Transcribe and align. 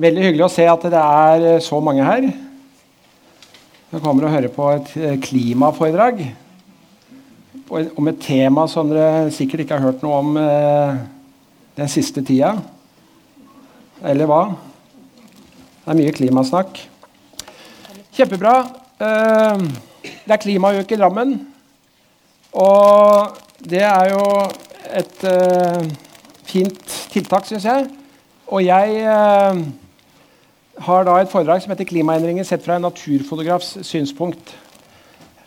Veldig 0.00 0.22
hyggelig 0.22 0.44
å 0.46 0.52
se 0.52 0.64
at 0.64 0.84
det 0.88 1.00
er 1.00 1.42
eh, 1.44 1.58
så 1.60 1.76
mange 1.84 2.04
her. 2.06 2.24
Dere 3.90 4.00
kommer 4.00 4.24
og 4.24 4.32
hører 4.32 4.52
på 4.54 4.68
et 4.72 4.92
eh, 4.96 5.16
klimaforedrag 5.20 6.22
om 7.70 8.08
et 8.08 8.22
tema 8.24 8.64
som 8.70 8.88
dere 8.90 9.28
sikkert 9.34 9.62
ikke 9.62 9.76
har 9.76 9.90
hørt 9.90 10.00
noe 10.02 10.20
om 10.22 10.38
eh, 10.40 11.02
den 11.76 11.90
siste 11.92 12.22
tida. 12.24 12.54
Eller 14.00 14.30
hva? 14.30 14.38
Det 15.82 15.92
er 15.92 15.98
mye 15.98 16.14
klimasnakk. 16.16 16.80
Kjempebra. 18.16 18.54
Det 18.96 20.32
er 20.32 20.40
klimauke 20.40 20.96
i 20.96 21.00
Drammen. 21.02 21.36
Og 22.56 23.36
det 23.68 23.84
er 23.84 24.14
jo 24.14 24.24
et 25.02 25.28
fint 26.48 26.98
tiltak, 27.12 27.46
syns 27.50 27.68
jeg. 27.68 27.86
Og 28.48 28.64
jeg 28.64 29.04
har 30.80 31.04
da 31.04 31.18
et 31.20 31.30
foredrag 31.30 31.62
som 31.62 31.72
heter 31.72 31.84
'Klimaendringer 31.84 32.44
sett 32.44 32.64
fra 32.64 32.76
en 32.76 32.82
naturfotografs 32.82 33.76
synspunkt'. 33.84 34.54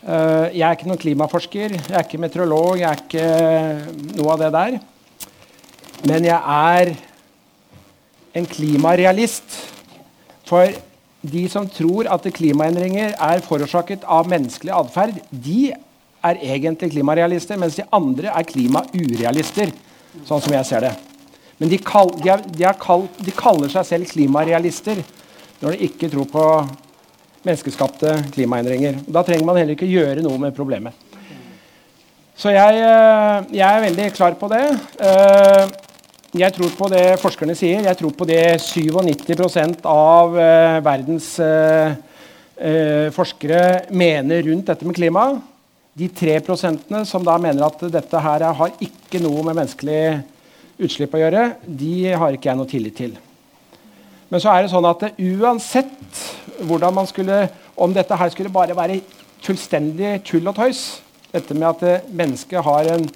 Uh, 0.04 0.52
jeg 0.52 0.62
er 0.68 0.76
ikke 0.76 0.86
noen 0.86 1.00
klimaforsker, 1.00 1.70
jeg 1.72 1.96
er 1.96 2.04
ikke 2.04 2.20
meteorolog, 2.20 2.78
jeg 2.78 2.90
er 2.90 2.98
ikke 3.00 4.16
noe 4.18 4.32
av 4.32 4.38
det 4.38 4.52
der. 4.52 4.78
Men 6.04 6.24
jeg 6.24 6.36
er 6.36 6.94
en 8.34 8.46
klimarealist. 8.46 9.56
For 10.44 10.68
de 11.24 11.48
som 11.48 11.68
tror 11.68 12.10
at 12.12 12.26
klimaendringer 12.36 13.14
er 13.16 13.40
forårsaket 13.40 14.04
av 14.04 14.28
menneskelig 14.28 14.74
atferd, 14.76 15.22
de 15.30 15.72
er 16.24 16.40
egentlig 16.42 16.90
klimarealister, 16.92 17.56
mens 17.56 17.78
de 17.80 17.88
andre 17.92 18.28
er 18.28 18.46
klimaurealister, 18.48 19.72
sånn 20.28 20.44
som 20.44 20.52
jeg 20.52 20.68
ser 20.68 20.84
det. 20.84 20.94
Men 21.58 21.70
de, 21.70 21.78
kal 21.78 22.10
de, 22.18 22.28
er, 22.28 22.44
de, 22.44 22.68
kall, 22.80 23.06
de 23.24 23.32
kaller 23.32 23.72
seg 23.72 23.86
selv 23.88 24.10
klimarealister 24.10 25.00
når 25.62 25.74
de 25.74 25.86
ikke 25.88 26.10
tror 26.12 26.26
på 26.30 26.44
menneskeskapte 27.44 28.16
klimaendringer. 28.34 29.02
Da 29.06 29.22
trenger 29.24 29.46
man 29.48 29.58
heller 29.60 29.76
ikke 29.76 29.88
gjøre 29.90 30.24
noe 30.24 30.40
med 30.40 30.54
problemet. 30.56 30.96
Så 32.34 32.50
jeg, 32.50 32.80
eh, 32.82 33.44
jeg 33.54 33.66
er 33.68 33.84
veldig 33.84 34.06
klar 34.16 34.34
på 34.38 34.48
det. 34.50 34.64
Eh, 34.98 35.66
jeg 36.34 36.50
tror 36.56 36.72
på 36.74 36.88
det 36.90 37.04
forskerne 37.22 37.54
sier. 37.54 37.84
Jeg 37.86 37.96
tror 38.00 38.10
på 38.10 38.26
det 38.26 38.58
97 38.58 39.84
av 39.86 40.38
eh, 40.38 40.80
verdens 40.82 41.30
forskere 42.54 43.90
mener 43.90 44.44
rundt 44.46 44.68
dette 44.70 44.86
med 44.86 44.94
klima. 44.94 45.24
De 45.94 46.06
tre 46.14 46.36
prosentene 46.38 47.00
som 47.06 47.22
da 47.26 47.34
mener 47.38 47.66
at 47.66 47.82
dette 47.90 48.20
her 48.22 48.44
har 48.46 48.76
ikke 48.78 49.18
noe 49.22 49.42
med 49.42 49.58
menneskelig 49.58 50.22
utslipp 50.78 51.14
å 51.18 51.22
gjøre, 51.22 51.42
de 51.66 52.14
har 52.14 52.34
ikke 52.34 52.52
jeg 52.52 52.60
noe 52.60 52.70
tillit 52.70 52.96
til. 52.98 53.16
Men 54.30 54.42
så 54.42 54.52
er 54.52 54.64
det 54.64 54.72
sånn 54.72 54.88
at 54.88 55.04
uansett 55.18 56.22
hvordan 56.64 56.94
man 56.96 57.08
skulle, 57.10 57.44
om 57.76 57.92
dette 57.94 58.16
her 58.16 58.32
skulle 58.32 58.52
bare 58.52 58.76
være 58.76 59.00
fullstendig 59.44 60.16
tull 60.26 60.48
og 60.48 60.56
tøys, 60.56 60.84
dette 61.34 61.56
med 61.56 61.68
at 61.68 62.08
mennesket 62.14 62.64
har 62.64 62.88
en 62.94 63.06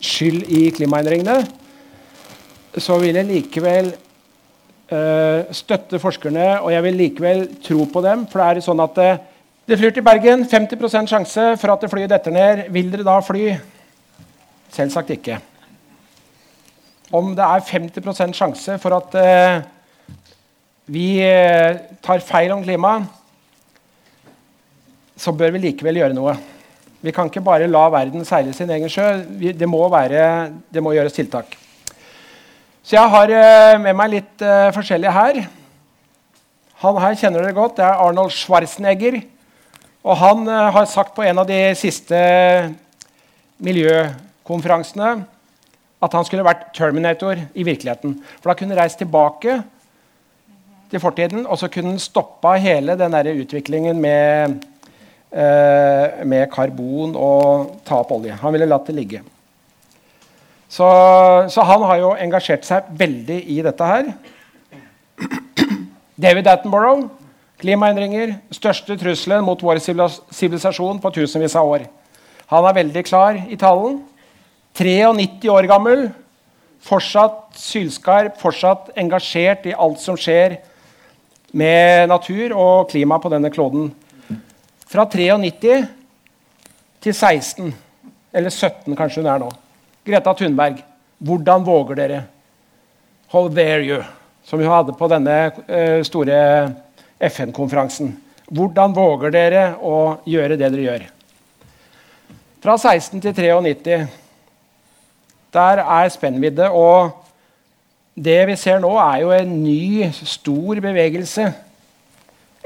skyld 0.00 0.48
i 0.50 0.68
klimaendringene, 0.74 1.42
så 2.78 2.98
vil 3.02 3.18
jeg 3.18 3.28
likevel 3.28 3.90
øh, 4.92 5.40
støtte 5.54 5.98
forskerne, 5.98 6.60
og 6.60 6.72
jeg 6.72 6.82
vil 6.86 6.98
likevel 7.04 7.44
tro 7.64 7.86
på 7.92 8.02
dem. 8.04 8.26
For 8.30 8.42
det 8.42 8.62
er 8.62 8.66
sånn 8.66 8.82
at 8.84 8.96
det, 8.98 9.10
det 9.68 9.78
flyr 9.80 9.94
til 9.96 10.06
Bergen. 10.06 10.46
50% 10.46 11.10
sjanse 11.10 11.46
for 11.60 11.74
at 11.74 11.82
det 11.84 11.90
flyet 11.92 12.12
detter 12.12 12.34
ned. 12.34 12.64
Vil 12.74 12.92
dere 12.92 13.06
da 13.06 13.18
fly? 13.24 13.50
Selvsagt 14.70 15.10
ikke. 15.16 15.40
Om 17.10 17.34
det 17.34 17.46
er 17.46 17.68
50 17.72 18.38
sjanse 18.38 18.78
for 18.78 18.94
at 19.00 19.16
uh, 19.18 19.79
vi 20.90 21.20
eh, 21.22 21.78
tar 22.02 22.22
feil 22.24 22.50
om 22.54 22.62
klimaet, 22.64 23.06
så 25.20 25.30
bør 25.36 25.52
vi 25.54 25.62
likevel 25.68 26.00
gjøre 26.00 26.16
noe. 26.16 26.34
Vi 27.04 27.12
kan 27.14 27.28
ikke 27.30 27.44
bare 27.44 27.68
la 27.70 27.84
verden 27.92 28.24
seile 28.28 28.52
sin 28.56 28.70
egen 28.72 28.90
sjø. 28.90 29.06
det, 29.38 29.68
må 29.68 29.84
være, 29.92 30.50
det 30.72 30.82
må 30.82 30.94
gjøres 30.96 31.14
tiltak. 31.16 31.54
Så 32.82 32.96
jeg 32.96 33.12
har 33.12 33.34
eh, 33.36 33.78
med 33.80 33.96
meg 33.96 34.14
litt 34.16 34.42
uh, 34.42 34.72
forskjellig 34.74 35.12
her. 35.14 35.42
Han 36.82 37.00
her 37.04 37.18
kjenner 37.20 37.44
dere 37.44 37.56
godt. 37.56 37.76
Det 37.78 37.84
er 37.86 38.00
Arnold 38.00 38.32
Schwarzenegger. 38.34 39.20
Og 40.02 40.16
han 40.16 40.46
uh, 40.48 40.70
har 40.74 40.88
sagt 40.90 41.14
på 41.14 41.24
en 41.28 41.42
av 41.42 41.48
de 41.48 41.60
siste 41.78 42.18
miljøkonferansene 43.60 45.12
at 46.00 46.16
han 46.16 46.24
skulle 46.24 46.46
vært 46.46 46.70
Terminator 46.74 47.36
i 47.52 47.66
virkeligheten. 47.68 48.16
For 48.40 48.50
da 48.50 48.56
kunne 48.58 48.78
reist 48.80 48.98
tilbake 48.98 49.60
til 50.90 51.00
fortiden, 51.02 51.46
og 51.46 51.58
så 51.58 51.68
kunne 51.70 51.94
den 51.94 52.02
stoppa 52.02 52.56
hele 52.58 52.96
den 52.98 53.14
der 53.14 53.30
utviklingen 53.32 54.00
med, 54.00 54.56
eh, 55.32 56.24
med, 56.26 56.48
karbon 56.52 57.14
og 57.16 57.76
ta 57.86 58.00
opp 58.02 58.10
olje. 58.12 58.34
Han 58.42 58.52
ville 58.52 58.66
latt 58.66 58.86
det 58.86 58.96
ligge. 58.96 59.22
Så, 60.68 60.86
så, 61.50 61.62
han 61.66 61.82
har 61.82 61.96
jo 61.98 62.12
engasjert 62.14 62.66
seg 62.66 62.90
veldig 62.98 63.40
i 63.50 63.60
dette 63.62 63.86
her. 63.86 64.12
David 66.24 66.46
Attenborough. 66.46 67.08
Klimaendringer. 67.60 68.38
Største 68.54 68.96
trusselen 68.96 69.44
mot 69.44 69.60
vår 69.62 69.82
sivilisasjon 69.82 71.00
på 71.02 71.10
tusenvis 71.12 71.56
av 71.58 71.68
år. 71.68 71.84
Han 72.50 72.66
er 72.66 72.78
veldig 72.78 73.02
klar 73.04 73.36
i 73.50 73.58
talen. 73.58 74.00
93 74.78 75.50
år 75.52 75.68
gammel. 75.68 76.06
Fortsatt 76.80 77.58
sylskarp, 77.60 78.38
fortsatt 78.40 78.88
engasjert 78.98 79.66
i 79.68 79.74
alt 79.76 80.00
som 80.00 80.16
skjer 80.16 80.56
med 81.50 82.08
natur 82.08 82.54
og 82.54 82.90
klima 82.90 83.18
på 83.18 83.30
denne 83.32 83.50
kloden. 83.50 83.90
Fra 84.90 85.06
93 85.06 85.86
til 87.00 87.14
16, 87.14 87.72
eller 88.32 88.50
17 88.50 88.96
kanskje 88.98 89.22
hun 89.22 89.30
er 89.30 89.42
nå. 89.42 89.50
Greta 90.06 90.34
Thunberg, 90.34 90.80
hvordan 91.18 91.64
våger 91.66 92.00
dere? 92.00 92.22
How 93.30 93.48
dare 93.48 93.84
you? 93.84 94.02
Som 94.44 94.60
hun 94.60 94.70
hadde 94.70 94.96
på 94.98 95.08
denne 95.10 95.36
uh, 95.68 96.00
store 96.06 96.40
FN-konferansen. 97.20 98.14
Hvordan 98.50 98.94
våger 98.96 99.30
dere 99.30 99.64
å 99.78 100.18
gjøre 100.26 100.56
det 100.58 100.72
dere 100.72 100.86
gjør? 100.86 101.04
Fra 102.60 102.74
16 102.76 103.20
til 103.22 103.34
93. 103.36 104.00
Der 105.54 105.82
er 105.84 106.10
spennvidde. 106.12 106.66
Og 106.74 107.19
det 108.20 108.38
vi 108.50 108.56
ser 108.60 108.80
nå, 108.82 108.92
er 109.00 109.22
jo 109.22 109.32
en 109.32 109.52
ny, 109.64 110.10
stor 110.12 110.80
bevegelse. 110.84 111.46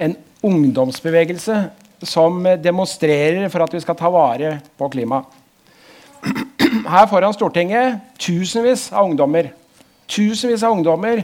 En 0.02 0.16
ungdomsbevegelse 0.44 1.58
som 2.04 2.42
demonstrerer 2.60 3.48
for 3.52 3.64
at 3.64 3.74
vi 3.74 3.82
skal 3.84 3.96
ta 3.98 4.10
vare 4.12 4.58
på 4.78 4.88
klimaet. 4.92 5.42
Her 6.94 7.06
foran 7.06 7.36
Stortinget 7.36 8.00
tusenvis 8.18 8.88
av 8.92 9.06
ungdommer 9.06 9.52
tusenvis 10.10 10.62
av 10.62 10.74
ungdommer 10.76 11.22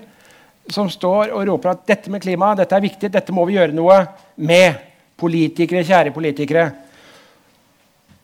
som 0.70 0.90
står 0.90 1.32
og 1.34 1.46
roper 1.48 1.72
at 1.72 1.86
dette 1.88 2.12
med 2.12 2.22
klima 2.22 2.52
dette 2.58 2.76
er 2.76 2.84
viktig, 2.84 3.10
dette 3.12 3.34
må 3.34 3.46
vi 3.48 3.58
gjøre 3.58 3.76
noe 3.76 4.04
med. 4.36 4.86
Politikere, 5.20 5.82
kjære 5.84 6.14
politikere. 6.14 6.62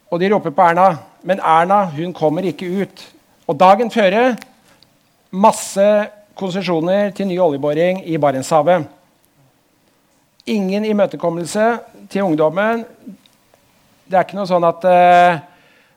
Og 0.09 0.21
de 0.23 0.31
roper 0.33 0.55
på 0.57 0.65
Erna. 0.65 0.87
Men 1.29 1.43
Erna 1.45 1.83
hun 1.93 2.15
kommer 2.17 2.47
ikke 2.49 2.71
ut. 2.81 3.03
Og 3.45 3.59
dagen 3.61 3.91
før 3.93 4.17
Masse 5.35 5.87
konsesjoner 6.37 7.11
til 7.17 7.29
ny 7.31 7.39
oljeboring 7.43 8.03
i 8.07 8.19
Barentshavet. 8.21 8.87
Ingen 10.47 10.85
imøtekommelse 10.87 11.67
til 12.13 12.23
ungdommen. 12.23 12.85
Det 14.07 14.15
er 14.15 14.27
ikke 14.27 14.39
noe 14.39 14.47
sånn 14.47 14.67
at, 14.69 14.85
uh, 14.87 15.39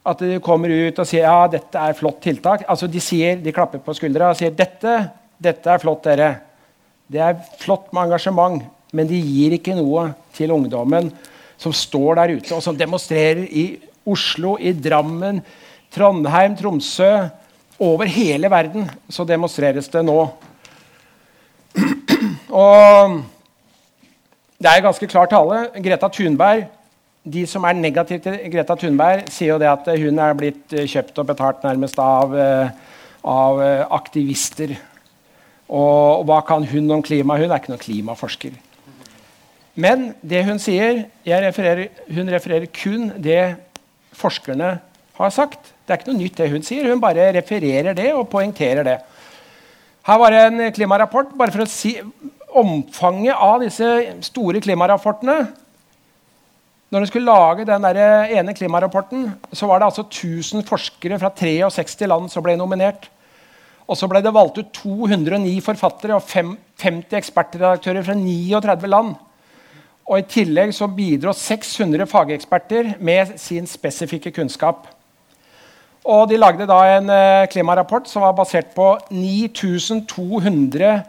at 0.09 0.23
de 0.25 0.39
kommer 0.41 0.73
ut 0.73 1.01
og 1.01 1.07
sier 1.07 1.27
ja, 1.27 1.43
dette 1.51 1.77
er 1.77 1.97
flott 1.97 2.21
tiltak. 2.23 2.65
Altså, 2.65 2.89
de, 2.89 3.01
sier, 3.03 3.37
de 3.43 3.53
klapper 3.53 3.83
på 3.83 3.93
skuldra 3.93 4.31
og 4.31 4.39
sier 4.39 4.55
dette, 4.55 4.95
dette 5.37 5.69
er 5.69 5.83
flott, 5.83 6.01
dere. 6.07 6.31
Det 7.09 7.21
er 7.21 7.37
flott 7.61 7.91
med 7.93 8.07
engasjement, 8.07 8.63
men 8.95 9.09
de 9.09 9.19
gir 9.21 9.53
ikke 9.59 9.77
noe 9.77 10.09
til 10.33 10.55
ungdommen 10.55 11.11
som 11.59 11.75
står 11.75 12.17
der 12.21 12.37
ute 12.39 12.55
og 12.55 12.63
som 12.63 12.77
demonstrerer 12.77 13.43
i 13.45 13.65
Oslo, 14.09 14.55
i 14.57 14.71
Drammen, 14.73 15.43
Trondheim, 15.93 16.55
Tromsø, 16.57 17.11
over 17.79 18.09
hele 18.11 18.49
verden 18.51 18.89
så 19.09 19.25
demonstreres 19.27 19.87
det 19.91 20.03
nå. 20.05 20.17
Og 22.49 23.19
det 24.59 24.71
er 24.71 24.83
ganske 24.83 25.07
klar 25.07 25.29
tale. 25.31 25.69
Greta 25.79 26.09
Thunberg, 26.11 26.67
De 27.29 27.43
som 27.45 27.63
er 27.67 27.75
negative 27.75 28.19
til 28.23 28.37
Greta 28.51 28.75
Thunberg, 28.79 29.27
sier 29.29 29.53
jo 29.53 29.59
det 29.59 29.67
at 29.69 29.87
hun 30.01 30.19
er 30.23 30.37
blitt 30.39 30.71
kjøpt 30.71 31.19
og 31.19 31.27
betalt 31.27 31.65
nærmest 31.67 31.99
av, 31.99 32.31
eh, 32.33 32.71
av 33.27 33.59
eh, 33.61 33.83
aktivister. 33.91 34.71
Og, 35.67 36.23
og 36.23 36.25
hva 36.25 36.39
kan 36.47 36.65
hun 36.65 36.89
om 36.95 37.03
klima? 37.03 37.37
Hun 37.37 37.51
er 37.51 37.59
ikke 37.59 37.73
noen 37.73 37.83
klimaforsker. 37.83 38.55
Men 39.79 40.13
det 40.25 40.45
hun 40.47 40.59
sier 40.59 41.05
refererer, 41.27 41.91
Hun 42.07 42.31
refererer 42.31 42.65
kun 42.73 43.11
det 43.21 43.57
forskerne 44.15 44.79
har 45.19 45.29
sagt. 45.29 45.73
Det 45.89 45.95
er 45.95 46.03
ikke 46.03 46.11
noe 46.11 46.21
nytt, 46.21 46.35
det 46.37 46.51
hun 46.51 46.61
sier. 46.61 46.85
Hun 46.85 46.99
bare 47.01 47.31
refererer 47.33 47.95
det 47.97 48.11
og 48.13 48.27
poengterer 48.29 48.85
det. 48.85 48.99
Her 50.05 50.19
var 50.21 50.35
det 50.35 50.41
en 50.45 50.59
klimarapport 50.75 51.31
bare 51.37 51.53
for 51.55 51.63
å 51.63 51.69
si 51.69 51.95
omfanget 52.61 53.33
av 53.33 53.63
disse 53.63 53.87
store 54.25 54.61
klimarapportene 54.61 55.39
Når 56.89 57.01
de 57.01 57.09
skulle 57.09 57.29
lage 57.29 57.65
den 57.65 57.83
der 57.85 58.29
ene 58.37 58.53
klimarapporten, 58.53 59.27
så 59.53 59.67
var 59.69 59.79
det 59.79 59.89
altså 59.89 60.05
1000 60.05 60.63
forskere 60.65 61.19
fra 61.21 61.29
63 61.33 62.07
land 62.09 62.29
som 62.29 62.45
ble 62.45 62.55
nominert. 62.57 63.09
Og 63.89 63.97
så 63.97 64.09
ble 64.09 64.21
det 64.21 64.33
valgt 64.33 64.57
ut 64.57 64.71
209 64.73 65.57
forfattere 65.65 66.17
og 66.17 66.25
50 66.25 67.17
ekspertredaktører 67.17 68.05
fra 68.05 68.17
39 68.17 68.89
land. 68.89 69.15
Og 70.05 70.17
I 70.17 70.29
tillegg 70.29 70.73
så 70.73 70.89
bidro 70.89 71.33
600 71.33 72.09
fageksperter 72.09 72.95
med 73.01 73.37
sin 73.37 73.69
spesifikke 73.69 74.33
kunnskap. 74.33 74.87
Og 76.09 76.29
De 76.31 76.39
lagde 76.41 76.65
da 76.65 76.79
en 76.95 77.09
eh, 77.13 77.47
klimarapport 77.53 78.07
som 78.09 78.23
var 78.25 78.33
basert 78.37 78.71
på 78.73 78.95
9200 79.13 81.03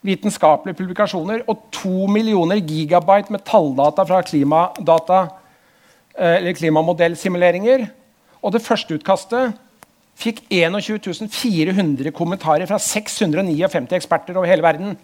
vitenskapelige 0.00 0.78
publikasjoner 0.78 1.42
og 1.44 1.66
2 1.76 2.06
millioner 2.08 2.62
gigabyte 2.64 3.34
med 3.34 3.44
talldata 3.44 4.06
fra 4.08 4.22
klimadata, 4.24 5.18
eh, 6.16 6.48
klimamodellsimuleringer. 6.56 7.84
Og 8.40 8.54
det 8.54 8.62
første 8.64 8.96
utkastet 8.96 9.52
fikk 10.16 10.40
21 10.48 11.28
400 11.28 12.10
kommentarer 12.16 12.66
fra 12.66 12.78
659 12.80 13.92
eksperter 13.92 14.36
over 14.36 14.48
hele 14.48 14.64
verden. 14.64 14.96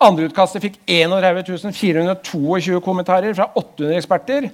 Andre 0.00 0.30
utkastet 0.30 0.64
fikk 0.64 0.80
31 0.88 1.72
422 1.76 2.80
kommentarer 2.80 3.36
fra 3.36 3.50
800 3.52 4.00
eksperter. 4.00 4.50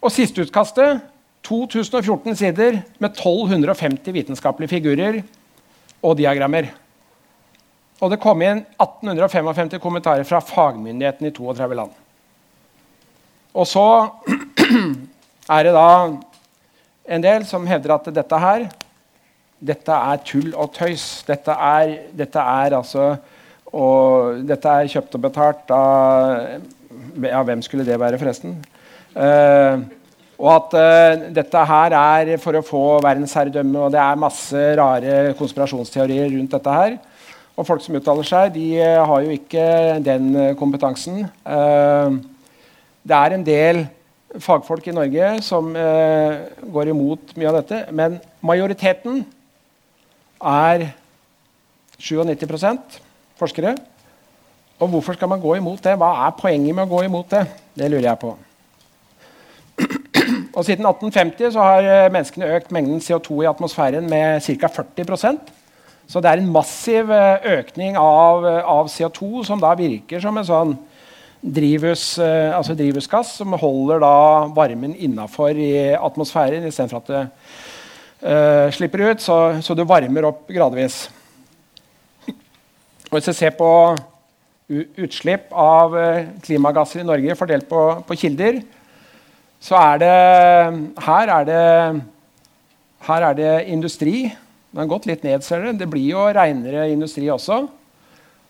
Og 0.00 0.12
siste 0.12 0.40
utkastet 0.48 1.04
2014 1.48 2.36
sider 2.36 2.82
med 3.00 3.14
1250 3.14 4.12
vitenskapelige 4.12 4.74
figurer 4.76 5.22
og 6.04 6.18
diagrammer. 6.18 6.68
Og 7.98 8.12
det 8.12 8.20
kom 8.22 8.42
inn 8.44 8.62
1855 8.78 9.80
kommentarer 9.82 10.26
fra 10.28 10.42
fagmyndighetene 10.44 11.32
i 11.32 11.34
32 11.34 11.78
land. 11.80 11.94
Og 13.56 13.66
så 13.66 13.86
er 15.56 15.64
det 15.66 15.74
da 15.74 15.88
en 17.08 17.24
del 17.24 17.48
som 17.48 17.66
hevder 17.66 17.96
at 17.96 18.12
dette 18.14 18.42
her 18.44 18.68
dette 19.58 19.90
er 19.90 20.20
tull 20.22 20.52
og 20.54 20.70
tøys. 20.76 21.24
Dette 21.26 21.50
er, 21.50 21.96
dette 22.14 22.38
er 22.38 22.76
altså 22.78 23.16
og 23.74 24.44
dette 24.48 24.70
er 24.70 24.88
kjøpt 24.88 25.16
og 25.18 25.24
betalt 25.26 25.72
av 25.74 26.60
Ja, 27.18 27.42
hvem 27.44 27.60
skulle 27.62 27.84
det 27.84 27.98
være, 28.00 28.18
forresten? 28.20 28.54
Uh, 29.12 29.82
og 30.38 30.48
at 30.52 30.74
uh, 30.78 31.26
dette 31.34 31.62
her 31.70 31.94
er 31.98 32.32
for 32.38 32.54
å 32.54 32.64
få 32.64 32.82
verdensherredømme, 33.02 33.84
og 33.84 33.94
det 33.94 34.00
er 34.02 34.20
masse 34.22 34.64
rare 34.78 35.34
konspirasjonsteorier 35.38 36.30
rundt 36.36 36.54
dette 36.54 36.74
her. 36.76 36.98
Og 37.58 37.66
folk 37.66 37.82
som 37.82 37.98
uttaler 37.98 38.26
seg, 38.26 38.52
de 38.54 38.68
uh, 38.78 39.02
har 39.10 39.24
jo 39.24 39.34
ikke 39.34 39.66
den 40.06 40.30
kompetansen. 40.58 41.26
det 43.08 43.16
er 43.16 43.34
en 43.34 43.44
del 43.46 43.82
fagfolk 44.44 44.86
i 44.86 44.94
Norge 44.94 45.28
som 45.42 45.72
går 45.72 46.90
imot 46.92 47.32
mye 47.34 47.48
av 47.48 47.58
dette, 47.62 47.78
men 47.90 48.18
majoriteten 48.44 49.22
er 50.38 50.90
97% 51.98 53.00
forskere. 53.38 53.74
Og 54.78 54.92
hvorfor 54.92 55.18
skal 55.18 55.28
man 55.32 55.40
gå 55.42 55.56
imot 55.58 55.82
det? 55.82 55.96
Hva 55.98 56.12
er 56.26 56.36
poenget 56.38 56.74
med 56.74 56.86
å 56.86 56.92
gå 56.92 57.02
imot 57.08 57.32
det? 57.34 57.46
Det 57.74 57.90
lurer 57.90 58.12
jeg 58.12 58.22
på. 58.22 58.36
Og 60.56 60.64
Siden 60.64 60.86
1850 60.86 61.52
så 61.54 61.64
har 61.64 61.86
eh, 61.86 62.10
menneskene 62.12 62.50
økt 62.56 62.72
mengden 62.74 63.02
CO2 63.04 63.42
i 63.44 63.48
atmosfæren 63.50 64.08
med 64.08 64.40
ca. 64.42 64.70
40% 64.80 65.50
Så 66.08 66.20
det 66.24 66.30
er 66.30 66.40
en 66.40 66.52
massiv 66.52 67.10
eh, 67.12 67.58
økning 67.58 67.98
av, 68.00 68.46
eh, 68.46 68.62
av 68.64 68.88
CO2 68.88 69.44
som 69.44 69.60
da 69.60 69.74
virker 69.78 70.22
som 70.24 70.38
en 70.38 70.48
sånn 70.48 70.78
drivhus, 71.38 72.18
altså 72.18 72.74
drivhusgass 72.74 73.36
som 73.38 73.52
holder 73.54 74.02
varmen 74.56 74.96
innafor 74.98 75.54
i 75.54 75.94
atmosfæren 75.94 76.64
istedenfor 76.66 76.98
at 76.98 77.12
det 77.12 77.20
uh, 78.26 78.72
slipper 78.74 79.04
ut. 79.12 79.22
Så, 79.22 79.36
så 79.62 79.76
du 79.78 79.84
varmer 79.86 80.26
opp 80.26 80.50
gradvis. 80.50 80.96
Og 82.26 83.14
hvis 83.14 83.30
vi 83.30 83.36
ser 83.38 83.54
på 83.54 83.70
utslipp 84.98 85.54
av 85.54 85.94
klimagasser 86.42 87.04
i 87.04 87.06
Norge 87.06 87.38
fordelt 87.38 87.70
på, 87.70 87.84
på 88.10 88.18
kilder, 88.18 88.58
så 89.60 89.78
er 89.80 89.98
det 90.02 90.14
her, 91.04 91.32
er 91.34 91.48
det 91.48 92.02
her 93.08 93.24
er 93.30 93.38
det 93.38 93.54
industri. 93.72 94.28
Den 94.70 94.82
har 94.82 94.90
gått 94.90 95.06
litt 95.08 95.24
ned, 95.24 95.44
ser 95.44 95.62
dere. 95.64 95.78
Det 95.80 95.88
blir 95.90 96.10
jo 96.12 96.26
renere 96.34 96.90
industri 96.92 97.28
også. 97.32 97.62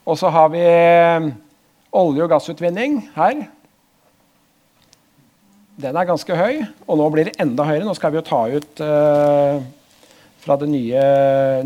Og 0.09 0.19
så 0.19 0.31
har 0.33 0.51
vi 0.53 0.65
olje- 1.93 2.25
og 2.25 2.31
gassutvinning 2.33 3.01
her. 3.15 3.47
Den 5.79 5.95
er 5.95 6.09
ganske 6.09 6.35
høy, 6.35 6.65
og 6.89 6.99
nå 6.99 7.11
blir 7.15 7.29
det 7.29 7.37
enda 7.39 7.63
høyere. 7.69 7.87
Nå 7.87 7.95
skal 7.95 8.11
vi 8.11 8.19
jo 8.19 8.27
ta 8.27 8.41
ut 8.51 8.81
uh, 8.83 9.61
fra 10.43 10.57
det 10.59 10.67
nye, 10.73 11.05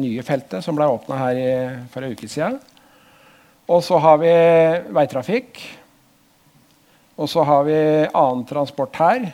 nye, 0.02 0.24
feltet 0.26 0.60
som 0.64 0.76
ble 0.76 0.90
åpna 0.90 1.16
her 1.16 1.38
i, 1.40 1.52
for 1.94 2.04
en 2.04 2.12
uke 2.12 2.28
siden. 2.28 2.58
Og 3.72 3.80
så 3.86 3.96
har 4.02 4.18
vi 4.20 4.34
veitrafikk. 4.92 5.62
Og 7.20 7.28
så 7.28 7.44
har 7.44 7.64
vi 7.66 7.78
annen 8.08 8.44
transport 8.48 8.96
her. 8.96 9.26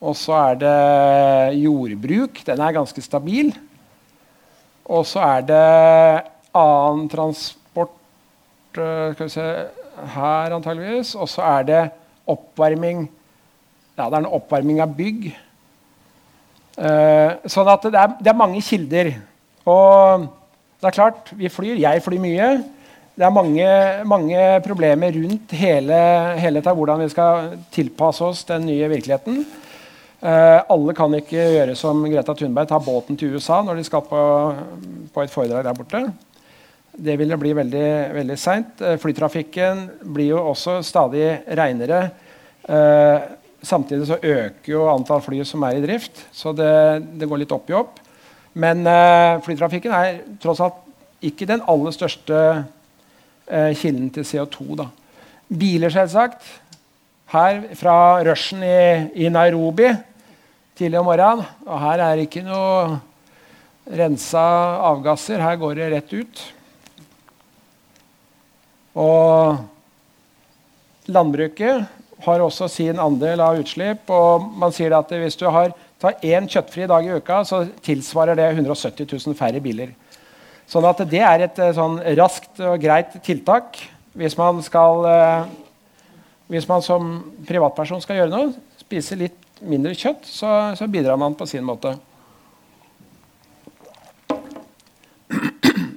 Og 0.00 0.16
så 0.16 0.34
er 0.38 0.58
det 0.60 1.60
jordbruk. 1.60 2.40
Den 2.46 2.62
er 2.62 2.76
ganske 2.76 3.02
stabil. 3.04 3.52
Og 4.86 5.06
så 5.08 5.22
er 5.24 5.46
det 5.48 5.62
annen 6.56 7.08
transport 7.12 7.92
eh, 8.78 9.12
Skal 9.14 9.26
vi 9.26 9.34
se 9.34 9.48
Her, 10.16 10.52
antageligvis. 10.56 11.14
Og 11.16 11.28
så 11.28 11.44
er 11.44 11.68
det 11.68 11.82
oppvarming 12.28 13.06
Ja, 13.96 14.08
det 14.10 14.12
er 14.12 14.22
en 14.24 14.34
oppvarming 14.36 14.82
av 14.84 14.92
bygg. 14.92 15.30
Uh, 16.76 17.40
sånn 17.48 17.68
at 17.72 17.86
det 17.88 17.96
er, 17.96 18.10
det 18.20 18.28
er 18.28 18.36
mange 18.36 18.60
kilder. 18.60 19.08
Og 19.64 20.26
det 20.76 20.90
er 20.90 20.96
klart, 20.98 21.30
vi 21.32 21.48
flyr. 21.48 21.78
Jeg 21.80 22.02
flyr 22.04 22.20
mye 22.20 22.50
det 23.16 23.24
er 23.24 23.32
mange, 23.32 23.68
mange 24.04 24.40
problemer 24.64 25.14
rundt 25.16 25.54
hele, 25.56 26.00
hele 26.36 26.60
til 26.60 26.76
hvordan 26.76 27.00
vi 27.00 27.08
skal 27.08 27.54
tilpasse 27.72 28.26
oss 28.26 28.42
den 28.44 28.66
nye 28.68 28.90
virkeligheten. 28.92 29.38
Eh, 30.20 30.58
alle 30.72 30.94
kan 30.96 31.16
ikke 31.16 31.46
gjøre 31.54 31.78
som 31.80 32.04
Greta 32.04 32.34
Thunberg, 32.36 32.68
ta 32.68 32.80
båten 32.82 33.16
til 33.16 33.32
USA 33.32 33.62
når 33.64 33.80
de 33.80 33.86
skal 33.88 34.04
på, 34.04 34.20
på 35.14 35.24
et 35.24 35.32
foredrag 35.32 35.64
der 35.64 35.80
borte. 35.80 36.04
Det 36.96 37.16
vil 37.16 37.32
bli 37.40 37.56
veldig, 37.56 37.88
veldig 38.16 38.38
seint. 38.40 38.84
Uh, 38.84 38.94
flytrafikken 39.00 39.82
blir 40.16 40.34
jo 40.34 40.44
også 40.52 40.78
stadig 40.84 41.26
reinere. 41.56 42.06
Eh, 42.68 43.26
samtidig 43.64 44.08
så 44.08 44.20
øker 44.20 44.72
jo 44.72 44.88
antall 44.92 45.20
fly 45.24 45.44
som 45.44 45.64
er 45.64 45.76
i 45.76 45.84
drift, 45.84 46.24
så 46.36 46.52
det, 46.56 46.72
det 47.20 47.28
går 47.28 47.44
litt 47.44 47.52
opp 47.52 47.68
i 47.70 47.76
opp. 47.76 48.00
Men 48.56 48.88
flytrafikken 49.44 49.92
er 49.92 50.18
tross 50.40 50.62
alt 50.64 50.82
ikke 51.24 51.48
den 51.48 51.62
aller 51.68 51.94
største 51.94 52.36
eh, 52.36 52.64
kilden 53.46 54.10
til 54.10 54.26
CO2. 54.26 54.76
Da. 54.80 54.88
Biler, 55.46 55.92
selvsagt. 55.94 56.42
Her 57.30 57.62
fra 57.78 58.22
rushen 58.26 58.62
i, 58.62 59.24
i, 59.26 59.28
Nairobi 59.30 59.88
tidlig 60.78 61.00
om 61.00 61.08
morgenen. 61.10 61.46
Og 61.66 61.80
her 61.82 62.02
er 62.02 62.16
det 62.16 62.28
ikke 62.28 62.44
noe 62.46 62.98
rensa 63.86 64.42
avgasser. 64.90 65.42
Her 65.42 65.58
går 65.60 65.78
det 65.78 65.90
rett 65.94 66.14
ut. 66.14 66.44
Og 68.96 69.58
landbruket 71.12 71.86
har 72.26 72.42
også 72.42 72.68
sin 72.72 72.98
andel 73.02 73.42
av 73.44 73.58
utslipp. 73.60 74.06
Og 74.10 74.46
man 74.58 74.74
sier 74.74 74.94
at 74.98 75.10
hvis 75.14 75.38
du 75.38 75.46
har 75.50 75.74
tar 76.00 76.18
én 76.24 76.48
kjøttfri 76.48 76.86
dag 76.88 77.06
i 77.06 77.14
uka, 77.16 77.42
så 77.44 77.64
tilsvarer 77.84 78.36
det 78.36 78.50
170 78.52 79.08
000 79.26 79.36
færre 79.38 79.62
biler. 79.64 79.94
Sånn 80.66 80.86
at 80.88 81.02
det 81.06 81.22
er 81.22 81.44
et 81.46 81.60
eh, 81.62 81.74
sånn 81.76 82.00
raskt 82.18 82.58
og 82.64 82.80
greit 82.82 83.14
tiltak 83.26 83.78
hvis 84.16 84.34
man 84.38 84.58
skal 84.64 85.06
eh, 85.10 85.54
Hvis 86.46 86.68
man 86.70 86.82
som 86.82 87.08
privatperson 87.46 87.98
skal 88.02 88.20
gjøre 88.20 88.30
noe, 88.30 88.52
spise 88.78 89.16
litt 89.18 89.40
mindre 89.66 89.96
kjøtt, 89.98 90.28
så, 90.30 90.50
så 90.78 90.86
bidrar 90.86 91.18
man 91.18 91.34
på 91.34 91.42
sin 91.50 91.64
måte. 91.66 91.90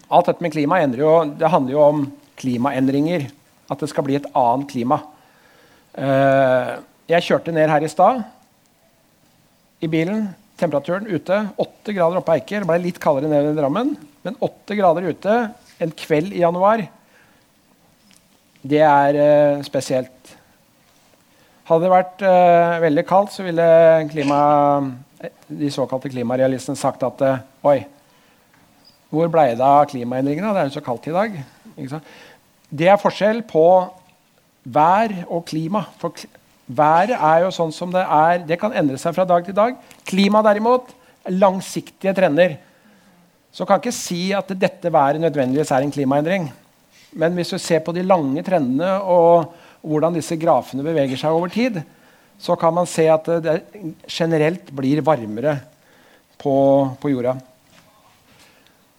Alt 0.10 0.32
dette 0.32 0.42
med 0.42 0.56
klima 0.56 0.80
jo, 0.98 1.12
det 1.38 1.52
handler 1.54 1.76
jo 1.76 1.84
om 1.86 2.02
klimaendringer. 2.42 3.28
At 3.70 3.78
det 3.84 3.92
skal 3.92 4.08
bli 4.08 4.18
et 4.18 4.26
annet 4.34 4.74
klima. 4.74 5.04
Eh, 5.94 6.74
jeg 7.14 7.28
kjørte 7.28 7.54
ned 7.54 7.70
her 7.70 7.86
i 7.86 7.94
stad 7.94 8.24
i 9.86 9.88
bilen. 9.92 10.32
Temperaturen 10.58 11.06
ute 11.06 11.44
8 11.62 11.94
grader 11.94 12.18
oppe 12.18 12.32
på 12.32 12.40
Eiker. 12.40 12.66
Ble 12.66 12.82
litt 12.82 12.98
kaldere 12.98 13.30
ned 13.30 13.52
i 13.52 13.58
Drammen. 13.62 13.94
Men 14.26 14.40
åtte 14.44 14.76
grader 14.78 15.10
ute 15.10 15.36
en 15.80 15.92
kveld 15.96 16.34
i 16.36 16.42
januar, 16.44 16.84
det 18.60 18.82
er 18.84 19.20
uh, 19.20 19.62
spesielt. 19.64 20.34
Hadde 21.70 21.86
det 21.86 21.94
vært 21.94 22.26
uh, 22.26 22.80
veldig 22.84 23.06
kaldt, 23.08 23.32
så 23.32 23.46
ville 23.46 23.68
klima, 24.12 24.40
de 25.48 25.72
såkalte 25.72 26.12
klimarealistene 26.12 26.80
sagt 26.80 27.06
at 27.08 27.24
uh, 27.24 27.40
Oi, 27.70 27.78
hvor 29.10 29.32
ble 29.32 29.48
det 29.56 29.66
av 29.66 29.88
klimaendringene? 29.90 30.52
Det 30.54 30.62
er 30.62 30.68
jo 30.68 30.76
så 30.76 30.86
kaldt 30.86 31.08
i 31.10 31.16
dag. 31.16 31.40
det 32.70 32.92
er 32.92 33.02
forskjell 33.02 33.42
på 33.48 33.66
vær 34.70 35.16
og 35.28 35.48
klima. 35.50 35.86
For 36.02 36.14
været 36.68 37.16
er 37.16 37.46
jo 37.46 37.54
sånn 37.56 37.74
som 37.74 37.94
det 37.94 38.04
er. 38.04 38.44
Det 38.46 38.60
kan 38.62 38.76
endre 38.76 39.00
seg 39.02 39.16
fra 39.16 39.26
dag 39.26 39.46
til 39.48 39.58
dag. 39.58 39.80
Klima 40.06 40.44
derimot 40.46 40.92
langsiktige 41.30 42.14
trender. 42.18 42.58
Så 43.51 43.65
kan 43.65 43.82
ikke 43.82 43.96
si 43.96 44.29
at 44.36 44.51
dette 44.53 44.91
været 44.94 45.22
nødvendigvis 45.22 45.72
er 45.74 45.86
en 45.86 45.94
klimaendring. 45.94 46.50
Men 47.18 47.34
hvis 47.34 47.50
du 47.53 47.58
ser 47.58 47.82
på 47.82 47.94
de 47.96 48.06
lange 48.06 48.44
trendene 48.46 49.00
og 49.01 49.50
hvordan 49.82 50.13
disse 50.18 50.38
grafene 50.38 50.86
beveger 50.86 51.18
seg 51.18 51.34
over 51.34 51.50
tid, 51.51 51.79
så 52.39 52.56
kan 52.60 52.74
man 52.75 52.88
se 52.88 53.08
at 53.12 53.25
det 53.44 53.56
generelt 54.08 54.70
blir 54.75 55.01
varmere 55.03 55.58
på, 56.39 56.53
på 57.01 57.12
jorda. 57.12 57.36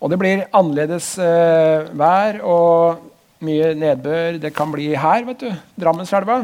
Og 0.00 0.10
det 0.12 0.18
blir 0.20 0.46
annerledes 0.56 1.12
eh, 1.20 1.88
vær 1.96 2.40
og 2.48 3.06
mye 3.44 3.74
nedbør. 3.76 4.38
Det 4.40 4.52
kan 4.56 4.72
bli 4.72 4.90
her, 4.96 5.26
vet 5.28 5.44
du. 5.44 5.50
Drammenselva. 5.80 6.40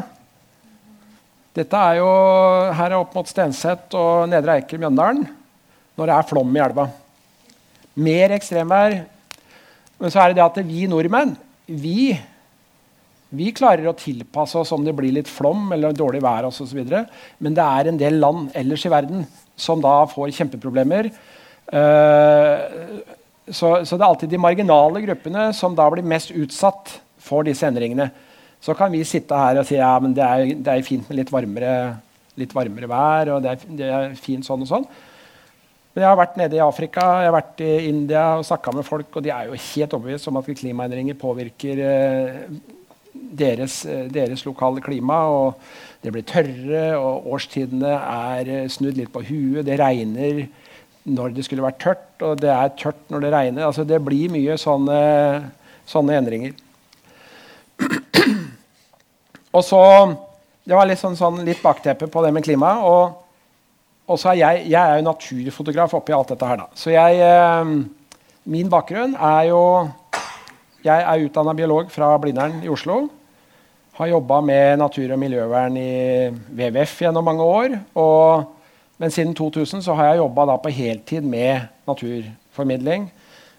Dette 1.56 1.80
er 1.88 1.98
jo 2.02 2.08
her 2.76 2.90
er 2.90 2.98
opp 2.98 3.14
mot 3.16 3.28
Stenseth 3.28 3.96
og 3.96 4.26
Nedre 4.28 4.58
Eiker, 4.58 4.80
Mjøndalen, 4.80 5.24
når 5.96 6.10
det 6.10 6.16
er 6.16 6.28
flom 6.28 6.52
i 6.52 6.60
elva. 6.60 6.84
Mer 7.96 8.34
ekstremvær. 8.36 9.00
Men 9.96 10.12
så 10.12 10.22
er 10.22 10.32
det 10.32 10.40
det 10.40 10.46
at 10.46 10.64
vi 10.68 10.86
nordmenn 10.90 11.36
vi, 11.66 12.12
vi 13.34 13.50
klarer 13.56 13.88
å 13.90 13.96
tilpasse 13.98 14.58
oss 14.60 14.70
om 14.76 14.84
det 14.86 14.94
blir 14.94 15.14
litt 15.16 15.30
flom 15.30 15.72
eller 15.74 15.96
dårlig 15.96 16.22
vær 16.22 16.46
osv. 16.46 16.78
Men 16.86 17.56
det 17.56 17.64
er 17.64 17.90
en 17.90 17.98
del 18.00 18.20
land 18.22 18.52
ellers 18.54 18.86
i 18.86 18.92
verden 18.92 19.24
som 19.58 19.82
da 19.82 19.98
får 20.10 20.34
kjempeproblemer. 20.36 21.10
Uh, 21.66 23.02
så, 23.46 23.80
så, 23.86 23.96
det 23.96 24.02
er 24.02 24.08
alltid 24.08 24.30
de 24.30 24.42
marginale 24.42 25.02
gruppene 25.02 25.48
som 25.56 25.74
da 25.74 25.88
blir 25.90 26.06
mest 26.06 26.32
utsatt 26.34 26.96
for 27.22 27.46
disse 27.46 27.66
endringene. 27.66 28.08
Så 28.62 28.74
kan 28.74 28.90
vi 28.92 29.04
sitte 29.06 29.38
her 29.38 29.60
og 29.60 29.66
si 29.68 29.78
ja, 29.78 29.92
men 30.02 30.14
det 30.16 30.24
er, 30.26 30.54
det 30.54 30.72
er 30.72 30.86
fint 30.86 31.06
med 31.10 31.20
litt 31.20 31.32
varmere, 31.32 31.74
litt 32.38 32.54
varmere 32.56 32.88
vær. 32.90 33.34
og 33.34 33.44
det 33.44 33.52
er, 33.52 33.68
det 33.78 33.90
er, 33.98 34.16
fint 34.18 34.46
sånn 34.46 34.64
og 34.66 34.70
sånn. 34.70 34.88
Men 35.96 36.04
jeg 36.04 36.12
har 36.12 36.18
vært 36.20 36.34
nede 36.36 36.58
i 36.58 36.60
Afrika 36.60 37.04
jeg 37.22 37.28
har 37.30 37.32
vært 37.32 37.60
i 37.64 37.70
India 37.88 38.22
og 38.36 38.44
snakka 38.44 38.74
med 38.76 38.84
folk, 38.84 39.14
og 39.16 39.22
de 39.24 39.30
er 39.32 39.46
jo 39.48 39.56
helt 39.56 39.94
overbevist 39.96 40.28
om 40.28 40.36
at 40.36 40.50
klimaendringer 40.58 41.16
påvirker 41.16 41.80
eh, 41.80 42.34
deres, 43.40 43.78
eh, 43.88 44.04
deres, 44.12 44.44
lokale 44.44 44.84
klima. 44.84 45.22
og 45.32 45.56
Det 46.04 46.12
blir 46.12 46.26
tørre, 46.28 46.84
og 47.00 47.32
årstidene 47.32 47.94
er 47.96 48.52
eh, 48.58 48.68
snudd 48.68 49.00
litt 49.00 49.08
på 49.14 49.24
huet. 49.24 49.64
Det 49.64 49.80
regner 49.80 50.44
når 51.08 51.32
det 51.32 51.48
skulle 51.48 51.64
vært 51.64 51.80
tørt, 51.80 52.06
og 52.20 52.44
det 52.44 52.52
er 52.52 52.76
tørt 52.76 53.00
når 53.08 53.24
det 53.24 53.32
regner. 53.32 53.64
Altså, 53.64 53.88
det 53.88 54.04
blir 54.04 54.28
mye 54.36 54.60
sånne, 54.60 55.00
sånne 55.88 56.20
endringer. 56.20 56.52
Og 59.56 59.62
så, 59.64 59.80
Det 60.66 60.76
var 60.76 60.84
litt, 60.90 61.00
sånn, 61.00 61.16
sånn, 61.16 61.44
litt 61.46 61.64
bakteppe 61.64 62.10
på 62.10 62.20
det 62.20 62.36
med 62.36 62.44
klima. 62.44 62.82
Og, 62.84 63.22
og 64.06 64.18
så 64.20 64.30
er 64.30 64.38
jeg, 64.38 64.66
jeg 64.70 64.80
er 64.80 65.00
jo 65.00 65.06
naturfotograf 65.08 65.94
oppi 65.98 66.14
alt 66.14 66.30
dette 66.30 66.46
her. 66.46 66.60
da. 66.62 66.66
Så 66.78 66.92
jeg, 66.94 67.18
eh, 67.26 67.70
min 68.46 68.70
bakgrunn 68.70 69.14
er 69.14 69.48
jo 69.50 69.62
Jeg 70.86 71.02
er 71.02 71.24
utdanna 71.26 71.50
biolog 71.52 71.88
fra 71.90 72.12
Blindern 72.22 72.60
i 72.62 72.68
Oslo. 72.70 73.08
Har 73.98 74.06
jobba 74.06 74.40
med 74.40 74.78
natur- 74.78 75.12
og 75.12 75.18
miljøvern 75.18 75.76
i 75.76 76.30
WWF 76.30 77.00
gjennom 77.02 77.24
mange 77.24 77.42
år. 77.42 77.74
Og, 77.96 78.44
men 78.98 79.10
siden 79.10 79.34
2000 79.34 79.82
så 79.82 79.96
har 79.98 80.12
jeg 80.12 80.18
jobba 80.18 80.56
på 80.62 80.70
heltid 80.70 81.22
med 81.22 81.66
naturformidling. 81.88 83.10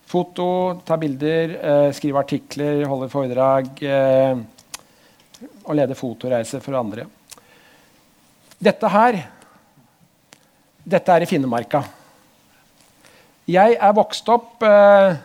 Foto, 0.08 0.80
ta 0.86 0.96
bilder, 0.96 1.58
eh, 1.60 1.92
skrive 1.92 2.20
artikler, 2.24 2.86
holde 2.88 3.10
foredrag. 3.10 3.84
Eh, 3.84 4.38
og 5.66 5.76
lede 5.76 5.96
fotoreiser 5.96 6.64
for 6.64 6.80
andre. 6.80 7.04
Dette 8.58 8.88
her 8.88 9.20
dette 10.88 11.12
er 11.14 11.26
i 11.26 11.28
Finnemarka. 11.28 11.82
Jeg 13.48 13.76
er 13.76 13.96
vokst 13.96 14.28
opp 14.32 14.64
eh, 14.64 15.18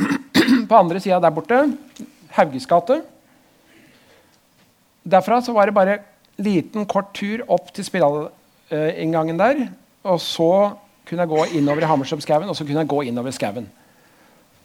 på 0.68 0.76
andre 0.78 1.00
sida 1.00 1.20
der 1.22 1.32
borte. 1.34 1.62
Hauges 2.36 2.68
gate. 2.68 3.00
Derfra 5.08 5.40
så 5.44 5.54
var 5.56 5.68
det 5.68 5.76
bare 5.76 5.98
liten, 6.44 6.84
kort 6.88 7.14
tur 7.16 7.42
opp 7.48 7.72
til 7.74 7.86
spiralinngangen 7.86 9.40
der. 9.40 9.64
Og 10.04 10.20
så 10.20 10.52
kunne 11.08 11.24
jeg 11.24 11.32
gå 11.32 11.44
innover 11.56 11.84
i 11.84 11.88
Hammerstrømskauen, 11.88 12.48
og 12.48 12.56
så 12.56 12.66
kunne 12.68 12.84
jeg 12.84 12.92
gå 12.92 13.02
innover 13.08 13.32
skauen. 13.32 13.68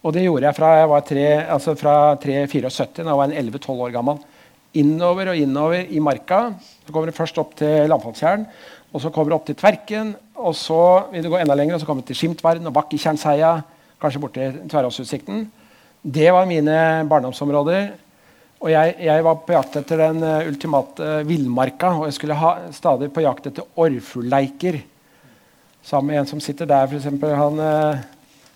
Og 0.03 0.11
det 0.11 0.25
gjorde 0.25 0.49
jeg 0.49 0.57
fra 0.57 0.73
jeg 0.81 0.91
var 0.91 1.03
3, 1.07 1.27
altså 1.55 1.77
fra 1.79 1.95
3-74, 2.19 2.99
da 2.99 3.07
jeg 3.07 3.19
var 3.21 3.31
11-12 3.31 3.85
år 3.87 3.95
gammel 3.95 4.19
innover 4.73 5.31
og 5.31 5.39
innover 5.39 5.85
i 5.89 6.01
marka. 6.01 6.47
Så 6.85 6.93
kommer 6.93 7.09
du 7.09 7.15
først 7.15 7.37
opp 7.41 7.55
til 7.59 7.87
Lamfallstjern, 7.89 8.47
og 8.93 9.01
så 9.01 9.09
kommer 9.09 9.33
du 9.33 9.37
opp 9.39 9.47
til 9.47 9.57
Tverken. 9.57 10.13
Og 10.37 10.53
så 10.57 11.09
vil 11.11 11.25
du 11.25 11.31
gå 11.33 11.39
enda 11.41 11.55
lenger, 11.57 11.75
og 11.75 11.81
så 11.81 11.89
kommer 11.89 12.05
du 12.05 12.11
til 12.11 12.19
Skimtverden 12.19 12.69
og 12.69 12.75
Bakketjernsheia. 12.75 13.55
Kanskje 14.01 14.21
borti 14.21 14.47
Tverråsutsikten. 14.69 15.47
Det 16.03 16.29
var 16.35 16.45
mine 16.49 16.77
barndomsområder. 17.09 17.89
Og 18.63 18.71
jeg, 18.71 18.95
jeg, 19.03 19.23
var 19.25 19.41
på 19.43 19.55
jakt 19.55 19.75
etter 19.81 19.99
den 20.05 20.21
uh, 20.23 20.45
ultimate 20.47 21.03
uh, 21.03 21.27
villmarka. 21.27 21.95
Og 21.97 22.07
jeg 22.07 22.17
skulle 22.19 22.37
ha 22.37 22.53
stadig 22.75 23.09
på 23.15 23.25
jakt 23.25 23.49
etter 23.49 23.65
orrfuglleiker. 23.81 24.79
Sammen 25.83 26.13
med 26.13 26.21
en 26.21 26.29
som 26.29 26.43
sitter 26.43 26.69
der, 26.69 26.85
f.eks. 26.87 27.09
Han, 27.09 27.59
uh, 27.59 28.03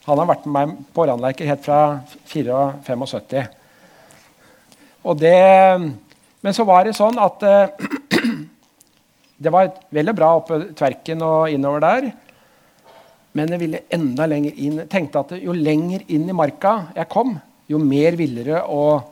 han 0.07 0.21
har 0.21 0.29
vært 0.29 0.45
med 0.45 0.55
meg 0.55 0.89
på 0.93 1.03
orrandleiker 1.03 1.49
helt 1.49 1.65
fra 1.65 1.81
74. 2.29 3.47
Og 5.07 5.17
det 5.17 5.37
men 6.47 6.53
så 6.53 6.63
var 6.67 6.85
det 6.85 6.93
sånn 6.95 7.17
at 7.19 7.43
uh, 7.43 7.87
det 9.37 9.53
var 9.53 9.69
veldig 9.93 10.15
bra 10.17 10.31
oppe 10.39 10.61
Tverken 10.77 11.21
og 11.25 11.51
innover 11.53 11.83
der. 11.83 12.07
Men 13.37 13.53
jeg 13.53 13.61
ville 13.61 13.83
enda 13.93 14.25
lenger 14.29 14.57
inn. 14.57 14.81
tenkte 14.89 15.21
at 15.21 15.35
Jo 15.41 15.53
lenger 15.53 16.05
inn 16.07 16.25
i 16.29 16.35
marka 16.35 16.89
jeg 16.95 17.09
kom, 17.11 17.37
jo 17.69 17.77
mer 17.77 18.17
villere 18.17 18.63
og, 18.63 19.11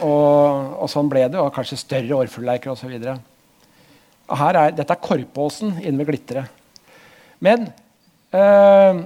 og, 0.00 0.74
og 0.80 0.88
sånn 0.90 1.10
ble 1.12 1.26
det. 1.28 1.40
Og 1.40 1.52
kanskje 1.54 1.80
større 1.82 2.22
orrfuglleiker 2.22 2.72
osv. 2.72 2.94
Dette 2.96 4.88
er 4.88 5.02
Korpåsen 5.04 5.76
inne 5.82 6.00
ved 6.00 6.14
Glitre. 6.14 6.46
Men 7.44 7.66
øh, 8.32 9.02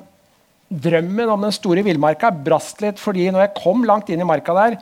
drømmen 0.69 1.33
om 1.33 1.49
den 1.49 1.57
store 1.57 1.83
villmarka 1.83 2.31
brast 2.31 2.85
litt, 2.85 3.01
fordi 3.03 3.31
når 3.33 3.49
jeg 3.49 3.57
kom 3.59 3.83
langt 3.89 4.13
inn 4.13 4.23
i 4.23 4.29
marka 4.29 4.55
der, 4.55 4.79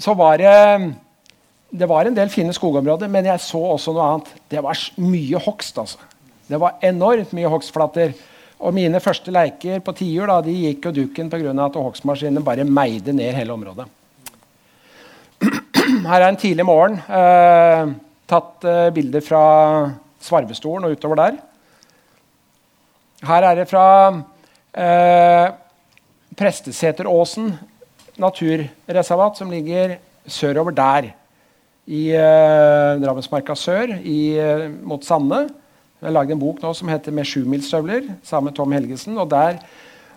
så 0.00 0.12
var 0.18 0.40
det 0.40 0.56
det 1.70 1.86
var 1.86 2.06
en 2.06 2.16
del 2.16 2.30
fine 2.32 2.52
skogområder, 2.54 3.10
men 3.10 3.28
jeg 3.30 3.42
så 3.44 3.60
også 3.76 3.94
noe 3.94 4.06
annet. 4.06 4.32
Det 4.50 4.62
var 4.64 4.78
mye 4.98 5.38
hogst. 5.44 5.78
altså. 5.78 5.98
Det 6.50 6.58
var 6.58 6.82
enormt 6.82 7.32
mye 7.36 7.50
hogstflater. 7.50 8.14
Og 8.60 8.74
mine 8.76 9.00
første 9.00 9.32
leiker 9.32 9.80
på 9.80 9.94
tiur 9.96 10.32
de 10.44 10.52
gikk 10.52 10.88
jo 10.88 10.92
dukken 10.92 11.30
pga. 11.30 11.54
at 11.64 11.78
hogstmaskinene 11.78 12.42
bare 12.44 12.64
meide 12.64 13.12
ned 13.12 13.32
hele 13.32 13.52
området. 13.52 13.86
Her 16.10 16.20
er 16.20 16.28
en 16.28 16.36
tidlig 16.36 16.66
morgen. 16.66 16.98
Eh, 17.08 17.94
tatt 18.28 18.64
eh, 18.64 18.90
bilder 18.90 19.20
fra 19.24 19.44
Svarvestolen 20.20 20.84
og 20.84 20.92
utover 20.98 21.16
der. 21.16 21.38
Her 23.24 23.46
er 23.46 23.54
det 23.54 23.68
fra 23.70 23.86
eh, 24.74 25.54
Presteseteråsen 26.36 27.54
naturreservat, 28.20 29.38
som 29.38 29.50
ligger 29.50 29.96
sørover 30.26 30.76
der 30.76 31.12
i 31.90 32.04
eh, 32.14 33.00
Drammensmarka 33.02 33.56
sør 33.58 33.96
i, 33.98 34.20
eh, 34.38 34.68
mot 34.86 35.02
Sande. 35.04 35.42
Jeg 36.00 36.06
har 36.08 36.14
lagd 36.16 36.32
en 36.32 36.40
bok 36.40 36.62
nå 36.62 36.70
som 36.76 36.88
heter 36.88 37.12
'Med 37.12 37.26
sjumilsstøvler' 37.26 38.14
sammen 38.22 38.50
med 38.50 38.54
Tom 38.54 38.72
Helgesen. 38.72 39.18
og 39.18 39.28
Der 39.28 39.58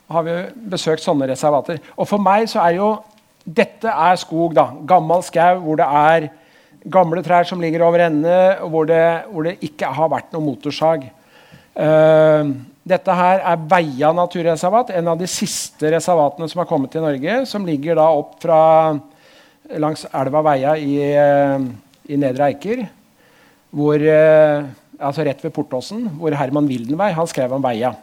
har 0.09 0.23
vi 0.23 0.35
besøkt 0.69 1.01
sånne 1.01 1.27
reservater. 1.27 1.79
Og 1.97 2.07
for 2.07 2.17
meg 2.17 2.47
så 2.47 2.61
er 2.61 2.75
jo 2.77 2.99
dette 3.45 3.87
er 3.87 4.15
skog. 4.15 4.53
da, 4.53 4.71
Gammel 4.85 5.23
skau 5.23 5.59
hvor 5.59 5.75
det 5.75 5.85
er 5.85 6.29
gamle 6.89 7.23
trær 7.23 7.45
som 7.47 7.59
ligger 7.59 7.81
over 7.81 7.99
ende, 8.05 8.57
hvor 8.69 8.85
det, 8.85 9.23
hvor 9.31 9.43
det 9.43 9.59
ikke 9.61 9.85
har 9.85 10.09
vært 10.09 10.31
noe 10.33 10.41
motorsag. 10.41 11.09
Uh, 11.75 12.53
dette 12.85 13.15
her 13.15 13.39
er 13.39 13.57
Veia 13.71 14.11
naturreservat, 14.13 14.91
en 14.91 15.07
av 15.07 15.17
de 15.17 15.25
siste 15.25 15.91
reservatene 15.91 16.49
som 16.49 16.59
har 16.59 16.67
kommet 16.67 16.91
til 16.91 17.01
Norge. 17.01 17.45
Som 17.45 17.65
ligger 17.65 17.95
da 17.95 18.09
opp 18.11 18.35
fra 18.43 18.99
langs 19.79 20.05
elva 20.11 20.41
Veia 20.43 20.75
i, 20.77 20.97
eh, 21.13 21.65
i 22.09 22.17
Nedre 22.19 22.49
Eiker. 22.51 22.83
Hvor, 23.73 23.95
eh, 23.95 24.65
altså 24.99 25.25
rett 25.25 25.43
ved 25.43 25.53
Portåsen, 25.53 26.07
hvor 26.19 26.35
Herman 26.35 26.67
Wildenvei 26.67 27.11
han 27.13 27.27
skrev 27.27 27.53
om 27.53 27.63
Veia. 27.63 27.95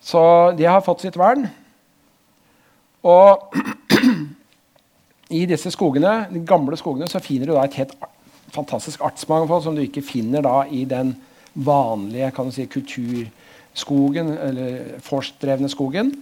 Så 0.00 0.56
de 0.56 0.64
har 0.64 0.80
fått 0.80 1.00
sitt 1.00 1.16
vern. 1.16 1.48
Og 3.02 3.54
i 5.40 5.46
disse 5.46 5.70
skogene, 5.72 6.28
de 6.32 6.44
gamle 6.46 6.76
skogene 6.76 7.08
så 7.08 7.20
finner 7.22 7.46
du 7.46 7.54
da 7.54 7.64
et 7.64 7.78
helt 7.80 7.94
fantastisk 8.50 9.02
artsmangfold 9.06 9.62
som 9.64 9.76
du 9.76 9.82
ikke 9.84 10.04
finner 10.04 10.42
da 10.42 10.64
i 10.66 10.84
den 10.84 11.14
vanlige 11.54 12.30
kan 12.34 12.48
du 12.48 12.54
si, 12.54 12.66
kulturskogen, 12.70 14.32
eller 14.38 15.00
forstdrevne 15.04 15.70
skogen. 15.70 16.12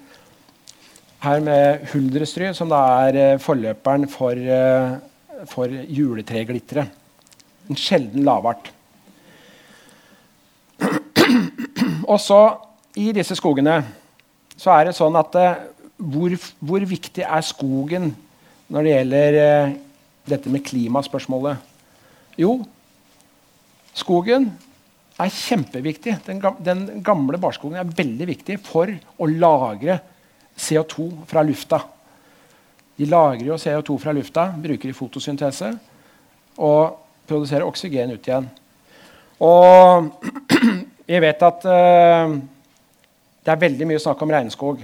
Her 1.23 1.41
med 1.43 1.87
huldrestry, 1.93 2.53
som 2.55 2.71
da 2.71 2.81
er 3.09 3.19
eh, 3.19 3.41
forløperen 3.43 4.07
for, 4.11 4.39
eh, 4.39 4.99
for 5.51 5.73
juletreglitteret. 5.91 6.93
En 7.69 7.79
sjelden 7.79 8.25
lavart. 8.27 8.71
Og 12.13 12.21
så, 12.23 12.43
i 12.99 13.11
disse 13.17 13.37
skogene, 13.39 13.81
så 14.59 14.73
er 14.77 14.89
det 14.89 14.97
sånn 14.99 15.19
at 15.19 15.35
eh, 15.39 15.59
hvor, 15.99 16.37
hvor, 16.63 16.87
viktig 16.87 17.25
er 17.27 17.43
skogen 17.43 18.13
når 18.71 18.87
det 18.87 18.93
gjelder 18.93 19.39
dette 20.31 20.53
med 20.53 20.63
klimaspørsmålet? 20.63 21.59
Jo, 22.39 22.61
skogen 23.99 24.53
er 25.19 25.33
kjempeviktig. 25.35 26.15
Den 26.63 26.85
gamle 27.03 27.41
barskogen 27.43 27.81
er 27.81 27.91
veldig 27.99 28.29
viktig 28.31 28.61
for 28.63 28.93
å 29.19 29.27
lagre 29.27 29.99
CO2 30.59 31.09
fra 31.31 31.45
lufta. 31.47 31.81
De 32.99 33.07
lagrer 33.07 33.47
jo 33.47 33.59
CO2 33.61 33.99
fra 34.03 34.13
lufta, 34.13 34.49
bruker 34.59 34.91
i 34.91 34.97
fotosyntese 34.97 35.71
og 36.59 36.99
produserer 37.29 37.67
oksygen 37.67 38.17
ut 38.17 38.27
igjen. 38.27 38.49
Og 39.47 40.09
vi 41.09 41.21
vet 41.23 41.45
at 41.47 41.67
uh, 41.69 42.39
det 43.45 43.53
er 43.55 43.61
veldig 43.63 43.87
mye 43.89 44.01
snakk 44.03 44.25
om 44.25 44.33
regnskog. 44.35 44.81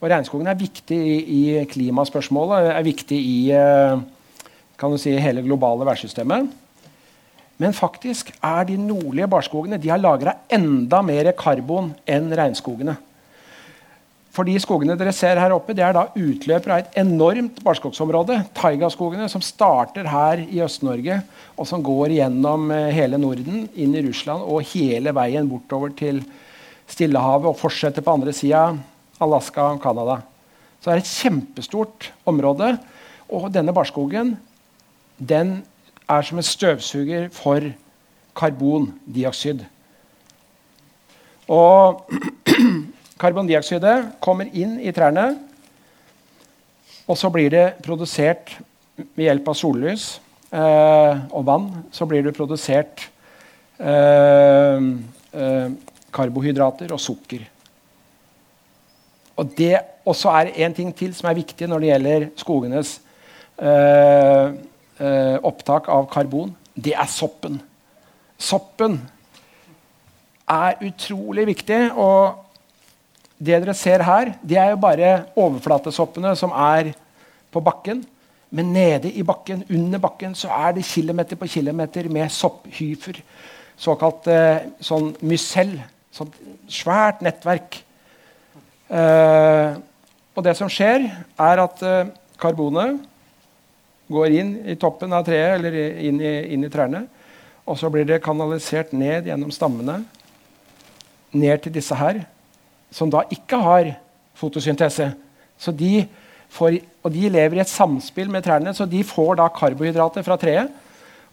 Og 0.00 0.08
regnskogen 0.08 0.48
er 0.50 0.58
viktig 0.58 0.96
i, 0.96 1.18
i 1.20 1.42
klimaspørsmålet, 1.70 2.72
er 2.72 2.88
viktig 2.88 3.20
i 3.20 3.38
uh, 3.54 4.96
si, 4.98 5.14
hele 5.20 5.44
globale 5.44 5.86
værsystemet. 5.86 6.50
Men 7.60 7.76
faktisk 7.76 8.32
er 8.40 8.64
de 8.64 8.78
nordlige 8.80 9.28
barskogene 9.28 9.78
de 9.78 9.90
har 9.92 10.00
lagra 10.00 10.38
enda 10.50 11.02
mer 11.04 11.30
karbon 11.36 11.92
enn 12.08 12.32
regnskogene. 12.32 12.96
For 14.30 14.46
de 14.46 14.54
skogene 14.62 14.94
dere 14.94 15.12
ser 15.14 15.40
her 15.42 15.50
oppe, 15.50 15.74
det 15.74 15.82
er 15.82 15.94
da 15.96 16.04
utløpere 16.14 16.76
av 16.76 16.84
et 16.84 16.98
enormt 17.02 17.58
barskogsområde. 17.66 18.36
Taigaskogene 18.54 19.26
som 19.30 19.42
starter 19.42 20.06
her 20.06 20.44
i 20.44 20.60
Øst-Norge, 20.62 21.16
og 21.58 21.66
som 21.66 21.82
går 21.82 22.14
gjennom 22.14 22.70
eh, 22.74 22.92
hele 22.94 23.18
Norden, 23.18 23.64
inn 23.74 23.96
i 23.98 24.04
Russland 24.06 24.46
og 24.46 24.62
hele 24.70 25.14
veien 25.16 25.50
bortover 25.50 25.90
til 25.98 26.22
Stillehavet 26.90 27.50
og 27.50 27.58
fortsetter 27.58 28.06
på 28.06 28.14
andre 28.14 28.34
sida, 28.34 28.68
Alaska 29.22 29.66
og 29.74 29.82
Canada. 29.82 30.20
Så 30.78 30.88
det 30.88 30.94
er 30.94 31.02
et 31.02 31.10
kjempestort 31.10 32.08
område. 32.30 32.70
Og 33.30 33.50
denne 33.52 33.74
barskogen 33.74 34.36
den 35.18 35.60
er 36.10 36.22
som 36.26 36.38
en 36.40 36.46
støvsuger 36.46 37.28
for 37.34 37.66
karbondioksid. 38.38 39.66
Og 41.50 42.06
karbondioksidet 43.20 44.16
kommer 44.22 44.48
inn 44.56 44.78
i 44.80 44.92
trærne, 44.96 45.28
og 47.10 47.18
så 47.18 47.30
blir 47.32 47.50
det 47.52 47.66
produsert 47.84 48.54
ved 48.96 49.26
hjelp 49.26 49.48
av 49.50 49.56
sollys 49.58 50.04
eh, 50.54 51.22
og 51.34 51.46
vann. 51.48 51.68
Så 51.92 52.06
blir 52.08 52.22
det 52.22 52.36
produsert 52.36 53.08
eh, 53.82 54.84
eh, 55.34 55.72
karbohydrater 56.14 56.94
og 56.94 57.02
sukker. 57.02 57.42
Og 59.40 59.54
det 59.58 59.74
også 60.06 60.30
er 60.36 60.52
en 60.66 60.76
ting 60.76 60.92
til 60.96 61.14
som 61.16 61.30
er 61.30 61.38
viktig 61.40 61.68
når 61.70 61.82
det 61.82 61.90
gjelder 61.90 62.28
skogenes 62.38 62.92
eh, 63.58 64.52
eh, 65.00 65.36
opptak 65.50 65.90
av 65.90 66.06
karbon, 66.12 66.54
det 66.76 66.94
er 66.94 67.10
soppen. 67.10 67.58
Soppen 68.40 69.00
er 70.50 70.78
utrolig 70.86 71.48
viktig. 71.50 71.82
og 71.94 72.49
det 73.40 73.56
dere 73.62 73.74
ser 73.74 74.02
her, 74.04 74.34
det 74.44 74.58
er 74.60 74.74
jo 74.74 74.80
bare 74.82 75.12
overflatesoppene 75.40 76.34
som 76.36 76.52
er 76.52 76.92
på 77.52 77.62
bakken. 77.64 78.02
Men 78.50 78.72
nede 78.74 79.12
i 79.14 79.22
bakken, 79.22 79.62
under 79.70 80.00
bakken 80.02 80.34
så 80.34 80.50
er 80.52 80.74
det 80.76 80.84
kilometer 80.84 81.38
på 81.38 81.46
kilometer 81.48 82.08
med 82.10 82.28
sopphyfer. 82.34 83.20
Såkalt 83.80 84.26
eh, 84.28 84.66
sånn 84.84 85.14
mysell. 85.24 85.76
Sånn 86.12 86.32
svært 86.68 87.22
nettverk. 87.24 87.78
Eh, 88.90 89.78
og 90.34 90.44
det 90.44 90.56
som 90.58 90.68
skjer, 90.72 91.06
er 91.40 91.62
at 91.62 91.84
eh, 91.86 92.10
karbonet 92.42 92.98
går 94.10 94.36
inn 94.36 94.52
i 94.68 94.76
toppen 94.80 95.14
av 95.14 95.24
treet 95.24 95.54
eller 95.56 95.78
inn 96.02 96.18
i, 96.20 96.34
inn 96.56 96.66
i 96.66 96.72
trærne. 96.72 97.06
Og 97.70 97.78
så 97.78 97.88
blir 97.92 98.04
det 98.04 98.20
kanalisert 98.24 98.92
ned 98.92 99.30
gjennom 99.30 99.54
stammene, 99.54 100.00
ned 101.30 101.62
til 101.62 101.76
disse 101.78 101.94
her, 101.94 102.24
som 102.94 103.10
da 103.12 103.24
ikke 103.30 103.60
har 103.62 103.92
fotosyntese. 104.38 105.10
Så 105.60 105.74
de 105.76 106.04
får, 106.50 106.80
og 107.04 107.14
de 107.14 107.30
lever 107.30 107.58
i 107.58 107.62
et 107.64 107.70
samspill 107.70 108.30
med 108.32 108.44
trærne, 108.46 108.74
så 108.74 108.88
de 108.88 109.02
får 109.06 109.38
da 109.40 109.48
karbohydrater 109.54 110.26
fra 110.26 110.38
treet. 110.40 110.70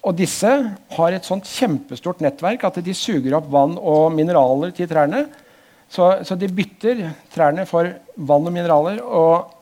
Og 0.06 0.15
disse 0.15 0.52
har 0.93 1.13
et 1.13 1.26
sånt 1.26 1.48
kjempestort 1.50 2.22
nettverk 2.24 2.63
at 2.67 2.80
de 2.86 2.93
suger 2.96 3.34
opp 3.36 3.50
vann 3.52 3.76
og 3.80 4.12
mineraler 4.15 4.72
til 4.76 4.88
trærne. 4.89 5.26
Så, 5.89 6.12
så 6.28 6.36
de 6.39 6.50
bytter 6.52 7.02
trærne 7.34 7.65
for 7.67 7.89
vann 8.15 8.48
og 8.48 8.54
mineraler. 8.54 9.02
og 9.04 9.54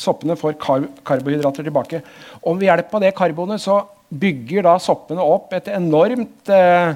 soppene 0.00 0.36
får 0.38 0.56
kar 0.60 0.86
karbohydrater 1.06 1.66
tilbake. 1.66 2.02
Og 2.44 2.58
ved 2.58 2.68
hjelp 2.70 2.94
av 2.96 3.04
det 3.04 3.14
karbonet 3.16 3.62
så 3.62 3.80
bygger 4.06 4.66
da 4.66 4.76
soppene 4.82 5.24
opp 5.24 5.54
et 5.56 5.70
enormt 5.72 6.52
eh, 6.52 6.94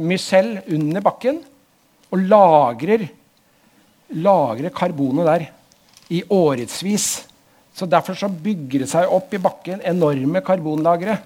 mycell 0.00 0.56
under 0.64 1.04
bakken 1.04 1.40
og 2.10 2.24
lagrer, 2.30 3.06
lagrer 4.14 4.74
karbonet 4.74 5.26
der 5.26 5.46
i 6.14 6.22
årevis. 6.30 7.26
Så 7.76 7.86
Derfor 7.86 8.14
så 8.16 8.28
bygger 8.28 8.84
det 8.84 8.90
seg 8.90 9.10
opp 9.12 9.34
i 9.34 9.42
bakken 9.42 9.82
enorme 9.84 10.40
karbonlagre. 10.44 11.18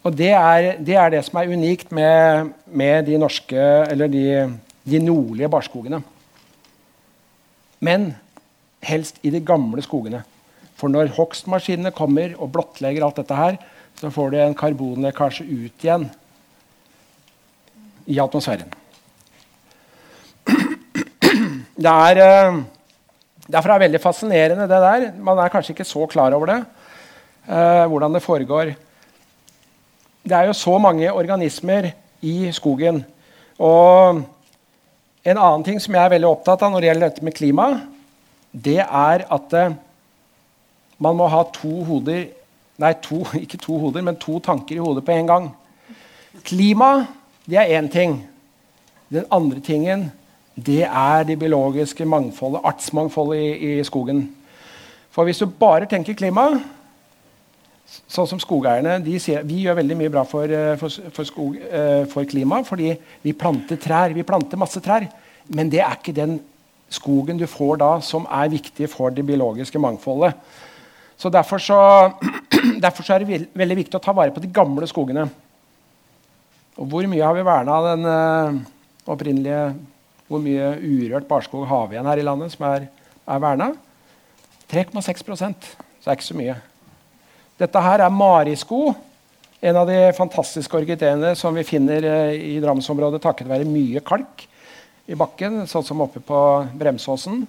Og 0.00 0.14
det 0.16 0.30
er, 0.32 0.78
det 0.80 0.96
er, 0.96 1.10
det 1.12 1.20
som 1.26 1.36
er 1.40 1.52
unikt 1.52 1.90
med, 1.92 2.54
med 2.64 3.04
de 3.04 3.18
norske, 3.20 3.60
eller 3.90 4.08
de, 4.08 4.24
de 4.88 5.02
nordlige 5.02 5.50
barskogene. 5.52 6.00
Men 7.84 8.14
helst 8.80 9.20
i 9.22 9.32
de 9.32 9.42
gamle 9.44 9.84
skogene. 9.84 10.22
For 10.80 10.88
når 10.88 11.12
hogstmaskinene 11.18 11.92
kommer 11.92 12.32
og 12.40 12.52
blottlegger 12.54 13.04
alt 13.04 13.20
dette 13.20 13.36
her, 13.36 13.60
så 14.00 14.08
får 14.08 14.32
du 14.32 14.40
en 14.40 14.56
karbonlekkasje 14.56 15.44
ut 15.44 15.84
igjen 15.84 16.08
i 18.08 18.16
atmosfæren. 18.22 18.79
Det 21.80 21.88
er, 21.88 22.18
eh, 22.20 22.58
derfor 23.48 23.70
er 23.70 23.78
det 23.78 23.86
veldig 23.86 24.00
fascinerende, 24.00 24.68
det 24.68 24.80
der. 24.84 25.12
Man 25.16 25.38
er 25.38 25.48
kanskje 25.48 25.72
ikke 25.72 25.88
så 25.88 26.06
klar 26.06 26.34
over 26.36 26.46
det. 26.46 26.64
Uh, 27.48 27.88
hvordan 27.88 28.14
det 28.14 28.22
foregår. 28.22 28.74
Det 30.22 30.32
er 30.32 30.44
jo 30.46 30.52
så 30.52 30.78
mange 30.78 31.12
organismer 31.12 31.90
i 32.20 32.52
skogen. 32.52 33.04
Og 33.58 34.20
en 35.24 35.38
annen 35.38 35.64
ting 35.64 35.80
som 35.80 35.94
jeg 35.94 36.04
er 36.04 36.12
veldig 36.12 36.28
opptatt 36.28 36.62
av 36.62 36.70
når 36.70 36.80
det 36.80 36.90
gjelder 36.90 37.08
dette 37.08 37.24
med 37.24 37.34
klima, 37.34 37.66
det 38.52 38.78
er 38.84 39.24
at 39.30 39.56
eh, 39.56 39.74
man 40.98 41.16
må 41.16 41.26
ha 41.28 41.42
to 41.54 41.84
hoder 41.84 42.28
Nei, 42.80 42.94
to, 43.04 43.24
ikke 43.44 43.58
to 43.60 43.76
hoder, 43.76 44.00
men 44.00 44.16
to 44.16 44.38
tanker 44.40 44.76
i 44.76 44.80
hodet 44.80 45.04
på 45.04 45.12
en 45.12 45.26
gang. 45.28 45.50
Klima 46.44 47.06
det 47.44 47.58
er 47.60 47.74
én 47.76 47.90
ting. 47.92 48.22
Den 49.12 49.26
andre 49.30 49.60
tingen 49.60 50.10
det 50.66 50.82
er 50.84 51.24
det 51.28 51.38
biologiske 51.38 52.04
mangfoldet, 52.08 52.64
artsmangfoldet 52.64 53.40
i, 53.40 53.78
i 53.78 53.84
skogen. 53.86 54.24
For 55.10 55.26
hvis 55.26 55.40
du 55.42 55.46
bare 55.46 55.88
tenker 55.90 56.18
klima 56.18 56.50
Sånn 57.90 58.28
som 58.30 58.38
skogeierne 58.38 59.00
de 59.02 59.16
sier, 59.18 59.42
Vi 59.42 59.64
gjør 59.64 59.80
veldig 59.80 59.96
mye 59.98 60.10
bra 60.14 60.22
for, 60.22 60.46
eh, 60.46 60.76
for, 60.78 61.10
for, 61.10 61.26
skog, 61.26 61.56
eh, 61.58 62.04
for 62.06 62.28
klima 62.30 62.60
fordi 62.62 62.92
vi 63.24 63.34
planter 63.34 63.80
trær. 63.82 64.14
Vi 64.14 64.22
planter 64.22 64.60
masse 64.60 64.78
trær. 64.84 65.08
Men 65.50 65.70
det 65.72 65.80
er 65.82 65.96
ikke 65.96 66.14
den 66.14 66.36
skogen 66.90 67.38
du 67.38 67.48
får 67.50 67.80
da, 67.82 67.90
som 68.02 68.26
er 68.30 68.52
viktig 68.52 68.86
for 68.90 69.10
det 69.14 69.26
biologiske 69.26 69.82
mangfoldet. 69.82 70.38
Så 71.18 71.30
Derfor, 71.34 71.58
så, 71.58 71.78
derfor 72.84 73.02
så 73.02 73.14
er 73.14 73.24
det 73.24 73.48
veldig 73.58 73.78
viktig 73.82 73.98
å 73.98 74.02
ta 74.02 74.14
vare 74.14 74.34
på 74.34 74.42
de 74.42 74.54
gamle 74.54 74.86
skogene. 74.86 75.26
Og 76.78 76.86
hvor 76.88 77.06
mye 77.10 77.26
har 77.26 77.34
vi 77.36 77.44
verna 77.44 77.74
av 77.76 77.88
den 77.90 78.06
uh, 78.08 79.10
opprinnelige 79.10 79.64
Hvor 80.30 80.38
mye 80.38 80.76
urørt 80.78 81.26
barskog 81.26 81.64
har 81.66 81.88
vi 81.90 81.96
igjen 81.96 82.06
her 82.06 82.20
i 82.22 82.24
landet 82.26 82.52
som 82.54 82.68
er, 82.68 82.84
er 83.26 83.40
verna? 83.42 83.72
3,6 84.70 85.24
Så 85.26 85.34
det 85.34 86.06
er 86.06 86.14
ikke 86.14 86.28
så 86.28 86.36
mye. 86.38 86.54
Dette 87.58 87.82
her 87.82 88.04
er 88.04 88.14
marisko. 88.14 88.92
En 89.60 89.76
av 89.76 89.90
de 89.90 89.98
fantastiske 90.16 90.78
orkideene 90.78 91.34
som 91.36 91.52
vi 91.58 91.66
finner 91.66 92.06
uh, 92.06 92.30
i 92.30 92.60
Drammensområdet 92.62 93.20
takket 93.20 93.50
være 93.50 93.66
mye 93.68 94.00
kalk 94.06 94.46
i 95.10 95.18
bakken, 95.18 95.66
sånn 95.66 95.84
som 95.84 96.00
oppe 96.06 96.22
på 96.22 96.38
Bremsåsen. 96.78 97.42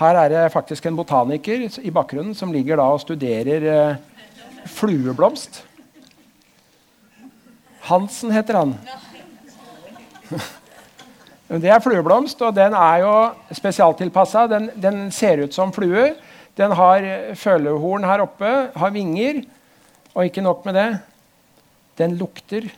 Her 0.00 0.22
er 0.24 0.32
det 0.32 0.52
faktisk 0.54 0.88
en 0.88 0.96
botaniker 0.96 1.68
i 1.68 1.92
bakgrunnen 1.92 2.34
som 2.34 2.52
ligger 2.54 2.80
da 2.80 2.86
og 2.94 3.02
studerer 3.02 3.66
eh, 3.68 3.96
flueblomst. 4.70 5.60
Hansen 7.88 8.32
heter 8.32 8.62
han. 8.62 8.78
Det 11.48 11.70
er 11.72 11.80
flueblomst, 11.80 12.42
og 12.44 12.52
den 12.52 12.74
er 12.76 12.98
jo 13.00 13.12
spesialtilpassa. 13.56 14.44
Den, 14.52 14.68
den, 14.76 15.06
ser 15.14 15.40
ut 15.40 15.54
som 15.56 15.72
flue. 15.72 16.10
Den 16.60 16.74
har 16.76 17.06
følehorn 17.40 18.04
her 18.04 18.20
oppe, 18.26 18.50
har 18.76 18.92
vinger. 18.92 19.40
Og 20.12 20.28
ikke 20.28 20.44
nok 20.44 20.66
med 20.68 20.76
det, 20.76 20.88
den 21.96 22.18
lukter 22.20 22.68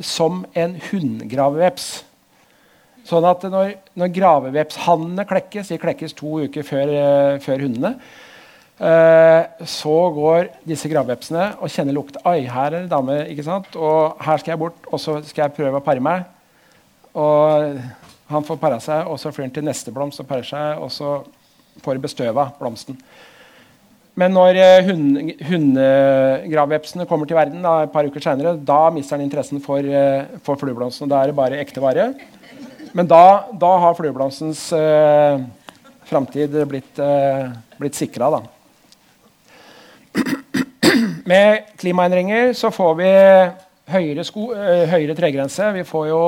som 0.00 0.46
en 0.56 0.78
hundgraveveps. 0.88 1.90
Sånn 3.08 3.26
at 3.28 3.44
når, 3.52 3.74
når 3.98 4.14
gravevepshannene 4.16 5.28
klekkes, 5.28 5.68
de 5.68 5.80
klekkes 5.80 6.16
to 6.16 6.40
uker 6.48 6.64
før, 6.64 6.94
uh, 6.94 7.36
før 7.42 7.66
hundene, 7.66 7.94
uh, 8.80 9.44
så 9.68 9.98
går 10.16 10.50
disse 10.68 10.88
gravvepsene 10.92 11.50
og 11.58 11.72
kjenner 11.72 11.96
lukt. 11.96 12.16
Oi, 12.28 12.42
her 12.48 12.72
er 12.72 12.80
det 12.80 12.92
dame, 12.92 13.20
ikke 13.32 13.44
sant? 13.44 13.76
Og 13.76 14.16
her 14.24 14.40
skal 14.40 14.54
jeg 14.54 14.64
bort, 14.64 14.80
og 14.88 15.04
så 15.04 15.20
skal 15.28 15.46
jeg 15.46 15.56
prøve 15.60 15.80
å 15.80 15.84
pare 15.84 16.04
meg. 16.04 16.28
Og 17.18 17.80
han 18.28 18.44
får 18.44 18.60
para 18.60 18.78
seg, 18.82 19.08
og 19.08 19.18
så 19.20 19.32
flyr 19.32 19.48
han 19.48 19.56
til 19.56 19.66
neste 19.66 19.92
blomst 19.94 20.20
og 20.22 20.28
parer 20.28 20.46
seg, 20.46 20.82
og 20.82 20.92
så 20.92 21.16
får 21.84 22.00
bestøva 22.02 22.50
blomsten. 22.58 22.98
Men 24.18 24.34
når 24.34 24.58
hund, 24.88 25.18
hundegravvepsene 25.46 27.06
kommer 27.06 27.28
til 27.28 27.38
verden 27.38 27.62
da, 27.62 27.84
et 27.84 27.92
par 27.94 28.08
uker 28.08 28.24
senere, 28.24 28.56
da 28.58 28.88
mister 28.90 29.14
han 29.14 29.22
interessen 29.22 29.62
for, 29.62 29.78
uh, 29.78 30.40
for 30.42 30.58
flueblomsten. 30.58 31.06
Da 31.10 31.20
er 31.22 31.30
det 31.30 31.38
bare 31.38 31.60
ekte 31.62 31.82
vare. 31.84 32.08
Men 32.98 33.06
da, 33.06 33.46
da 33.54 33.70
har 33.84 33.94
flueblomstens 33.94 34.64
uh, 34.74 35.38
framtid 36.08 36.56
blitt, 36.66 36.98
uh, 36.98 37.46
blitt 37.78 37.98
sikra, 37.98 38.32
da. 38.34 38.42
Med 41.28 41.70
klimaendringer 41.78 42.50
så 42.58 42.72
får 42.74 42.94
vi 42.98 43.10
høyere, 43.94 44.26
sko, 44.26 44.50
uh, 44.50 44.84
høyere 44.90 45.14
tregrense. 45.14 45.70
Vi 45.78 45.86
får 45.86 46.08
jo 46.10 46.22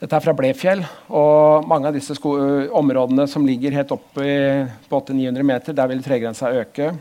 dette 0.00 0.16
er 0.16 0.24
fra 0.24 0.32
Blefjell. 0.32 0.80
og 1.12 1.66
Mange 1.68 1.90
av 1.90 1.96
disse 1.96 2.16
områdene 2.16 3.26
som 3.28 3.44
ligger 3.44 3.74
helt 3.76 3.92
oppe 3.92 4.24
på 4.88 5.00
800-900 5.00 5.44
meter, 5.44 5.76
der 5.76 5.90
vil 5.90 6.00
tregrensa 6.04 6.52
øke. 6.56 6.94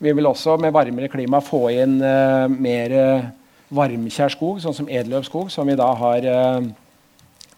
Vi 0.00 0.14
vil 0.16 0.30
også 0.30 0.56
med 0.56 0.72
varmere 0.72 1.10
klima 1.12 1.42
få 1.44 1.66
inn 1.74 1.98
uh, 2.00 2.48
mer 2.48 2.94
uh, 2.96 3.28
varmkjær 3.74 4.32
skog, 4.32 4.62
sånn 4.62 4.76
som 4.76 4.88
edeløvskog, 4.88 5.50
som 5.52 5.68
vi 5.68 5.76
da 5.76 5.90
har 6.00 6.28
uh, 6.32 6.68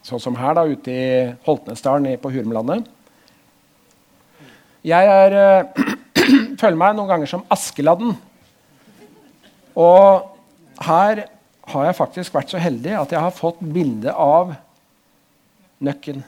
sånn 0.03 0.25
som 0.25 0.39
her, 0.41 0.57
da, 0.59 0.65
ute 0.67 0.91
i 0.91 1.09
Holtnesdalen 1.47 2.11
på 2.19 2.33
Hurumlandet. 2.35 2.89
Jeg 4.83 5.13
er, 5.15 5.69
føler 6.61 6.81
meg 6.81 6.97
noen 6.97 7.13
ganger 7.13 7.31
som 7.31 7.45
Askeladden. 7.53 8.17
Og 9.79 10.27
her 10.89 11.29
har 11.73 11.89
jeg 11.89 11.99
faktisk 11.99 12.35
vært 12.35 12.53
så 12.53 12.61
heldig 12.61 12.97
at 12.99 13.15
jeg 13.15 13.23
har 13.23 13.35
fått 13.35 13.63
bilde 13.63 14.13
av 14.13 14.55
nøkken. 15.81 16.23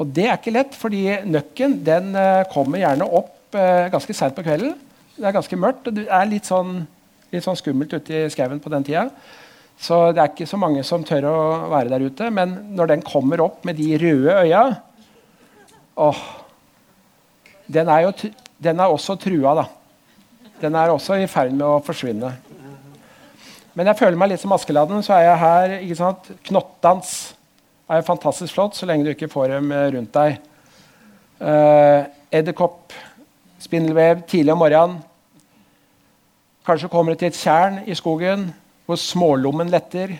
Og 0.00 0.08
det 0.16 0.26
er 0.26 0.38
ikke 0.38 0.54
lett, 0.54 0.76
fordi 0.78 1.04
nøkken 1.28 1.80
den 1.86 2.14
uh, 2.16 2.46
kommer 2.52 2.80
gjerne 2.80 3.06
opp 3.06 3.56
uh, 3.56 3.90
ganske 3.92 4.16
seint 4.16 4.36
på 4.36 4.44
kvelden. 4.46 4.74
Det 5.16 5.28
er 5.28 5.36
ganske 5.36 5.60
mørkt, 5.60 5.90
og 5.90 5.98
det 5.98 6.06
er 6.08 6.28
litt 6.30 6.48
sånn, 6.48 6.80
litt 7.34 7.44
sånn 7.44 7.58
skummelt 7.60 7.92
ute 7.92 8.24
i 8.24 8.30
skauen 8.32 8.62
på 8.62 8.72
den 8.72 8.86
tida. 8.86 9.06
Så 9.80 10.10
det 10.12 10.22
er 10.22 10.32
ikke 10.32 10.48
så 10.48 10.60
mange 10.60 10.82
som 10.84 11.04
tør 11.06 11.28
å 11.28 11.40
være 11.72 11.92
der 11.92 12.04
ute. 12.08 12.28
Men 12.32 12.56
når 12.76 12.94
den 12.94 13.04
kommer 13.04 13.40
opp 13.44 13.64
med 13.68 13.78
de 13.80 13.94
røde 14.00 14.36
øya 14.42 14.64
åh, 16.00 16.20
den 17.70 17.88
er, 17.92 18.06
jo, 18.06 18.30
den 18.60 18.80
er 18.80 18.92
også 18.92 19.16
trua, 19.20 19.54
da. 19.60 19.66
Den 20.60 20.76
er 20.76 20.92
også 20.92 21.16
i 21.20 21.28
ferd 21.30 21.52
med 21.54 21.66
å 21.66 21.80
forsvinne. 21.84 22.32
Men 23.78 23.86
jeg 23.86 24.00
føler 24.00 24.18
meg 24.18 24.32
litt 24.32 24.42
som 24.42 24.54
Askeladden. 24.54 25.02
Så 25.06 25.14
er 25.14 25.28
jeg 25.28 25.42
her. 25.44 25.74
ikke 25.84 25.98
sant? 26.00 26.30
Knottdans 26.48 27.12
er 27.90 28.06
fantastisk 28.06 28.54
flott 28.54 28.78
så 28.78 28.86
lenge 28.86 29.06
du 29.06 29.12
ikke 29.14 29.30
får 29.30 29.54
dem 29.56 29.70
eh, 29.74 29.86
rundt 29.96 30.14
deg. 30.14 30.40
Uh, 31.40 32.04
Edderkopp, 32.36 32.92
spindelvev 33.62 34.20
tidlig 34.28 34.52
om 34.52 34.60
morgenen. 34.60 34.98
Kanskje 36.66 36.90
kommer 36.92 37.14
du 37.14 37.22
til 37.22 37.30
et 37.30 37.38
tjern 37.38 37.80
i 37.88 37.96
skogen 37.96 38.50
hvor 38.84 39.00
smålommen 39.00 39.70
letter. 39.72 40.12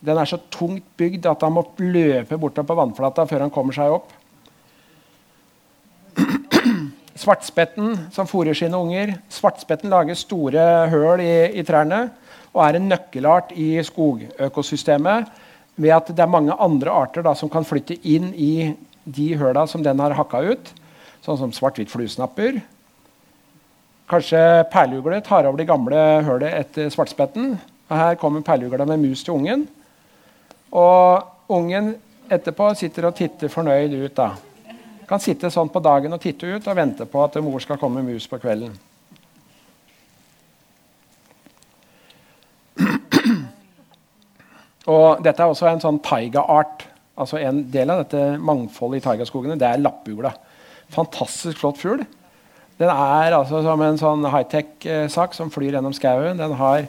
Den 0.00 0.18
er 0.18 0.30
så 0.30 0.38
tungt 0.50 0.86
bygd 0.98 1.28
at 1.28 1.44
han 1.44 1.52
må 1.52 1.66
løpe 1.82 2.38
bortover 2.40 2.70
på 2.70 2.78
vannflata 2.78 3.26
før 3.28 3.44
han 3.44 3.52
kommer 3.52 3.76
seg 3.76 3.98
opp. 3.98 4.14
Svartspetten 7.20 8.08
som 8.14 8.30
fôrer 8.30 8.56
sine 8.56 8.80
unger. 8.80 9.12
Svartspetten 9.28 9.92
lager 9.92 10.16
store 10.16 10.64
høl 10.90 11.20
i, 11.20 11.34
i 11.60 11.66
trærne 11.68 12.06
og 12.54 12.64
er 12.64 12.78
en 12.78 12.88
nøkkelart 12.90 13.52
i 13.54 13.72
skogøkosystemet 13.86 15.30
ved 15.80 15.94
at 15.94 16.10
det 16.10 16.22
er 16.22 16.30
mange 16.30 16.56
andre 16.58 16.92
arter 16.92 17.24
da, 17.24 17.34
som 17.34 17.50
kan 17.52 17.66
flytte 17.66 17.96
inn 18.02 18.32
i 18.34 18.72
de 19.04 19.28
høla 19.38 19.64
som 19.70 19.84
den 19.84 20.00
har 20.02 20.16
hakka 20.18 20.42
ut, 20.50 20.72
sånn 21.24 21.38
som 21.40 21.54
svart-hvitt 21.54 21.92
fluesnapper. 21.92 22.60
Kanskje 24.10 24.42
perleugler 24.72 25.22
tar 25.24 25.46
over 25.46 25.60
de 25.60 25.68
gamle 25.68 25.98
hølet 26.26 26.56
etter 26.64 26.90
svartspetten. 26.90 27.54
Her 27.90 28.18
kommer 28.18 28.42
perleugla 28.46 28.86
med 28.88 29.02
mus 29.04 29.22
til 29.24 29.38
ungen. 29.38 29.64
Og 30.74 31.54
ungen 31.54 31.94
etterpå 32.30 32.72
sitter 32.78 33.08
og 33.08 33.16
titter 33.18 33.50
fornøyd 33.50 33.94
ut. 33.94 34.14
da. 34.16 34.32
Kan 35.08 35.22
sitte 35.22 35.50
sånn 35.50 35.70
på 35.70 35.82
dagen 35.82 36.12
og 36.14 36.22
titte 36.22 36.46
ut 36.46 36.66
og 36.66 36.76
vente 36.76 37.06
på 37.06 37.22
at 37.24 37.38
mor 37.42 37.62
skal 37.62 37.78
komme 37.78 38.02
mus 38.02 38.26
på 38.30 38.38
kvelden. 38.42 38.74
Og 44.90 45.20
dette 45.24 45.42
er 45.42 45.52
også 45.52 45.68
en 45.70 45.82
sånn 45.82 46.00
taiga-art. 46.04 46.86
Altså 47.20 47.40
En 47.40 47.62
del 47.72 47.92
av 47.92 48.04
dette 48.04 48.38
mangfoldet 48.40 49.02
i 49.02 49.04
taigaskogene 49.04 49.58
det 49.60 49.68
er 49.68 49.82
lappugla. 49.82 50.32
Fantastisk 50.94 51.60
flott 51.60 51.78
fugl. 51.78 52.02
Den 52.80 52.88
er 52.88 53.36
altså 53.36 53.60
som 53.64 53.82
en 53.84 54.00
sånn 54.00 54.24
high-tech-sak 54.32 55.36
som 55.36 55.52
flyr 55.52 55.76
gjennom 55.76 55.94
skauen. 55.94 56.40
Den 56.40 56.56
har 56.56 56.86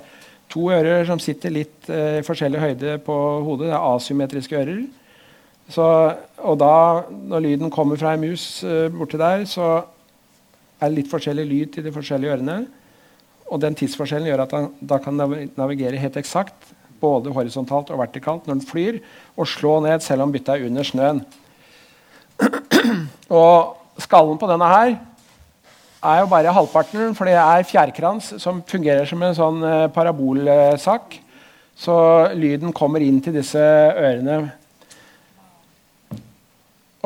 to 0.51 0.69
ører 0.71 1.03
som 1.07 1.19
sitter 1.19 1.51
litt 1.51 1.89
eh, 1.91 2.21
i 2.21 2.25
forskjellig 2.25 2.61
høyde 2.61 2.97
på 3.03 3.15
hodet. 3.45 3.69
Det 3.69 3.75
er 3.75 3.87
asymmetriske 3.89 4.59
ører. 4.61 4.81
Så, 5.71 5.85
og 6.43 6.57
da, 6.59 6.75
når 7.11 7.43
lyden 7.45 7.71
kommer 7.71 7.99
fra 7.99 8.15
ei 8.15 8.21
mus 8.23 8.63
eh, 8.67 8.87
borti 8.91 9.19
der, 9.19 9.43
så 9.47 9.81
er 10.79 10.89
det 10.89 10.97
litt 10.97 11.11
forskjellig 11.11 11.45
lyd 11.47 11.73
til 11.75 11.85
de 11.85 11.93
forskjellige 11.95 12.37
ørene. 12.37 12.57
Og 13.51 13.59
den 13.63 13.75
tidsforskjellen 13.75 14.31
gjør 14.31 14.45
at 14.45 14.55
han 14.55 14.69
da 14.79 14.99
kan 15.03 15.19
navigere 15.19 15.99
helt 15.99 16.19
eksakt 16.19 16.71
både 17.01 17.33
horisontalt 17.33 17.91
og 17.91 18.01
vertikalt 18.03 18.47
når 18.47 18.59
den 18.59 18.67
flyr, 18.67 18.99
og 19.35 19.49
slå 19.49 19.79
ned 19.85 20.03
selv 20.05 20.25
om 20.25 20.33
byttet 20.33 20.55
er 20.55 20.67
under 20.69 20.87
snøen. 20.87 21.23
og 23.41 24.01
skallen 24.01 24.39
på 24.41 24.49
denne 24.49 24.69
her 24.69 24.93
er 26.01 26.21
jo 26.23 26.29
bare 26.31 26.53
halvparten, 26.53 27.13
for 27.17 27.29
det 27.29 27.35
er 27.37 27.67
fjærkrans 27.67 28.33
som 28.41 28.63
fungerer 28.65 29.05
som 29.09 29.21
en 29.21 29.37
sånn 29.37 29.61
eh, 29.67 29.89
parabolsak. 29.93 31.19
Så 31.77 31.93
lyden 32.37 32.73
kommer 32.73 33.03
inn 33.05 33.21
til 33.21 33.37
disse 33.37 33.61
ørene. 33.61 34.41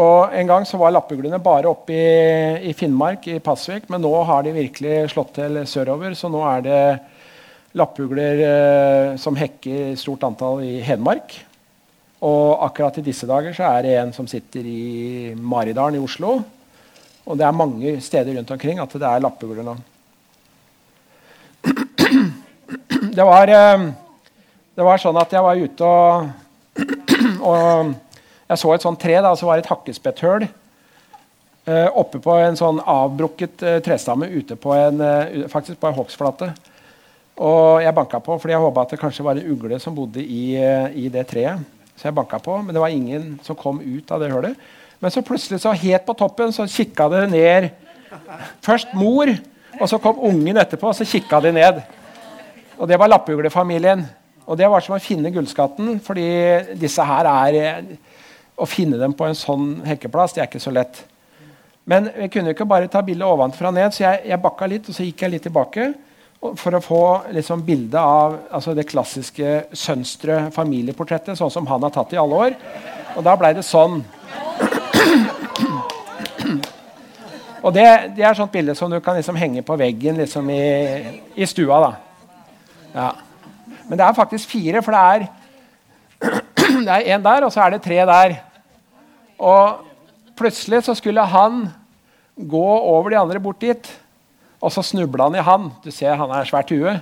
Og 0.02 0.34
En 0.36 0.48
gang 0.48 0.66
så 0.68 0.78
var 0.80 0.92
lappuglene 0.92 1.40
bare 1.40 1.70
oppe 1.72 1.96
i, 1.96 2.72
i 2.72 2.74
Finnmark, 2.76 3.28
i 3.32 3.40
Pasvik, 3.40 3.88
men 3.90 4.04
nå 4.04 4.12
har 4.28 4.44
de 4.44 4.52
virkelig 4.56 5.12
slått 5.14 5.38
til 5.38 5.62
sørover. 5.68 6.16
Så 6.20 6.32
nå 6.32 6.42
er 6.50 6.66
det 6.66 6.82
lappugler 7.76 8.42
eh, 8.46 9.18
som 9.20 9.36
hekker 9.36 9.96
stort 10.00 10.24
antall 10.28 10.64
i 10.64 10.80
Hedmark. 10.86 11.36
Og 12.26 12.64
akkurat 12.66 12.98
i 13.00 13.06
disse 13.06 13.28
dager 13.28 13.54
så 13.56 13.68
er 13.68 13.84
det 13.84 13.96
en 14.00 14.14
som 14.16 14.28
sitter 14.30 14.66
i 14.66 15.34
Maridalen 15.36 16.00
i 16.00 16.04
Oslo. 16.04 16.40
Og 17.26 17.38
det 17.38 17.46
er 17.46 17.58
mange 17.58 17.98
steder 18.06 18.38
rundt 18.38 18.54
omkring 18.56 18.80
at 18.80 18.96
det 18.96 19.10
er 19.10 19.24
lappugler 19.24 19.68
nå. 19.68 19.76
Det 23.16 23.24
var, 23.24 23.48
eh, 23.52 23.84
det 24.76 24.84
var 24.88 25.00
sånn 25.02 25.20
at 25.20 25.32
jeg 25.36 25.44
var 25.44 25.60
ute 25.60 25.88
og, 25.88 26.30
og 27.52 27.92
jeg 28.50 28.62
så 28.62 28.72
et 28.74 28.86
sånt 28.86 29.02
tre. 29.02 29.18
Da, 29.24 29.34
så 29.36 29.48
var 29.48 29.60
det 29.60 29.66
et 29.66 29.72
hakkespetthull 29.72 30.46
eh, 30.48 31.90
oppe 31.92 32.20
på 32.24 32.38
en 32.40 32.60
sånn 32.60 32.80
avbrukket 32.80 33.64
trestamme 33.86 34.32
ute 34.32 34.56
på 34.60 34.76
en, 34.76 35.04
faktisk 35.52 35.80
på 35.82 35.92
en 35.92 36.00
hogstflate. 36.00 36.54
Og 37.36 37.84
jeg 37.84 37.96
banka 37.96 38.20
på, 38.24 38.38
fordi 38.40 38.54
jeg 38.54 38.64
håpa 38.64 38.86
at 38.86 38.94
det 38.94 39.00
kanskje 39.02 39.26
var 39.26 39.40
en 39.40 39.50
ugle 39.52 39.80
som 39.84 39.96
bodde 39.96 40.24
i, 40.24 40.56
eh, 40.56 40.94
i, 40.96 41.10
det 41.12 41.26
treet. 41.28 41.60
Så 41.96 42.08
jeg 42.08 42.16
banka 42.16 42.40
på, 42.40 42.62
Men 42.62 42.76
det 42.76 42.82
var 42.82 42.90
ingen 42.90 43.40
som 43.44 43.56
kom 43.56 43.82
ut 43.82 44.12
av 44.12 44.20
det 44.20 44.32
hølet. 44.32 44.56
Men 45.00 45.12
så 45.12 45.22
plutselig, 45.22 45.60
så 45.60 45.72
helt 45.72 46.06
på 46.06 46.14
toppen, 46.14 46.52
så 46.52 46.68
kikka 46.68 47.10
det 47.10 47.30
ned 47.30 47.70
Først 48.64 48.94
mor, 48.96 49.28
og 49.82 49.90
så 49.90 49.98
kom 50.00 50.20
ungen 50.24 50.58
etterpå, 50.58 50.88
og 50.88 50.96
så 50.96 51.04
kikka 51.04 51.42
de 51.44 51.52
ned. 51.52 51.82
Og 52.80 52.88
det 52.88 53.00
var 53.00 53.12
lappuglefamilien. 53.12 54.06
Og 54.46 54.58
det 54.58 54.70
var 54.70 54.84
som 54.86 54.96
å 54.96 55.02
finne 55.02 55.32
gullskatten, 55.34 56.00
fordi 56.00 56.30
disse 56.80 57.04
her 57.04 57.28
er 57.28 57.60
eh, 57.60 57.96
Å 58.56 58.64
finne 58.64 58.96
dem 58.96 59.12
på 59.12 59.26
en 59.28 59.36
sånn 59.36 59.82
hekkeplass, 59.84 60.32
det 60.32 60.40
er 60.40 60.48
ikke 60.48 60.62
så 60.64 60.72
lett. 60.72 61.02
Men 61.84 62.06
vi 62.16 62.30
kunne 62.32 62.54
ikke 62.54 62.64
bare 62.64 62.88
ta 62.88 63.02
bildet 63.04 63.28
ovenfra 63.28 63.68
og 63.68 63.76
ned, 63.76 63.92
så 63.92 64.06
jeg, 64.06 64.22
jeg 64.30 64.40
bakka 64.46 64.70
litt, 64.72 64.88
og 64.88 64.96
så 64.96 65.04
gikk 65.04 65.26
jeg 65.26 65.34
litt 65.34 65.44
tilbake. 65.44 65.90
For 66.40 66.78
å 66.78 66.82
få 66.84 67.04
liksom, 67.34 67.64
bilde 67.66 68.00
av 68.00 68.36
altså, 68.54 68.76
det 68.78 68.88
klassiske 68.90 69.54
sønstre 69.74 70.52
familieportrettet, 70.54 71.38
sånn 71.40 71.54
som 71.54 71.68
han 71.72 71.84
har 71.88 71.94
tatt 71.96 72.14
i 72.14 72.20
alle 72.22 72.42
år. 72.48 72.58
Og 73.16 73.24
da 73.26 73.34
blei 73.40 73.54
det 73.58 73.64
sånn. 73.66 74.04
Og 77.66 77.74
det, 77.74 77.86
det, 78.14 78.22
er 78.22 78.30
et 78.30 78.38
sånt 78.38 78.54
bilde 78.54 78.76
som 78.78 78.92
du 78.92 79.00
kan 79.02 79.18
liksom 79.18 79.38
henge 79.42 79.64
på 79.66 79.78
veggen 79.80 80.20
liksom 80.22 80.50
i, 80.54 80.66
i, 81.34 81.48
stua. 81.50 81.96
Ja. 82.94 83.08
Men 83.88 83.98
det 83.98 84.06
er 84.06 84.18
faktisk 84.18 84.52
fire, 84.52 84.84
for 84.86 84.94
det 84.94 85.02
er 85.02 85.26
det 86.86 86.92
er 86.94 87.10
én 87.16 87.26
der, 87.26 87.48
og 87.48 87.54
så 87.54 87.64
er 87.66 87.74
det 87.74 87.82
tre 87.82 87.98
der. 88.06 88.36
Og 89.42 89.82
plutselig 90.38 90.84
så 90.86 90.94
skulle 90.98 91.26
han 91.26 91.66
gå 92.36 92.68
over 92.78 93.10
de 93.10 93.20
andre 93.24 93.42
bort 93.42 93.64
dit. 93.64 93.90
Og 94.66 94.74
så 94.74 94.82
snubla 94.82 95.28
han 95.30 95.38
i 95.38 95.46
han. 95.46 95.70
Du 95.84 95.92
ser 95.94 96.18
han 96.18 96.32
er 96.34 96.48
svært 96.50 96.74
hue. 96.74 96.96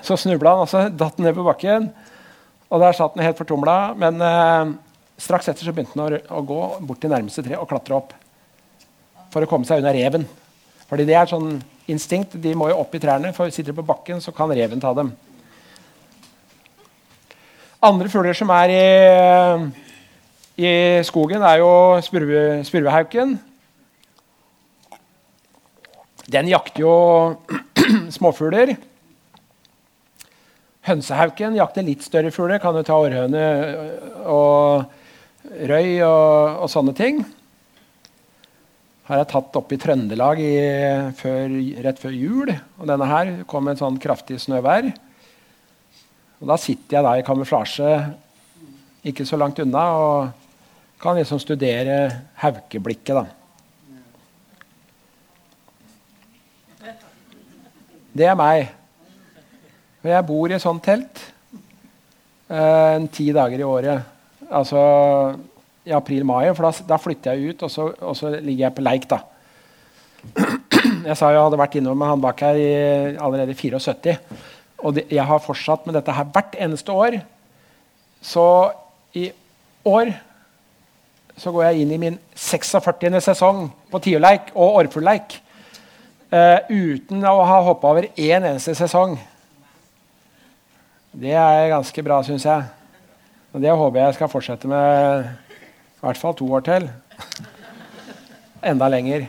Så 0.00 0.16
snubla 0.16 0.54
han, 0.54 0.64
og 0.64 0.70
så 0.70 0.86
datt 0.88 1.18
han 1.18 1.26
ned 1.28 1.36
på 1.36 1.44
bakken. 1.44 1.90
Og 2.72 2.80
der 2.80 2.96
satt 2.96 3.16
han 3.16 3.26
helt 3.26 3.40
fortumla. 3.40 3.76
Men 4.00 4.22
eh, 4.24 4.70
straks 5.20 5.50
etter 5.50 5.66
så 5.66 5.74
begynte 5.76 5.98
han 5.98 6.16
å, 6.16 6.20
å, 6.38 6.44
gå 6.48 6.60
bort 6.88 7.02
til 7.04 7.12
nærmeste 7.12 7.44
tre 7.44 7.58
og 7.60 7.68
klatre 7.68 7.98
opp. 7.98 8.14
For 9.34 9.44
å 9.44 9.50
komme 9.50 9.68
seg 9.68 9.82
unna 9.82 9.92
reven. 9.92 10.24
Fordi 10.88 11.04
det 11.08 11.18
er 11.20 11.28
sånn 11.28 11.58
instinkt. 11.92 12.38
De 12.40 12.54
må 12.56 12.70
jo 12.70 12.78
opp 12.80 12.96
i 12.96 13.02
trærne, 13.02 13.34
for 13.36 13.52
sitter 13.52 13.74
de 13.74 13.80
på 13.82 13.88
bakken, 13.90 14.22
så 14.24 14.32
kan 14.32 14.52
reven 14.52 14.80
ta 14.80 14.94
dem. 14.96 15.12
Andre 17.84 18.08
fugler 18.10 18.34
som 18.34 18.48
er 18.56 18.72
i, 18.72 18.86
i 20.64 20.72
skogen, 21.06 21.44
er 21.44 21.60
jo 21.60 21.70
spurve, 22.02 22.64
spurvehauken. 22.66 23.36
Den 26.28 26.48
jakter 26.50 26.84
jo 26.84 26.94
småfugler. 28.16 28.74
Hønsehauken 30.88 31.56
jakter 31.56 31.84
litt 31.86 32.04
større 32.04 32.32
fugler. 32.34 32.60
Kan 32.60 32.76
jo 32.76 32.84
ta 32.84 32.98
århøne 33.00 33.44
og 34.28 34.84
røy 35.48 35.98
og, 36.04 36.60
og, 36.60 36.68
sånne 36.68 36.92
ting. 36.96 37.22
Er 39.08 39.22
jeg 39.22 39.30
tatt 39.30 39.56
opp 39.56 39.72
i 39.72 39.80
Trøndelag 39.80 40.42
i, 40.44 40.52
før, 41.16 41.56
rett 41.86 42.02
før 42.02 42.12
jul. 42.12 42.52
Og 42.76 42.90
denne 42.92 43.08
her 43.08 43.32
kom 43.48 43.72
en 43.72 43.80
sånn 43.80 43.96
kraftig 44.02 44.36
snøvær. 44.44 44.90
Og 46.38 46.52
da 46.52 46.58
sitter 46.60 46.98
jeg 46.98 47.08
da 47.08 47.16
i 47.16 47.24
kamuflasje 47.24 47.94
ikke 49.08 49.24
så 49.24 49.40
langt 49.40 49.64
unna 49.64 49.88
og 49.96 51.00
kan 51.00 51.16
liksom 51.16 51.40
studere 51.40 52.02
haukeblikket. 52.42 53.16
da. 53.16 53.37
Det 58.18 58.26
er 58.26 58.38
meg. 58.38 58.72
Og 60.02 60.10
jeg 60.10 60.26
bor 60.26 60.50
i 60.50 60.56
et 60.56 60.62
sånt 60.62 60.82
telt 60.82 61.20
eh, 62.50 63.06
ti 63.14 63.28
dager 63.34 63.60
i 63.60 63.66
året. 63.66 64.14
Altså 64.48 64.82
i 65.88 65.94
april-mai, 65.94 66.50
for 66.56 66.66
da, 66.66 66.86
da, 66.88 66.98
flytter 67.00 67.36
jeg 67.36 67.54
ut, 67.54 67.64
og 67.64 67.72
så, 67.72 67.86
og 68.10 68.16
så, 68.18 68.32
ligger 68.36 68.66
jeg 68.66 68.76
på 68.76 68.84
leik. 68.84 69.08
da. 69.10 69.22
Jeg 71.08 71.16
sa 71.18 71.28
jeg 71.30 71.40
hadde 71.40 71.58
vært 71.58 71.74
innom 71.78 72.02
han 72.04 72.20
bak 72.22 72.40
her 72.42 72.56
i, 72.58 72.68
allerede 73.22 73.54
i 73.54 73.56
74. 73.56 74.12
Og 74.86 74.94
det, 74.94 75.04
jeg 75.10 75.24
har 75.26 75.40
fortsatt 75.42 75.86
med 75.86 75.96
dette 75.96 76.14
her 76.14 76.26
hvert 76.34 76.54
eneste 76.60 76.94
år. 76.94 77.16
Så 78.22 78.44
i 79.18 79.24
år 79.88 80.12
så 81.38 81.52
går 81.54 81.68
jeg 81.68 81.82
inn 81.82 81.94
i 81.94 82.00
min 82.02 82.18
46. 82.34 83.20
sesong 83.24 83.64
på 83.90 84.00
tiurleik 84.04 84.52
og 84.54 84.80
orrfuglleik. 84.82 85.38
Uh, 86.28 86.60
uten 86.68 87.22
å 87.24 87.38
ha 87.48 87.60
hoppa 87.64 87.88
over 87.88 88.10
én 88.12 88.44
eneste 88.44 88.74
sesong. 88.76 89.14
Det 91.16 91.32
er 91.32 91.70
ganske 91.72 92.02
bra, 92.04 92.18
syns 92.26 92.44
jeg. 92.44 92.66
Og 93.56 93.62
det 93.64 93.72
håper 93.72 94.02
jeg 94.02 94.16
skal 94.18 94.28
fortsette 94.28 94.68
med 94.68 95.24
i 95.24 96.02
hvert 96.04 96.20
fall 96.20 96.36
to 96.36 96.50
år 96.52 96.66
til. 96.66 96.90
Enda 98.70 98.90
lenger. 98.92 99.24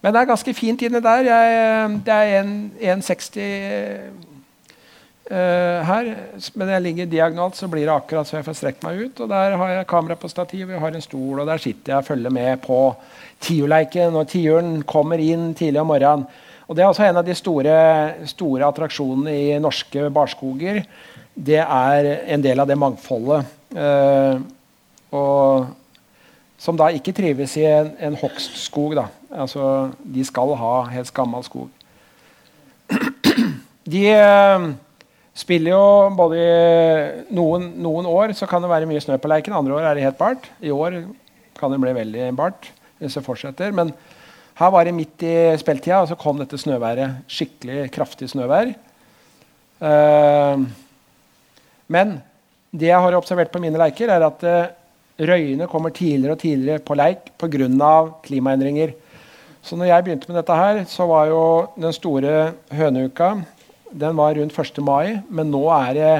Men 0.00 0.14
det 0.14 0.22
er 0.22 0.30
ganske 0.32 0.54
fint 0.56 0.80
inni 0.82 1.02
der. 1.04 1.28
Jeg, 1.28 2.00
det 2.06 2.16
er 2.16 2.48
1,60 2.96 3.36
uh, 3.36 4.31
her. 5.30 6.08
Men 6.58 6.72
jeg 6.74 6.82
ligger 6.82 7.06
diagonalt, 7.06 7.56
så 7.56 7.68
blir 7.70 7.86
det 7.86 7.94
akkurat 7.94 8.28
så 8.28 8.38
jeg 8.38 8.46
får 8.48 8.56
strekt 8.58 8.86
meg 8.86 8.98
ut. 9.00 9.20
Og 9.24 9.28
der 9.30 9.56
har 9.60 9.74
jeg 9.74 9.88
kamera 9.90 10.16
på 10.18 10.30
stativ, 10.30 10.70
jeg 10.70 10.80
har 10.82 10.96
en 10.96 11.04
stol, 11.04 11.40
og 11.40 11.46
der 11.46 11.62
sitter 11.62 11.94
jeg 11.94 12.02
og 12.02 12.08
følger 12.08 12.34
med 12.34 12.62
på 12.64 12.78
tiurleiken. 13.42 14.16
og 14.16 14.28
tiuren 14.28 14.82
kommer 14.82 15.22
inn 15.22 15.52
tidlig 15.54 15.80
om 15.80 15.92
morgenen. 15.92 16.26
Og 16.68 16.76
Det 16.76 16.82
er 16.82 16.88
også 16.88 17.04
en 17.04 17.18
av 17.20 17.26
de 17.26 17.34
store, 17.36 17.76
store 18.30 18.64
attraksjonene 18.64 19.32
i 19.34 19.58
norske 19.60 20.06
barskoger. 20.14 20.82
Det 21.34 21.58
er 21.60 22.08
en 22.32 22.42
del 22.44 22.60
av 22.60 22.68
det 22.70 22.78
mangfoldet. 22.78 23.50
Eh, 23.76 24.38
og, 25.12 25.66
som 26.56 26.78
da 26.78 26.88
ikke 26.94 27.12
trives 27.12 27.56
i 27.60 27.66
en, 27.68 27.90
en 28.00 28.16
hogstskog. 28.16 28.94
Da. 28.96 29.08
Altså, 29.32 29.90
de 30.00 30.24
skal 30.24 30.54
ha 30.60 30.72
helst 30.94 31.14
gammel 31.16 31.44
skog. 31.44 31.68
De 33.92 34.02
eh, 34.14 34.66
spiller 35.32 35.72
jo 35.72 35.84
både 36.16 36.38
i 36.38 37.34
noen, 37.34 37.70
noen, 37.80 38.08
år 38.08 38.34
så 38.36 38.48
kan 38.48 38.62
det 38.62 38.70
være 38.72 38.88
mye 38.90 39.00
snø 39.02 39.16
på 39.20 39.30
leiken, 39.32 39.54
andre 39.56 39.78
år 39.78 39.88
er 39.88 39.96
det 39.96 40.06
helt 40.06 40.20
bart. 40.20 40.48
I 40.60 40.72
år 40.74 41.02
kan 41.58 41.72
det 41.72 41.80
bli 41.80 41.94
veldig 41.96 42.32
bart 42.36 42.68
hvis 43.00 43.16
det 43.18 43.24
fortsetter. 43.24 43.72
Men 43.74 43.94
her 44.60 44.72
var 44.74 44.84
det 44.86 44.94
midt 44.94 45.24
i 45.24 45.36
spilltida, 45.60 46.02
og 46.02 46.10
så 46.10 46.18
kom 46.20 46.38
dette 46.40 46.60
snøværet. 46.60 47.24
Skikkelig 47.32 47.88
kraftig 47.94 48.28
snøvær. 48.30 48.74
Uh, 49.82 50.62
men 51.90 52.18
det 52.70 52.92
jeg 52.92 53.04
har 53.04 53.16
observert 53.18 53.50
på 53.52 53.62
mine 53.62 53.80
leiker, 53.80 54.12
er 54.12 54.26
at 54.28 54.44
uh, 54.46 54.68
røyene 55.22 55.66
kommer 55.70 55.94
tidligere 55.96 56.36
og 56.36 56.44
tidligere 56.44 56.84
på 56.84 56.96
leik 56.98 57.32
pga. 57.40 57.94
klimaendringer. 58.22 58.92
Så 59.62 59.76
når 59.76 59.86
jeg 59.86 60.04
begynte 60.04 60.28
med 60.28 60.36
dette 60.36 60.54
her, 60.58 60.84
så 60.84 61.06
var 61.06 61.26
jo 61.26 61.42
den 61.78 61.92
store 61.92 62.52
høneuka 62.70 63.34
den 63.92 64.16
var 64.16 64.34
rundt 64.38 64.58
1. 64.58 64.80
mai. 64.84 65.20
Men 65.28 65.50
nå 65.52 65.62
er 65.74 65.92
det 65.96 66.14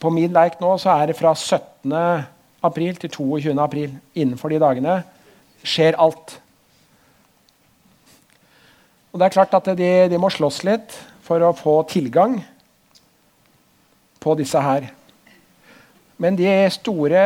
på 0.00 0.10
min 0.12 0.32
leik 0.32 0.58
nå 0.60 0.74
så 0.80 0.96
er 0.96 1.10
det 1.10 1.18
fra 1.18 1.34
17. 1.34 1.92
april 2.66 2.98
til 3.00 3.10
22. 3.10 3.54
april. 3.62 3.94
Innenfor 4.14 4.52
de 4.52 4.60
dagene 4.62 4.98
skjer 5.66 5.98
alt. 6.00 6.36
Og 9.12 9.20
det 9.20 9.28
er 9.28 9.36
klart 9.38 9.54
at 9.56 9.70
de, 9.78 9.90
de 10.12 10.20
må 10.20 10.28
slåss 10.32 10.60
litt 10.68 10.92
for 11.24 11.42
å 11.42 11.54
få 11.56 11.80
tilgang 11.88 12.36
på 14.20 14.34
disse 14.38 14.60
her. 14.60 14.90
Men 16.20 16.36
de 16.36 16.48
store, 16.72 17.22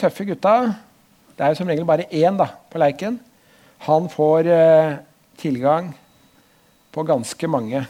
tøffe 0.00 0.24
gutta 0.24 0.54
Det 1.36 1.44
er 1.44 1.52
jo 1.52 1.58
som 1.60 1.68
regel 1.68 1.86
bare 1.88 2.08
én 2.12 2.36
da, 2.36 2.50
på 2.68 2.80
leiken. 2.80 3.16
Han 3.86 4.10
får 4.12 4.48
eh, 4.52 4.98
tilgang 5.40 5.94
på 6.92 7.04
ganske 7.08 7.48
mange. 7.48 7.80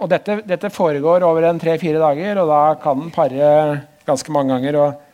Og 0.00 0.08
dette, 0.08 0.40
dette 0.48 0.72
foregår 0.72 1.24
over 1.26 1.44
en 1.44 1.60
tre-fire 1.60 2.00
dager, 2.00 2.40
og 2.40 2.48
da 2.48 2.60
kan 2.80 3.02
den 3.02 3.12
pare 3.12 3.50
ganske 4.08 4.32
mange 4.32 4.56
ganger. 4.56 4.80
og 4.80 5.06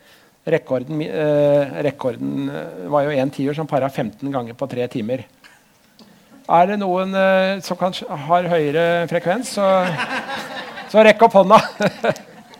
Rekorden, 0.47 1.01
eh, 1.03 1.81
rekorden 1.83 2.47
eh, 2.47 2.85
var 2.87 3.03
jo 3.03 3.11
en 3.11 3.31
tiur 3.35 3.53
som 3.53 3.67
para 3.67 3.89
15 3.89 4.31
ganger 4.31 4.55
på 4.55 4.67
tre 4.71 4.85
timer. 4.87 5.25
Er 6.47 6.69
det 6.69 6.77
noen 6.79 7.11
eh, 7.11 7.59
som 7.59 7.75
kan, 7.75 7.91
har 8.07 8.47
høyere 8.47 9.07
frekvens, 9.11 9.51
så, 9.57 9.65
så 10.87 11.03
rekk 11.03 11.25
opp 11.27 11.35
hånda. 11.35 11.57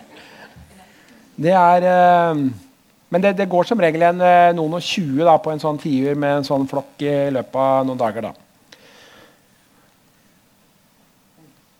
det 1.47 1.55
er 1.55 1.87
eh, 1.87 2.41
Men 3.07 3.23
det, 3.23 3.37
det, 3.39 3.47
går 3.47 3.69
som 3.69 3.79
regel 3.79 4.03
en, 4.03 4.19
eh, 4.19 4.49
noen 4.57 4.81
og 4.81 4.83
tjue 4.83 5.23
da, 5.23 5.37
på 5.39 5.55
en 5.55 5.63
sånn 5.63 5.79
tiur 5.79 6.19
med 6.19 6.41
en 6.41 6.49
sånn 6.49 6.67
flokk 6.67 7.07
i 7.07 7.15
løpet 7.31 7.55
av 7.63 7.87
noen 7.87 8.03
dager. 8.03 8.27
da. 8.27 8.46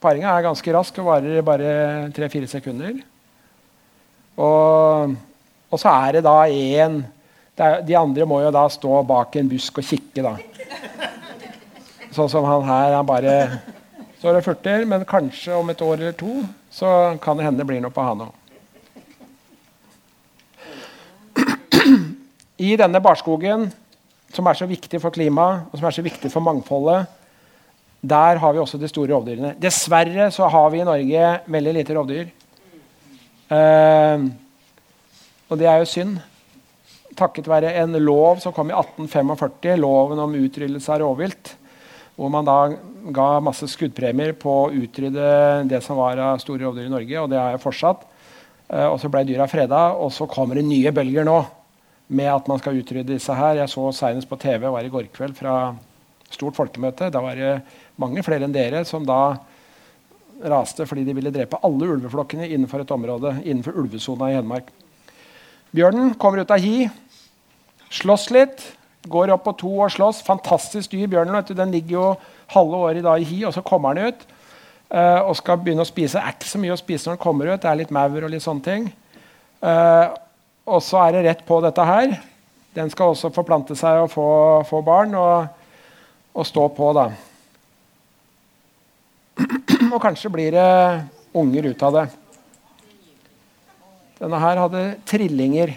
Paringa 0.01 0.33
er 0.35 0.45
ganske 0.45 0.73
rask 0.75 0.99
og 1.01 1.09
varer 1.09 1.45
bare 1.45 1.71
tre-fire 2.13 2.49
sekunder. 2.49 2.99
Og 4.37 5.15
og 5.67 5.79
så 5.81 5.91
er 5.91 6.17
det 6.17 6.23
da 6.27 6.47
én 6.47 7.01
De 7.57 7.95
andre 7.97 8.25
må 8.25 8.39
jo 8.43 8.51
da 8.53 8.67
stå 8.69 9.01
bak 9.03 9.35
en 9.35 9.49
busk 9.49 9.79
og 9.81 9.83
kikke, 9.87 10.21
da. 10.21 10.35
Sånn 12.13 12.29
som 12.29 12.45
han 12.45 12.67
her. 12.67 12.93
Han 12.93 13.07
bare 13.07 13.33
står 14.19 14.37
og 14.37 14.45
furter. 14.45 14.85
Men 14.85 15.05
kanskje 15.09 15.55
om 15.57 15.69
et 15.73 15.81
år 15.81 15.95
eller 15.97 16.13
to 16.13 16.43
så 16.69 17.17
kan 17.21 17.37
det 17.37 17.47
hende 17.47 17.63
det 17.63 17.65
blir 17.65 17.81
noe 17.81 17.93
på 17.93 18.05
han 18.05 18.27
òg. 18.27 18.33
I 22.61 22.75
denne 22.77 23.01
barskogen, 23.01 23.71
som 24.33 24.45
er 24.49 24.57
så 24.57 24.69
viktig 24.69 25.01
for 25.01 25.13
klimaet 25.13 25.65
og 25.71 25.79
som 25.79 25.89
er 25.89 25.97
så 25.97 26.05
viktig 26.05 26.29
for 26.29 26.45
mangfoldet, 26.45 27.09
der 28.01 28.37
har 28.37 28.53
vi 28.53 28.61
også 28.61 28.77
de 28.77 28.89
store 28.89 29.13
rovdyrene. 29.15 29.55
Dessverre 29.61 30.29
så 30.33 30.47
har 30.51 30.69
vi 30.73 30.81
i 30.81 30.87
Norge 30.87 31.29
veldig 31.49 31.73
lite 31.79 31.95
rovdyr. 31.97 32.27
Uh, 33.49 34.27
og 35.47 35.57
det 35.57 35.69
er 35.69 35.81
jo 35.81 35.89
synd. 35.89 36.17
Takket 37.17 37.49
være 37.49 37.73
en 37.81 37.97
lov 37.97 38.43
som 38.43 38.53
kom 38.53 38.69
i 38.69 38.75
1845, 38.75 39.79
loven 39.81 40.21
om 40.21 40.35
utryddelse 40.37 40.93
av 40.93 41.01
rovvilt. 41.01 41.55
Hvor 42.17 42.29
man 42.33 42.45
da 42.45 42.59
ga 43.13 43.27
masse 43.41 43.69
skuddpremier 43.71 44.35
på 44.37 44.53
å 44.65 44.71
utrydde 44.73 45.65
det 45.69 45.81
som 45.85 45.97
var 45.97 46.21
av 46.21 46.41
store 46.43 46.67
rovdyr 46.67 46.89
i 46.89 46.93
Norge. 46.93 47.19
Og 47.23 47.31
det 47.33 47.41
har 47.41 47.55
jeg 47.55 47.65
fortsatt. 47.65 48.05
Uh, 48.69 48.91
og 48.91 49.01
så 49.01 49.09
ble 49.09 49.25
dyra 49.25 49.49
freda, 49.49 49.89
og 49.97 50.13
så 50.13 50.29
kommer 50.29 50.59
det 50.59 50.67
nye 50.69 50.93
bølger 50.93 51.25
nå 51.25 51.41
med 52.07 52.29
at 52.31 52.47
man 52.47 52.61
skal 52.61 52.77
utrydde 52.77 53.15
disse 53.15 53.33
her. 53.35 53.57
Jeg 53.57 53.73
så 53.73 53.89
senest 53.95 54.29
på 54.29 54.39
TV 54.39 54.69
var 54.69 54.85
i 54.85 54.91
går 54.91 55.09
kveld 55.15 55.35
fra 55.39 55.57
stort 56.31 56.57
folkemøte. 56.59 57.09
Da 57.11 57.21
var 57.23 57.39
det 57.39 57.51
mange 58.01 58.23
flere 58.25 58.47
enn 58.47 58.55
dere 58.55 58.83
som 58.87 59.05
da 59.05 59.37
raste 60.47 60.85
fordi 60.85 61.05
de 61.07 61.15
ville 61.17 61.33
drepe 61.33 61.59
alle 61.65 61.89
ulveflokkene 61.95 62.47
innenfor 62.47 62.83
et 62.83 62.93
område 62.93 63.33
innenfor 63.43 63.77
ulvesona 63.81 64.31
i 64.31 64.37
Hedmark. 64.37 64.69
Bjørnen 65.75 66.13
kommer 66.21 66.43
ut 66.43 66.53
av 66.53 66.61
hi, 66.63 66.87
slåss 67.93 68.29
litt, 68.35 68.63
går 69.07 69.33
opp 69.33 69.45
på 69.47 69.55
to 69.63 69.71
og 69.83 69.91
slåss. 69.93 70.23
Fantastisk 70.27 70.93
dyr. 70.93 71.07
Bjørnen 71.11 71.43
den 71.49 71.73
ligger 71.73 71.95
jo 71.97 72.07
halve 72.53 72.81
året 72.87 73.03
i, 73.03 73.15
i 73.23 73.27
hi, 73.27 73.41
og 73.47 73.55
så 73.55 73.63
kommer 73.65 73.97
den 73.97 74.11
ut 74.11 74.23
uh, 74.93 75.27
og 75.27 75.35
skal 75.39 75.59
begynne 75.61 75.83
å 75.83 75.89
spise. 75.89 76.17
Det 76.17 76.23
er 76.23 76.37
ikke 76.37 76.51
så 76.51 76.61
mye 76.61 76.75
å 76.75 76.79
spise 76.79 77.09
når 77.09 77.17
den 77.17 77.23
kommer 77.23 77.51
ut. 77.51 77.61
Det 77.63 77.69
er 77.71 77.81
litt 77.81 77.93
maur 77.95 78.23
og 78.23 78.33
litt 78.33 78.45
sånne 78.45 78.65
ting. 78.65 78.89
Uh, 79.63 80.15
og 80.67 80.83
så 80.83 81.01
er 81.05 81.15
det 81.15 81.25
rett 81.27 81.45
på 81.47 81.59
dette 81.63 81.87
her. 81.87 82.17
Den 82.77 82.91
skal 82.93 83.13
også 83.13 83.31
forplante 83.33 83.75
seg 83.77 84.03
og 84.03 84.11
få, 84.13 84.27
få 84.69 84.83
barn 84.85 85.15
og, 85.17 85.47
og, 86.35 86.43
stå 86.45 86.67
på, 86.77 86.91
da. 86.95 87.09
Og 89.97 90.03
kanskje 90.03 90.29
blir 90.29 90.53
det 90.53 90.69
unger 91.33 91.71
ut 91.71 91.83
av 91.87 91.95
det. 91.95 92.05
Denne 94.17 94.39
her 94.41 94.61
hadde 94.61 94.85
trillinger. 95.09 95.73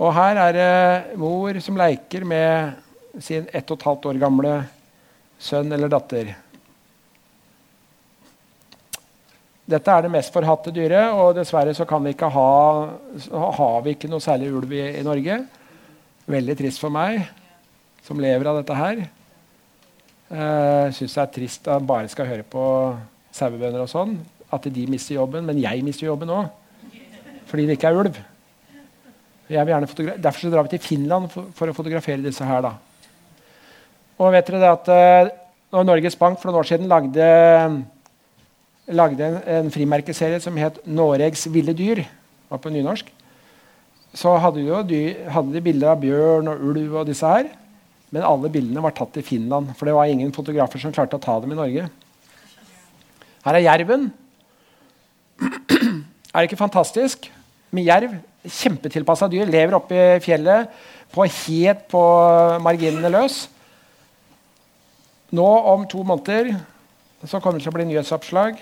Og 0.00 0.10
her 0.16 0.38
er 0.48 0.56
det 0.56 1.18
mor 1.20 1.58
som 1.62 1.78
leker 1.78 2.26
med 2.26 3.22
sin 3.22 3.46
ett 3.52 3.70
og 3.70 3.78
et 3.78 3.86
halvt 3.86 4.08
år 4.10 4.20
gamle 4.22 4.54
sønn 5.40 5.70
eller 5.74 5.90
datter. 5.92 6.32
Dette 9.70 9.94
er 9.94 10.02
det 10.02 10.10
mest 10.10 10.34
forhatte 10.34 10.72
dyret, 10.74 11.14
og 11.14 11.36
dessverre 11.36 11.74
så 11.76 11.86
vi 11.86 12.14
ha, 12.18 12.50
har 13.60 13.82
vi 13.84 13.94
ikke 13.94 14.10
noe 14.10 14.22
særlig 14.24 14.50
ulv 14.50 14.72
i, 14.74 14.82
i, 14.98 15.06
Norge. 15.06 15.44
Veldig 16.26 16.56
trist 16.58 16.82
for 16.82 16.90
meg, 16.90 17.22
som 18.02 18.18
lever 18.18 18.50
av 18.50 18.58
dette 18.58 18.74
her. 18.74 19.04
Uh, 20.30 20.86
syns 20.94 21.16
det 21.16 21.22
er 21.22 21.32
trist 21.34 21.66
at 21.66 21.80
man 21.80 21.88
bare 21.90 22.10
skal 22.12 22.28
høre 22.28 22.46
på 22.46 22.64
sauebønder 23.34 23.82
og 23.82 23.90
sånn. 23.90 24.14
At 24.50 24.66
de 24.70 24.86
mister 24.90 25.16
jobben. 25.16 25.46
Men 25.46 25.58
jeg 25.62 25.82
mister 25.86 26.06
jobben 26.06 26.30
òg. 26.34 26.50
Fordi 27.50 27.66
det 27.66 27.78
ikke 27.78 27.90
er 27.90 27.98
ulv. 27.98 28.20
Derfor 29.50 30.38
så 30.38 30.50
drar 30.52 30.66
vi 30.66 30.76
til 30.76 30.84
Finland 30.84 31.30
for, 31.32 31.50
for, 31.54 31.70
å 31.70 31.74
fotografere 31.74 32.22
disse 32.22 32.46
her. 32.46 32.62
da. 32.62 32.76
Og 34.20 34.30
vet 34.34 34.52
dere 34.52 34.74
at 34.76 34.90
uh, 34.94 35.32
når 35.74 35.88
Norges 35.88 36.18
Bank 36.18 36.38
for 36.38 36.50
noen 36.50 36.62
år 36.62 36.70
siden 36.70 36.90
lagde 36.90 37.26
lagde 38.90 39.26
en, 39.26 39.38
en 39.46 39.70
frimerkeserie 39.70 40.40
som 40.42 40.56
het 40.58 40.80
'Noregs 40.86 41.46
ville 41.52 41.74
dyr'. 41.74 42.06
var 42.50 42.58
på 42.58 42.70
nynorsk. 42.70 43.06
Så 44.14 44.36
hadde 44.36 44.58
de, 44.58 44.66
jo, 44.66 44.82
de, 44.82 45.16
hadde 45.30 45.52
de 45.54 45.60
bilder 45.60 45.92
av 45.92 46.00
bjørn 46.00 46.48
og 46.48 46.62
ulv 46.66 46.94
og 46.94 47.06
disse 47.06 47.26
her. 47.26 47.46
Men 48.10 48.26
alle 48.26 48.50
bildene 48.52 48.82
var 48.82 48.94
tatt 48.96 49.18
i 49.20 49.24
Finland, 49.26 49.70
for 49.78 49.86
det 49.86 49.94
var 49.96 50.10
ingen 50.10 50.32
fotografer 50.34 50.82
som 50.82 50.94
klarte 50.94 51.18
å 51.18 51.22
ta 51.22 51.36
dem 51.42 51.54
i 51.54 51.58
Norge. 51.58 51.86
Her 53.44 53.58
er 53.58 53.64
jerven. 53.64 54.08
Er 55.40 56.42
det 56.42 56.48
ikke 56.48 56.60
fantastisk? 56.60 57.30
Med 57.74 57.86
jerv. 57.86 58.18
Kjempetilpassa 58.44 59.28
dyr. 59.30 59.48
Lever 59.48 59.78
oppe 59.78 59.96
i 59.96 60.20
fjellet 60.24 60.72
på 61.14 61.26
helt 61.26 61.86
på 61.90 62.02
marginene 62.62 63.12
løs. 63.12 63.44
Nå 65.34 65.46
om 65.70 65.86
to 65.90 66.02
måneder 66.06 66.56
så 67.26 67.38
kommer 67.38 67.58
det 67.58 67.66
til 67.66 67.72
å 67.72 67.76
bli 67.76 67.86
nyhetsoppslag 67.90 68.58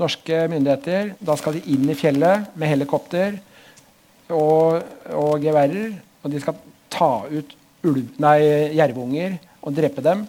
norske 0.00 0.46
myndigheter. 0.50 1.14
Da 1.22 1.36
skal 1.38 1.58
de 1.58 1.74
inn 1.74 1.88
i 1.90 1.98
fjellet 1.98 2.54
med 2.58 2.72
helikopter 2.72 3.38
og, 4.32 4.82
og 5.14 5.44
geværer. 5.44 5.94
Og 6.24 6.32
de 6.32 6.40
skal 6.42 6.58
ta 6.92 7.12
ut 7.30 7.54
jervunger 7.84 9.38
og 9.64 9.76
drepe 9.76 10.02
dem 10.04 10.24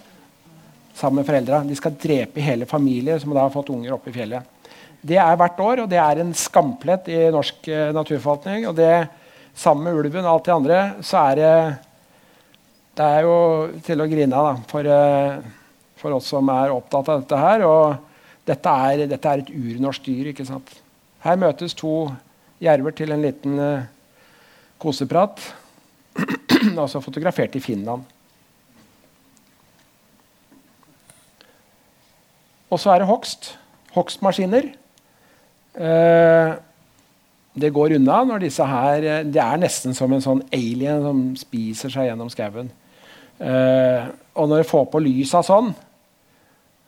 sammen 0.96 1.22
med 1.22 1.28
foreldra. 1.28 1.64
De 1.68 1.76
skal 1.76 1.96
drepe 2.00 2.44
hele 2.44 2.68
familier 2.70 3.20
som 3.20 3.34
da 3.36 3.44
har 3.44 3.54
fått 3.54 3.72
unger 3.74 3.96
oppe 3.96 4.12
i 4.12 4.16
fjellet. 4.16 4.52
Det 5.06 5.20
er 5.22 5.38
hvert 5.38 5.60
år, 5.62 5.84
og 5.84 5.90
det 5.92 6.00
er 6.02 6.22
en 6.22 6.32
skamplett 6.34 7.10
i 7.14 7.20
norsk 7.34 7.68
uh, 7.70 7.92
naturforvaltning. 7.94 8.66
Og 8.70 8.78
det, 8.78 9.06
sammen 9.54 9.86
med 9.86 10.00
ulven 10.00 10.26
og 10.26 10.32
alt 10.32 10.48
det 10.48 10.56
andre, 10.56 10.80
så 11.06 11.28
er 11.32 11.42
det 11.42 11.58
Det 12.96 13.04
er 13.04 13.26
jo 13.28 13.38
til 13.84 14.00
å 14.00 14.08
grine 14.08 14.40
av 14.40 14.62
for, 14.72 14.88
uh, 14.88 15.44
for 16.00 16.16
oss 16.16 16.30
som 16.32 16.48
er 16.50 16.72
opptatt 16.72 17.10
av 17.12 17.22
dette 17.22 17.42
her. 17.42 17.66
og 17.68 17.96
dette 18.46 18.70
er, 18.70 19.08
dette 19.10 19.30
er 19.30 19.42
et 19.42 19.52
urnorsk 19.52 20.06
dyr. 20.06 20.32
ikke 20.32 20.46
sant? 20.46 20.72
Her 21.20 21.36
møtes 21.36 21.74
to 21.74 22.08
jerver 22.62 22.96
til 22.96 23.12
en 23.12 23.22
liten 23.22 23.60
uh, 23.60 23.86
koseprat. 24.80 25.44
altså 26.84 27.02
fotografert 27.04 27.56
i 27.56 27.64
Finland. 27.64 28.06
Og 32.70 32.80
så 32.82 32.92
er 32.92 33.02
det 33.02 33.10
hogst. 33.10 33.54
Hogstmaskiner. 33.96 34.72
Uh, 35.76 36.56
det 37.56 37.72
går 37.76 37.96
unna 37.96 38.22
når 38.28 38.46
disse 38.46 38.64
her 38.68 39.04
eh, 39.04 39.26
Det 39.28 39.42
er 39.44 39.60
nesten 39.60 39.96
som 39.96 40.12
en 40.16 40.24
sånn 40.24 40.42
alien 40.56 41.02
som 41.04 41.20
spiser 41.40 41.92
seg 41.92 42.10
gjennom 42.10 42.32
skauen. 42.32 42.72
Uh, 43.40 44.12
og 44.36 44.50
når 44.52 44.64
du 44.64 44.70
får 44.70 44.88
på 44.92 45.02
lysa 45.04 45.42
sånn, 45.44 45.74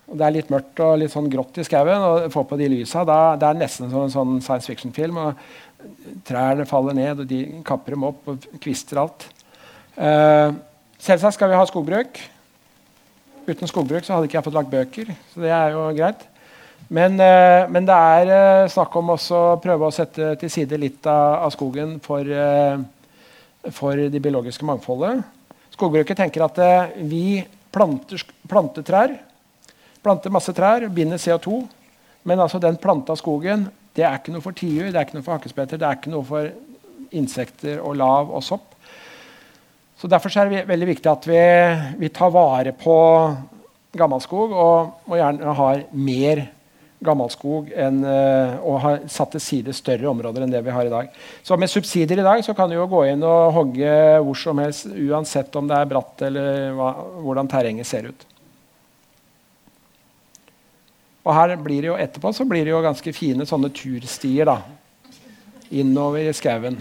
og 0.07 0.19
det 0.19 0.23
er 0.23 0.35
litt 0.37 0.51
mørkt 0.51 0.79
og 0.83 0.99
litt 1.01 1.11
sånn 1.11 1.27
grått 1.31 1.59
i 1.59 1.65
skauen, 1.67 2.03
og 2.03 2.31
får 2.31 2.45
på 2.47 2.59
de 2.59 2.69
lysa, 2.71 3.03
det 3.07 3.47
er 3.47 3.59
nesten 3.59 3.91
som 3.91 4.05
en 4.05 4.13
sånn 4.13 4.37
science 4.43 4.71
fiction-film. 4.71 5.19
og 5.19 5.41
Trærne 6.27 6.65
faller 6.67 6.95
ned, 6.97 7.23
og 7.23 7.29
de 7.29 7.41
kapper 7.67 7.95
dem 7.95 8.05
opp 8.07 8.31
og 8.31 8.47
kvister 8.63 9.01
alt. 9.01 9.27
Uh, 9.97 10.55
selvsagt 11.01 11.37
skal 11.37 11.51
vi 11.51 11.57
ha 11.57 11.67
skogbruk. 11.67 12.19
Uten 13.47 13.69
skogbruk 13.69 14.05
så 14.05 14.15
hadde 14.15 14.29
ikke 14.29 14.39
jeg 14.39 14.47
fått 14.47 14.57
lagt 14.57 14.73
bøker, 14.73 15.13
så 15.31 15.43
det 15.45 15.53
er 15.55 15.75
jo 15.75 15.85
greit. 15.97 16.25
Men, 16.93 17.17
uh, 17.19 17.67
men 17.71 17.87
det 17.87 17.99
er 18.15 18.31
uh, 18.31 18.71
snakk 18.71 18.95
om 18.99 19.13
også 19.15 19.43
å 19.53 19.59
prøve 19.63 19.87
å 19.87 19.95
sette 19.95 20.35
til 20.41 20.53
side 20.53 20.79
litt 20.81 21.07
av, 21.09 21.43
av 21.47 21.55
skogen 21.55 21.97
for, 22.03 22.27
for 23.75 24.07
det 24.07 24.23
biologiske 24.23 24.67
mangfoldet. 24.67 25.23
Skogbruket 25.77 26.17
tenker 26.17 26.45
at 26.45 26.59
vi 27.05 27.41
planter, 27.73 28.23
planter 28.49 28.85
trær 28.87 29.17
Planter 30.07 30.31
masse 30.31 30.53
trær, 30.55 30.85
binder 30.93 31.19
CO2. 31.19 31.65
Men 32.27 32.39
altså 32.39 32.61
den 32.63 32.77
planta 32.79 33.15
skogen 33.19 33.65
det 33.97 34.05
er 34.05 34.19
ikke 34.19 34.33
noe 34.35 34.45
for 34.45 34.57
tiur, 34.57 34.91
det 34.91 34.95
er 34.95 35.07
ikke 35.07 35.17
noe 35.17 35.25
for 35.25 35.39
hakkespetter, 35.39 35.81
det 35.81 35.87
er 35.87 35.97
ikke 35.97 36.13
noe 36.13 36.25
for 36.27 36.49
insekter 37.17 37.79
og 37.81 37.97
lav 37.97 38.29
og 38.29 38.43
sopp. 38.45 38.75
Så 39.97 40.09
Derfor 40.11 40.29
er 40.37 40.51
det 40.51 40.67
veldig 40.69 40.91
viktig 40.91 41.09
at 41.09 41.25
vi, 41.25 41.45
vi 41.97 42.11
tar 42.13 42.29
vare 42.33 42.75
på 42.77 42.97
gammelskog 43.97 44.53
og 44.53 45.09
må 45.09 45.17
gjerne 45.17 45.55
ha 45.57 45.71
mer 45.97 46.43
gammelskog 47.03 47.69
enn, 47.77 47.99
uh, 48.05 48.57
og 48.65 48.79
har 48.81 49.03
satt 49.11 49.35
til 49.35 49.43
side 49.43 49.73
større 49.77 50.09
områder 50.09 50.45
enn 50.45 50.53
det 50.53 50.63
vi 50.65 50.73
har 50.73 50.87
i 50.87 50.93
dag. 50.93 51.11
Så 51.45 51.57
Med 51.57 51.69
subsidier 51.69 52.21
i 52.21 52.25
dag 52.25 52.41
så 52.45 52.55
kan 52.57 52.69
du 52.69 52.77
jo 52.77 52.87
gå 52.89 53.03
inn 53.11 53.25
og 53.25 53.53
hogge 53.57 53.91
hvor 54.25 54.37
som 54.37 54.61
helst, 54.61 54.89
uansett 54.93 55.53
om 55.57 55.69
det 55.69 55.77
er 55.77 55.91
bratt 55.91 56.25
eller 56.29 56.73
hva, 56.77 56.93
hvordan 57.25 57.49
terrenget 57.49 57.89
ser 57.89 58.09
ut. 58.09 58.27
Og 61.27 61.33
her 61.35 61.57
blir 61.59 61.83
det 61.83 61.89
jo 61.89 61.97
etterpå 61.99 62.31
så 62.31 62.45
blir 62.47 62.63
det 62.63 62.71
jo 62.71 62.83
ganske 62.85 63.11
fine 63.11 63.47
sånne 63.47 63.67
turstier 63.75 64.47
da, 64.47 64.61
innover 65.75 66.29
i 66.29 66.35
skauen. 66.35 66.79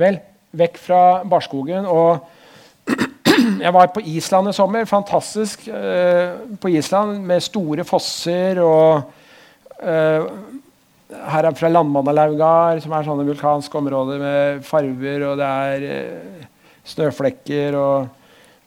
Vel, 0.00 0.18
vekk 0.58 0.82
fra 0.82 1.00
barskogen. 1.28 1.86
Og 1.86 2.90
jeg 3.64 3.74
var 3.76 3.94
på 3.94 4.02
Island 4.10 4.50
i 4.50 4.56
sommer. 4.58 4.90
Fantastisk 4.90 5.68
eh, 5.70 6.40
på 6.58 6.74
Island 6.74 7.22
med 7.30 7.46
store 7.46 7.86
fosser 7.86 8.58
og 8.64 9.12
eh, 9.78 10.30
Her 11.10 11.46
er 11.46 11.54
fra 11.58 11.68
Landmannalaugar, 11.70 12.78
som 12.82 12.92
er 12.94 13.06
sånne 13.06 13.26
vulkanske 13.26 13.78
områder 13.78 14.20
med 14.22 14.64
farver, 14.66 15.24
og 15.26 15.40
det 15.40 15.48
er 15.70 15.86
eh, 15.90 16.48
snøflekker. 16.86 17.78
og 17.78 18.19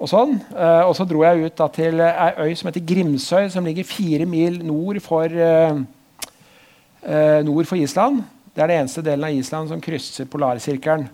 og 0.03 0.09
sånn. 0.11 0.35
Uh, 0.51 0.83
og 0.89 0.93
så 0.97 1.05
dro 1.07 1.23
jeg 1.23 1.47
ut 1.47 1.57
da, 1.59 1.69
til 1.71 2.03
ei 2.03 2.31
øy 2.43 2.55
som 2.59 2.69
heter 2.69 2.83
Grimsøy, 2.91 3.47
som 3.53 3.67
ligger 3.67 3.87
fire 3.87 4.27
mil 4.27 4.59
nord 4.67 4.99
for, 5.03 5.31
uh, 5.31 5.79
uh, 7.07 7.39
nord 7.47 7.69
for 7.69 7.79
Island. 7.79 8.23
Det 8.51 8.61
er 8.61 8.69
den 8.69 8.83
eneste 8.83 9.03
delen 9.05 9.29
av 9.29 9.37
Island 9.37 9.71
som 9.71 9.83
krysser 9.83 10.27
polarsirkelen. 10.29 11.07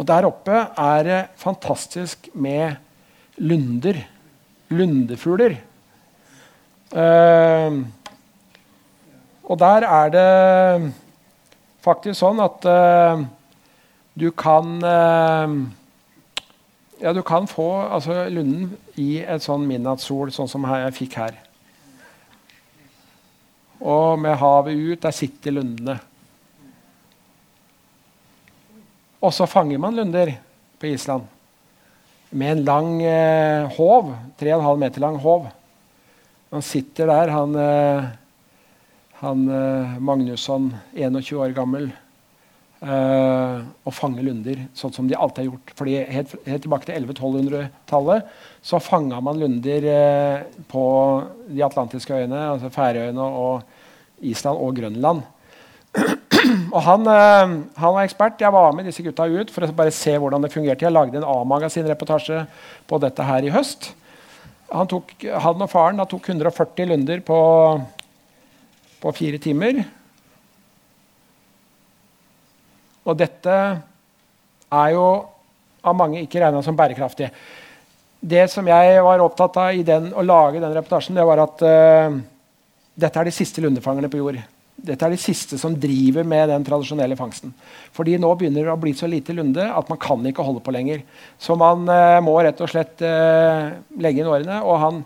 Og 0.00 0.06
der 0.08 0.24
oppe 0.24 0.62
er 0.80 1.04
det 1.04 1.20
fantastisk 1.38 2.30
med 2.32 2.80
lunder. 3.36 4.00
Lundefugler. 4.70 5.58
og 9.50 9.58
der 9.58 9.84
er 9.86 10.08
det 10.14 10.92
faktisk 11.82 12.18
sånn 12.18 12.40
at 12.42 12.66
Du 14.18 14.30
kan 14.34 14.82
eh, 14.82 15.54
Ja, 17.00 17.14
du 17.16 17.22
kan 17.24 17.46
få 17.48 17.66
altså, 17.88 18.26
lunden 18.28 18.74
i 19.00 19.22
et 19.24 19.40
sånn 19.40 19.64
midnattssol, 19.68 20.28
sånn 20.36 20.50
som 20.52 20.66
jeg 20.68 20.92
fikk 20.98 21.16
her. 21.16 21.38
Og 23.80 24.18
med 24.20 24.36
havet 24.36 24.76
ut, 24.76 25.00
der 25.00 25.14
sitter 25.16 25.56
lundene. 25.56 25.96
Og 29.20 29.32
så 29.32 29.48
fanger 29.48 29.80
man 29.80 29.96
lunder 29.96 30.34
på 30.80 30.92
Island 30.92 31.24
med 32.30 32.52
en 32.52 32.64
lang 32.64 32.92
eh, 33.02 33.72
håv. 33.76 34.12
3,5 34.38 34.76
meter 34.84 35.00
lang 35.00 35.16
håv. 35.20 35.48
Han 36.50 36.62
sitter 36.62 37.10
der, 37.10 37.32
han, 37.34 37.56
eh, 37.56 38.04
han 39.22 39.48
eh, 39.48 39.98
Magnusson, 40.00 40.70
21 40.94 41.32
år 41.40 41.56
gammel. 41.56 41.90
Uh, 42.80 43.60
og 43.84 43.92
fange 43.92 44.22
lunder, 44.24 44.62
sånn 44.72 44.92
som 44.94 45.08
de 45.08 45.12
alltid 45.12 45.42
har 45.42 45.50
gjort. 45.50 45.72
Fordi 45.76 45.98
Helt, 46.00 46.30
helt 46.46 46.62
tilbake 46.64 46.88
til 46.88 46.96
1100-1200-tallet 46.96 48.30
så 48.64 48.80
fanga 48.80 49.18
man 49.20 49.36
lunder 49.36 49.84
uh, 49.84 50.62
på 50.70 50.84
de 51.50 51.60
atlantiske 51.66 52.16
øyene, 52.16 52.38
altså 52.54 52.70
Færøyene 52.72 53.20
og 53.20 54.24
Island 54.24 54.64
og 54.64 54.80
Grønland. 54.80 55.20
og 56.74 56.80
han, 56.86 57.04
uh, 57.04 57.52
han, 57.76 57.94
var 57.98 58.00
ekspert. 58.00 58.40
Jeg 58.40 58.56
var 58.56 58.72
med 58.72 58.88
disse 58.88 59.04
gutta 59.04 59.28
ut 59.28 59.52
for 59.52 59.68
å 59.68 59.76
bare 59.76 59.92
se 59.92 60.16
hvordan 60.16 60.48
det 60.48 60.52
fungerte. 60.56 60.88
Jeg 60.88 60.96
lagde 60.96 61.20
en 61.20 61.28
A-magasin-reportasje 61.28 62.46
på 62.88 63.04
dette 63.04 63.28
her 63.28 63.44
i 63.44 63.52
høst. 63.52 63.92
Han, 64.72 64.88
tok, 64.88 65.18
han 65.20 65.68
og 65.68 65.68
faren 65.68 66.00
tok 66.08 66.32
140 66.32 66.94
lunder 66.94 67.20
på, 67.28 67.40
på 69.04 69.18
fire 69.20 69.42
timer. 69.42 69.84
Og 73.10 73.18
dette 73.18 73.56
er 74.70 74.94
jo 74.94 75.06
av 75.80 75.96
mange 75.96 76.22
ikke 76.22 76.40
regna 76.42 76.62
som 76.62 76.76
bærekraftig. 76.78 77.30
Det 78.20 78.44
som 78.52 78.66
jeg 78.68 79.00
var 79.04 79.22
opptatt 79.24 79.56
av 79.62 79.76
i 79.76 79.84
den, 79.86 80.10
å 80.12 80.24
lage 80.24 80.60
den 80.60 80.74
reportasjen, 80.76 81.16
det 81.16 81.24
var 81.26 81.40
at 81.40 81.62
uh, 81.64 82.18
dette 83.00 83.20
er 83.20 83.30
de 83.30 83.32
siste 83.32 83.64
lundefangerne 83.64 84.10
på 84.12 84.20
jord. 84.20 84.40
Dette 84.80 85.06
er 85.06 85.14
de 85.14 85.20
siste 85.20 85.56
som 85.60 85.74
driver 85.76 86.24
med 86.28 86.48
den 86.52 86.64
tradisjonelle 86.64 87.16
fangsten. 87.16 87.52
Fordi 87.96 88.18
nå 88.20 88.30
begynner 88.36 88.68
det 88.68 88.74
å 88.74 88.80
bli 88.80 88.92
så 88.96 89.08
lite 89.08 89.36
lunde 89.36 89.64
at 89.64 89.88
man 89.92 90.00
kan 90.00 90.24
ikke 90.28 90.44
holde 90.44 90.62
på 90.64 90.74
lenger. 90.76 91.02
Så 91.40 91.56
man 91.60 91.88
uh, 91.88 92.20
må 92.24 92.36
rett 92.44 92.60
og 92.60 92.70
slett 92.72 93.00
uh, 93.04 93.72
legge 94.00 94.22
inn 94.22 94.30
årene. 94.30 94.60
Og 94.68 94.80
han 94.84 95.02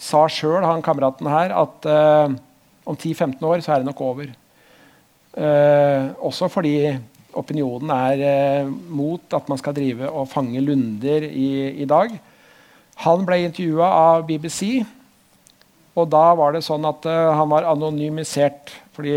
sa 0.00 0.24
sjøl, 0.32 0.64
han 0.64 0.82
kameraten 0.84 1.28
her, 1.30 1.52
at 1.54 1.86
om 1.86 2.96
10-15 2.96 3.44
år 3.46 3.60
så 3.62 3.70
er 3.70 3.80
det 3.80 3.86
nok 3.86 4.00
over. 4.02 4.32
også 6.18 6.48
fordi 6.50 6.74
opinionen 7.40 7.90
er 7.94 8.22
eh, 8.28 8.68
mot 8.68 9.36
at 9.36 9.48
man 9.50 9.60
skal 9.60 9.76
drive 9.76 10.10
og 10.10 10.30
fange 10.30 10.62
lunder 10.64 11.26
i, 11.28 11.50
i 11.82 11.88
dag. 11.88 12.14
Han 13.04 13.26
ble 13.26 13.40
intervjua 13.44 13.88
av 13.88 14.26
BBC, 14.28 14.84
og 15.94 16.08
da 16.10 16.24
var 16.38 16.54
det 16.54 16.64
sånn 16.66 16.86
at 16.86 17.06
uh, 17.06 17.34
han 17.38 17.50
var 17.50 17.66
anonymisert. 17.70 18.72
fordi 18.94 19.14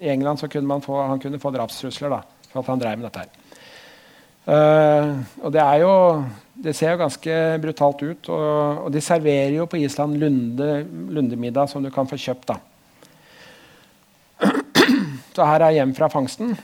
i 0.00 0.08
England 0.12 0.40
så 0.40 0.48
kunne 0.48 0.80
få, 0.84 0.96
han 1.08 1.20
kunne 1.20 1.40
få 1.40 1.52
drapstrusler 1.52 2.12
da, 2.12 2.22
for 2.52 2.60
at 2.60 2.68
han 2.72 2.80
drev 2.80 2.98
med 2.98 3.08
dette. 3.08 3.24
her. 3.24 3.34
Uh, 4.48 5.16
og 5.44 5.52
det 5.52 5.60
er 5.60 5.82
jo 5.84 5.92
det 6.58 6.74
ser 6.74 6.94
jo 6.94 7.02
ganske 7.02 7.34
brutalt 7.62 8.02
ut. 8.02 8.30
Og, 8.32 8.86
og 8.86 8.90
de 8.94 9.02
serverer 9.04 9.54
jo 9.58 9.68
på 9.70 9.78
Island 9.80 10.18
lunde, 10.18 10.82
lundemiddag 11.14 11.70
som 11.70 11.84
du 11.84 11.90
kan 11.94 12.08
få 12.10 12.18
kjøpt. 12.18 12.50
da. 12.50 12.58
Så 15.38 15.46
her 15.46 15.64
er 15.64 15.76
hjem 15.78 15.94
fra 15.94 16.10
fangsten. 16.10 16.56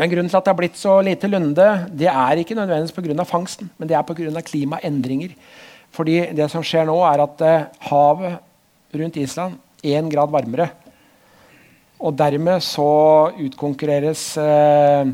Men 0.00 0.08
grunnen 0.08 0.30
til 0.30 0.38
at 0.38 0.46
det 0.46 0.52
har 0.52 0.58
blitt 0.58 0.78
så 0.80 0.94
lite 1.04 1.28
lunde, 1.28 1.66
det 1.92 2.08
er 2.08 2.40
ikke 2.40 2.56
nødvendigvis 2.56 2.94
pga. 2.96 3.24
fangsten, 3.28 3.70
men 3.78 3.88
det 3.88 3.96
er 3.96 4.02
pga. 4.02 4.40
klimaendringer. 4.40 5.34
Fordi 5.92 6.32
det 6.32 6.48
som 6.50 6.64
skjer 6.64 6.86
nå, 6.88 6.96
er 7.04 7.20
at 7.20 7.42
eh, 7.44 7.66
havet 7.90 8.38
rundt 8.96 9.16
Island 9.16 9.58
er 9.84 10.00
én 10.00 10.08
grad 10.08 10.30
varmere. 10.32 10.70
Og 12.00 12.16
dermed 12.16 12.64
så 12.64 13.30
utkonkurreres 13.36 14.36
eh, 14.40 15.12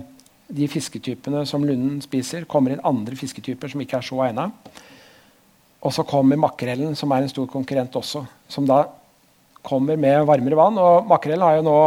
de 0.49 0.69
fisketypene 0.71 1.45
som 1.47 1.65
lunden 1.67 1.99
spiser. 2.01 2.47
kommer 2.49 2.73
inn 2.73 2.85
andre 2.87 3.17
fisketyper 3.19 3.69
som 3.69 3.83
ikke 3.83 3.99
er 3.99 4.07
så 4.07 4.23
egna. 4.25 4.49
Og 5.83 5.93
så 5.95 6.03
kommer 6.07 6.39
makrellen, 6.39 6.95
som 6.97 7.11
er 7.13 7.23
en 7.23 7.31
stor 7.31 7.47
konkurrent 7.51 7.95
også. 7.99 8.25
Som 8.49 8.67
da 8.67 8.85
kommer 9.63 9.99
med 9.99 10.25
varmere 10.27 10.57
vann. 10.57 10.79
Og 10.79 11.07
makrellen 11.11 11.45
har 11.45 11.59
jo 11.59 11.67
nå 11.67 11.79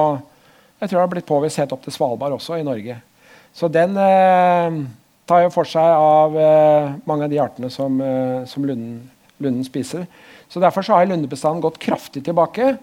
jeg 0.81 0.89
tror 0.89 0.97
det 0.97 1.03
har 1.03 1.13
blitt 1.13 1.29
påvist 1.29 1.61
helt 1.61 1.73
opp 1.75 1.83
til 1.85 1.93
Svalbard 1.93 2.33
også 2.33 2.57
i 2.57 2.65
Norge. 2.65 2.97
Så 3.53 3.67
den 3.69 3.93
eh, 4.01 4.77
tar 5.29 5.43
jo 5.45 5.51
for 5.53 5.69
seg 5.69 5.85
av 5.85 6.37
eh, 6.39 6.93
mange 7.05 7.27
av 7.27 7.33
de 7.33 7.41
artene 7.43 7.69
som, 7.73 7.99
eh, 8.01 8.39
som 8.49 8.65
lunden, 8.65 9.03
lunden, 9.43 9.67
spiser. 9.67 10.07
Så 10.49 10.63
Derfor 10.63 10.85
så 10.85 10.97
har 10.97 11.05
lundebestanden 11.05 11.61
gått 11.63 11.77
kraftig 11.83 12.23
tilbake. 12.25 12.73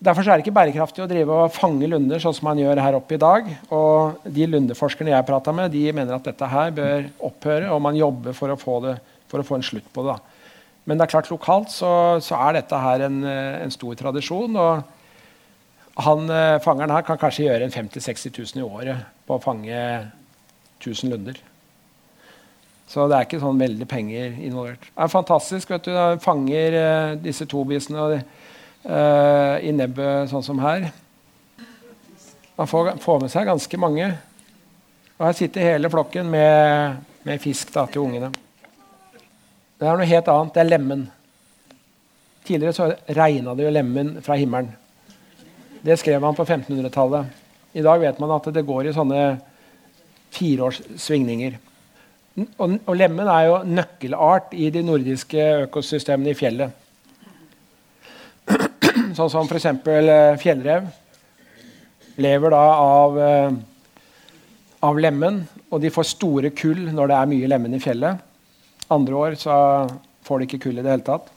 Derfor 0.00 0.24
er 0.24 0.36
det 0.36 0.46
ikke 0.46 0.56
bærekraftig 0.56 1.04
å 1.04 1.10
drive 1.10 1.36
og 1.44 1.52
fange 1.54 1.88
lunder 1.88 2.20
sånn 2.20 2.34
som 2.36 2.48
man 2.48 2.60
gjør 2.60 2.80
her 2.80 2.96
oppe 2.96 3.16
i 3.16 3.20
dag. 3.20 3.52
Og 3.72 4.24
De 4.24 4.48
lundeforskerne 4.48 5.12
jeg 5.12 5.28
prata 5.28 5.52
med, 5.56 5.72
de 5.76 5.84
mener 5.92 6.16
at 6.16 6.26
dette 6.26 6.50
her 6.52 6.72
bør 6.76 7.06
opphøre, 7.28 7.70
og 7.72 7.84
man 7.84 8.00
jobber 8.00 8.36
for 8.36 8.52
å 8.52 8.58
få, 8.60 8.80
det, 8.84 8.96
for 9.28 9.40
å 9.40 9.46
få 9.46 9.60
en 9.60 9.68
slutt 9.68 9.92
på 9.92 10.08
det. 10.08 10.16
Da. 10.16 10.50
Men 10.86 10.96
det 10.96 11.06
er 11.06 11.14
klart 11.16 11.32
lokalt 11.32 11.72
så, 11.74 11.90
så 12.22 12.38
er 12.46 12.60
dette 12.60 12.80
her 12.80 13.08
en, 13.08 13.24
eh, 13.28 13.62
en 13.64 13.74
stor 13.74 13.96
tradisjon. 13.98 14.56
og 14.56 14.95
han, 15.96 16.30
eh, 16.30 16.58
Fangeren 16.60 16.92
her 16.92 17.04
kan 17.06 17.18
kanskje 17.18 17.46
gjøre 17.46 17.64
en 17.64 17.72
50 17.72 18.00
000-60 18.00 18.56
000 18.56 18.60
i 18.60 18.66
året 18.66 19.04
på 19.26 19.36
å 19.36 19.42
fange 19.42 19.76
1000 20.82 21.10
lunder. 21.10 21.38
Så 22.86 23.08
det 23.08 23.16
er 23.16 23.26
ikke 23.26 23.40
sånn 23.42 23.58
veldig 23.58 23.88
penger 23.90 24.36
involvert. 24.44 24.84
Det 24.92 25.02
er 25.02 25.10
fantastisk. 25.10 25.72
vet 25.72 25.88
du, 25.88 25.90
Han 25.96 26.22
fanger 26.22 26.76
uh, 26.76 27.16
disse 27.18 27.48
tobisene 27.50 28.20
uh, 28.20 29.56
i 29.58 29.72
nebbet 29.74 30.30
sånn 30.30 30.44
som 30.46 30.60
her. 30.62 30.90
Man 32.56 32.70
får, 32.70 32.94
får, 33.02 33.20
med 33.24 33.32
seg 33.32 33.48
ganske 33.48 33.80
mange. 33.80 34.12
Og 35.16 35.26
her 35.26 35.36
sitter 35.36 35.72
hele 35.72 35.90
flokken 35.90 36.30
med, 36.30 37.02
med 37.26 37.42
fisk 37.42 37.72
da, 37.74 37.88
til 37.90 38.04
ungene. 38.06 38.30
Det 39.76 39.88
er 39.88 39.98
noe 39.98 40.08
helt 40.08 40.30
annet. 40.30 40.54
Det 40.54 40.62
er 40.62 40.70
lemen. 40.70 41.06
Tidligere 42.46 42.76
så 42.76 42.92
regna 43.16 43.56
det 43.56 43.66
jo 43.66 43.74
lemen 43.74 44.18
fra 44.22 44.38
himmelen. 44.38 44.70
Det 45.86 45.94
skrev 46.00 46.24
han 46.24 46.34
på 46.34 46.42
1500-tallet. 46.44 47.26
I 47.78 47.82
dag 47.84 48.00
vet 48.02 48.16
man 48.18 48.32
at 48.34 48.46
det 48.50 48.64
går 48.66 48.88
i 48.88 48.92
sånne 48.94 49.20
fireårssvingninger. 50.34 51.52
Og, 52.58 52.72
og 52.74 52.96
lemmen 52.98 53.28
er 53.30 53.44
jo 53.46 53.60
nøkkelart 53.70 54.56
i 54.58 54.66
de 54.74 54.82
nordiske 54.82 55.44
økosystemene 55.68 56.32
i 56.32 56.38
fjellet. 56.38 56.74
Sånn 59.14 59.30
som 59.30 59.46
f.eks. 59.46 59.68
Eh, 59.70 60.32
fjellrev 60.42 60.88
lever 62.18 62.54
da 62.56 62.64
av, 62.72 63.20
eh, 63.22 63.54
av 64.90 64.98
lemmen. 64.98 65.38
Og 65.70 65.84
de 65.84 65.92
får 65.94 66.08
store 66.16 66.50
kull 66.56 66.88
når 66.96 67.12
det 67.12 67.20
er 67.20 67.30
mye 67.30 67.52
lemen 67.52 67.78
i 67.78 67.80
fjellet. 67.84 68.24
Andre 68.90 69.22
år 69.22 69.38
så 69.38 69.54
får 70.26 70.42
de 70.42 70.50
ikke 70.50 70.64
kull 70.66 70.80
i 70.80 70.82
det 70.82 70.96
hele 70.96 71.06
tatt. 71.06 71.30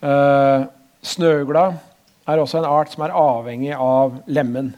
Uh, 0.00 0.64
snøugla 1.04 1.64
er 2.28 2.40
også 2.40 2.60
en 2.60 2.68
art 2.68 2.92
som 2.92 3.04
er 3.04 3.16
avhengig 3.16 3.72
av 3.76 4.20
lemen. 4.30 4.74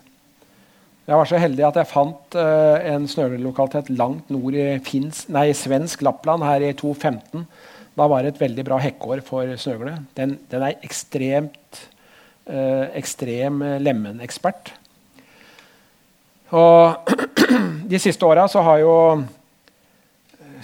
Jeg 1.03 1.18
var 1.18 1.28
så 1.28 1.40
heldig 1.43 1.64
at 1.66 1.78
jeg 1.80 1.90
fant 1.90 2.36
uh, 2.38 2.78
en 2.93 3.09
snølelokalitet 3.11 3.90
langt 3.99 4.30
nord 4.30 4.55
i 4.55 4.66
Finns, 4.86 5.24
nei, 5.34 5.49
svensk 5.57 6.05
Lappland 6.07 6.47
her 6.47 6.62
i 6.62 6.70
2015. 6.78 7.43
Da 7.99 8.07
var 8.09 8.22
det 8.22 8.34
et 8.34 8.45
veldig 8.45 8.64
bra 8.68 8.78
hekkår 8.80 9.24
for 9.26 9.51
snøgle. 9.61 9.97
Den, 10.16 10.36
den 10.53 10.64
er 10.64 10.78
ekstremt 10.86 11.82
uh, 12.47 12.86
ekstrem 12.95 13.61
lemenekspert. 13.82 14.72
Og 16.55 17.12
de 17.93 18.01
siste 18.01 18.28
åra 18.28 18.47
så 18.49 18.62
har 18.64 18.82
jo 18.84 18.95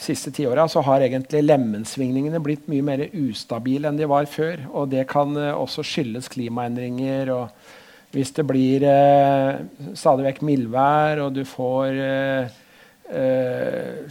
siste 0.03 0.31
tiåra 0.35 0.67
har 0.67 1.05
egentlig 1.05 1.43
lemmensvingningene 1.45 2.41
blitt 2.43 2.69
mye 2.71 2.85
mer 2.85 3.03
ustabile 3.13 3.89
enn 3.91 3.99
de 3.99 4.09
var 4.09 4.29
før. 4.31 4.65
Og 4.73 4.89
det 4.93 5.07
kan 5.11 5.35
uh, 5.37 5.57
også 5.59 5.85
skyldes 5.87 6.31
klimaendringer. 6.33 7.33
og 7.35 8.15
Hvis 8.15 8.33
det 8.37 8.47
blir 8.49 8.87
uh, 8.87 9.61
stadig 9.99 10.29
vekk 10.29 10.43
mildvær, 10.47 11.25
og 11.27 11.37
du 11.37 11.45
får 11.49 12.01
uh, 12.03 12.57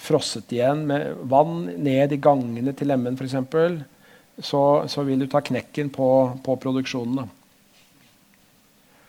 frosset 0.01 0.55
igjen 0.55 0.87
med 0.89 1.19
vann 1.29 1.67
ned 1.85 2.15
i 2.15 2.21
gangene 2.21 2.73
til 2.73 2.89
lemmen 2.89 3.17
f.eks., 3.17 3.37
så, 4.37 4.61
så 4.85 5.03
vil 5.05 5.21
du 5.21 5.27
ta 5.29 5.41
knekken 5.41 5.89
på, 5.93 6.07
på 6.45 6.55
produksjonen. 6.61 7.23
Da. 7.23 7.27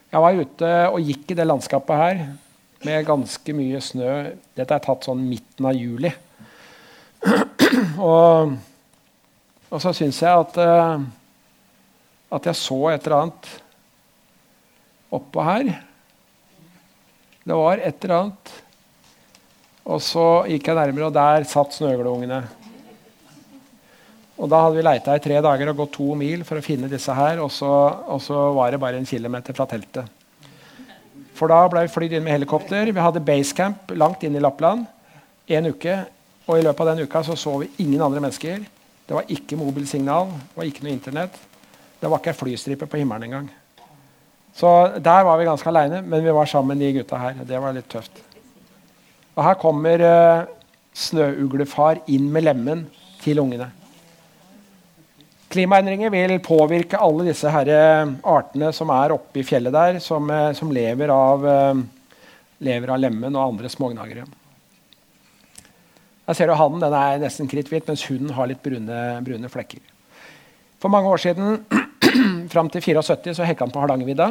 Jeg 0.08 0.24
var 0.24 0.38
ute 0.40 0.70
og 0.88 1.04
gikk 1.04 1.32
i 1.32 1.36
det 1.36 1.44
landskapet 1.44 2.00
her 2.00 2.22
med 2.86 3.04
ganske 3.08 3.54
mye 3.56 3.80
snø. 3.84 4.12
Dette 4.56 4.76
er 4.76 4.84
tatt 4.84 5.04
sånn 5.04 5.20
midten 5.28 5.68
av 5.68 5.76
juli. 5.76 6.12
og, 8.08 8.54
og, 9.68 9.78
så 9.82 9.92
syns 9.96 10.20
jeg 10.22 10.44
at, 10.44 10.58
uh, 10.62 11.02
at 12.38 12.48
jeg 12.50 12.60
så 12.60 12.78
et 12.92 13.06
eller 13.06 13.18
annet 13.22 13.50
oppå 15.18 15.44
her. 15.46 15.72
Det 17.48 17.56
var 17.56 17.80
et 17.80 18.04
eller 18.04 18.16
annet 18.18 18.50
Og 19.88 20.02
så 20.04 20.24
gikk 20.50 20.68
jeg 20.68 20.76
nærmere, 20.76 21.08
og 21.08 21.14
der 21.16 21.46
satt 21.48 21.72
snøgleungene. 21.72 22.42
Og 24.38 24.50
da 24.52 24.60
hadde 24.62 24.76
vi 24.76 24.84
leita 24.84 25.16
i 25.16 25.22
tre 25.22 25.40
dager 25.42 25.70
og 25.72 25.80
gått 25.80 25.96
to 25.96 26.12
mil 26.18 26.44
for 26.46 26.60
å 26.60 26.64
finne 26.64 26.90
disse 26.92 27.14
her. 27.16 27.40
Og 27.42 27.50
så, 27.50 27.70
og 28.06 28.20
så 28.22 28.50
var 28.54 28.70
det 28.70 28.82
bare 28.82 29.00
en 29.00 29.08
kilometer 29.08 29.56
fra 29.56 29.66
teltet. 29.70 30.12
For 31.38 31.50
da 31.50 31.62
ble 31.70 31.86
vi 31.86 31.94
flydd 31.94 32.18
inn 32.18 32.26
med 32.26 32.36
helikopter. 32.36 32.92
Vi 32.92 33.02
hadde 33.02 33.24
basecamp 33.24 33.96
langt 33.96 34.22
inn 34.26 34.36
i 34.36 34.44
Lappland 34.44 34.84
en 35.48 35.70
uke. 35.72 35.96
Og 36.48 36.58
i 36.58 36.64
løpet 36.64 36.80
av 36.82 36.90
den 36.90 37.04
uka 37.04 37.22
så, 37.24 37.36
så 37.36 37.54
vi 37.60 37.70
ingen 37.84 38.02
andre 38.02 38.22
mennesker. 38.24 38.64
Det 39.08 39.16
var 39.16 39.30
ikke 39.32 39.56
mobilsignal, 39.60 40.32
det 40.32 40.56
var 40.56 40.68
ikke 40.68 40.84
noe 40.84 40.94
Internett. 40.96 41.36
Det 41.98 42.08
var 42.08 42.20
ikke 42.20 42.32
ei 42.32 42.38
flystripe 42.38 42.88
på 42.88 43.00
himmelen 43.00 43.28
engang. 43.28 43.48
Så 44.56 44.70
der 44.98 45.24
var 45.26 45.38
vi 45.38 45.46
ganske 45.46 45.70
aleine, 45.70 46.02
men 46.02 46.24
vi 46.24 46.34
var 46.34 46.48
sammen 46.50 46.80
de 46.80 46.92
gutta 46.96 47.18
her. 47.20 47.42
Det 47.46 47.60
var 47.62 47.74
litt 47.76 47.88
tøft. 47.90 48.22
Og 49.36 49.44
her 49.46 49.58
kommer 49.60 50.02
uh, 50.02 50.46
snøuglefar 50.98 52.02
inn 52.10 52.26
med 52.32 52.46
lemmen 52.48 52.86
til 53.22 53.38
ungene. 53.42 53.70
Klimaendringer 55.48 56.10
vil 56.12 56.34
påvirke 56.44 56.98
alle 57.00 57.30
disse 57.30 57.48
her 57.48 57.70
eh, 57.72 58.10
artene 58.28 58.68
som 58.76 58.90
er 58.92 59.14
oppe 59.14 59.40
i 59.40 59.46
fjellet 59.48 59.72
der, 59.72 60.00
som, 60.04 60.28
eh, 60.28 60.50
som 60.52 60.72
lever, 60.74 61.08
av, 61.08 61.46
eh, 61.48 61.80
lever, 62.68 62.92
av, 62.92 63.00
lemmen 63.00 63.32
og 63.32 63.54
andre 63.54 63.70
smågnagere. 63.72 64.26
Her 66.28 66.36
ser 66.36 66.50
du 66.50 66.58
Hannen 66.60 66.82
den 66.82 66.92
er 66.92 67.22
nesten 67.22 67.48
kritthvit, 67.48 67.86
mens 67.88 68.04
hunden 68.04 68.34
har 68.36 68.48
litt 68.50 68.60
brune, 68.60 68.96
brune, 69.24 69.48
flekker. 69.48 69.80
For 70.78 70.92
mange 70.92 71.08
år 71.08 71.22
siden, 71.22 71.62
fram 72.52 72.68
til 72.68 72.84
74, 72.84 73.32
så 73.38 73.46
hekka 73.48 73.64
han 73.64 73.72
på 73.72 73.80
Hardangervidda. 73.80 74.26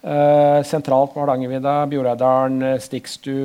Eh, 0.00 0.60
sentralt 0.64 1.12
på 1.12 1.20
Hardangervidda, 1.20 1.74
Bjoreidalen, 1.92 2.64
Stikstu, 2.80 3.36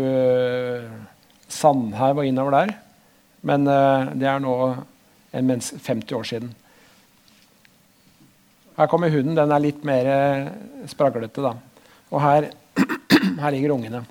Sandhaug 1.51 2.21
og 2.23 2.29
innover 2.29 2.55
der. 2.55 2.71
Men 3.51 3.67
eh, 3.67 4.13
det 4.23 4.29
er 4.31 4.39
nå 4.43 4.55
50 5.35 6.15
år 6.15 6.29
siden. 6.31 6.53
Her 8.79 8.87
kommer 8.87 9.11
hunden. 9.11 9.35
Den 9.35 9.51
er 9.51 9.65
litt 9.65 9.83
mer 9.83 10.07
eh, 10.15 10.47
spraglete. 10.87 11.43
da. 11.43 11.53
Og 12.07 12.23
her, 12.23 12.49
her 13.43 13.51
ligger 13.51 13.75
ungene. 13.75 14.05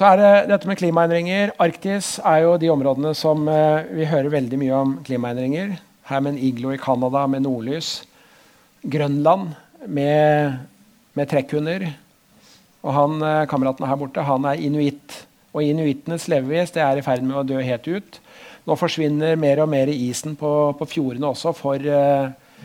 Så 0.00 0.08
er 0.08 0.16
det 0.16 0.28
dette 0.48 0.64
med 0.64 0.78
klimaendringer. 0.80 1.50
Arktis 1.60 2.14
er 2.24 2.38
jo 2.46 2.54
de 2.56 2.70
områdene 2.72 3.10
som 3.12 3.42
eh, 3.52 3.82
vi 3.92 4.06
hører 4.08 4.32
veldig 4.32 4.56
mye 4.56 4.76
om 4.78 4.92
klimaendringer. 5.04 5.74
Her 6.08 6.22
med 6.24 6.38
en 6.38 6.44
iglo 6.46 6.70
i 6.72 6.78
Canada 6.80 7.26
med 7.28 7.42
nordlys. 7.44 7.90
Grønland 8.80 9.50
med, 9.84 10.54
med 11.12 11.28
trekkhunder. 11.28 11.84
Og 12.80 12.96
han, 12.96 13.18
eh, 13.28 13.42
kameraten 13.50 13.84
her 13.84 13.98
borte 14.00 14.24
han 14.24 14.46
er 14.48 14.62
inuitt. 14.64 15.18
Og 15.52 15.66
inuittenes 15.66 16.24
levevis 16.32 16.72
det 16.72 16.80
er 16.80 16.96
i 16.96 17.04
ferd 17.04 17.26
med 17.26 17.36
å 17.36 17.44
dø 17.50 17.60
helt 17.60 17.90
ut. 17.92 18.20
Nå 18.64 18.76
forsvinner 18.80 19.36
mer 19.36 19.60
og 19.60 19.68
mer 19.68 19.92
isen 19.92 20.32
på, 20.32 20.54
på 20.80 20.88
fjordene 20.94 21.28
også 21.28 21.52
for, 21.58 21.76
eh, 21.76 22.64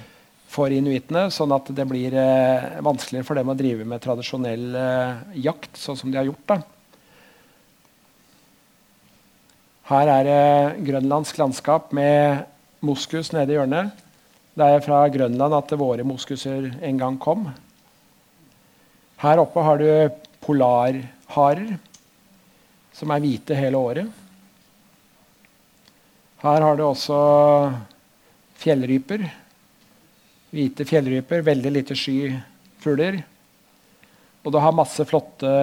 for 0.55 0.71
inuittene, 0.71 1.25
sånn 1.35 1.51
at 1.51 1.67
det 1.75 1.83
blir 1.89 2.15
uh, 2.15 2.79
vanskeligere 2.79 3.27
for 3.27 3.35
dem 3.35 3.51
å 3.51 3.57
drive 3.59 3.83
med 3.83 3.99
tradisjonell 4.05 4.69
uh, 4.71 5.35
jakt, 5.35 5.73
sånn 5.75 5.99
som 5.99 6.13
de 6.13 6.21
har 6.21 6.29
gjort. 6.31 6.45
da. 6.53 6.59
Her 9.85 10.09
er 10.09 10.23
det 10.25 10.85
grønlandsk 10.87 11.37
landskap 11.37 11.91
med 11.93 12.41
moskus 12.81 13.29
nede 13.35 13.53
i 13.53 13.57
hjørnet. 13.59 13.91
Det 14.57 14.65
er 14.65 14.81
fra 14.81 15.03
Grønland 15.13 15.53
at 15.53 15.73
våre 15.77 16.05
moskuser 16.07 16.71
en 16.81 16.97
gang 16.97 17.19
kom. 17.21 17.43
Her 19.21 19.41
oppe 19.43 19.61
har 19.61 19.77
du 19.77 19.89
polarharer, 20.41 21.75
som 22.97 23.13
er 23.13 23.21
hvite 23.21 23.57
hele 23.59 23.77
året. 23.77 24.09
Her 26.41 26.65
har 26.65 26.79
du 26.79 26.83
også 26.87 27.19
fjellryper. 28.63 29.21
Hvite 30.49 30.87
fjellryper, 30.89 31.45
veldig 31.45 31.75
lite 31.75 31.99
sky 31.99 32.33
fugler. 32.81 33.19
Og 34.41 34.49
du 34.49 34.57
har 34.61 34.73
masse 34.73 35.05
flotte 35.05 35.53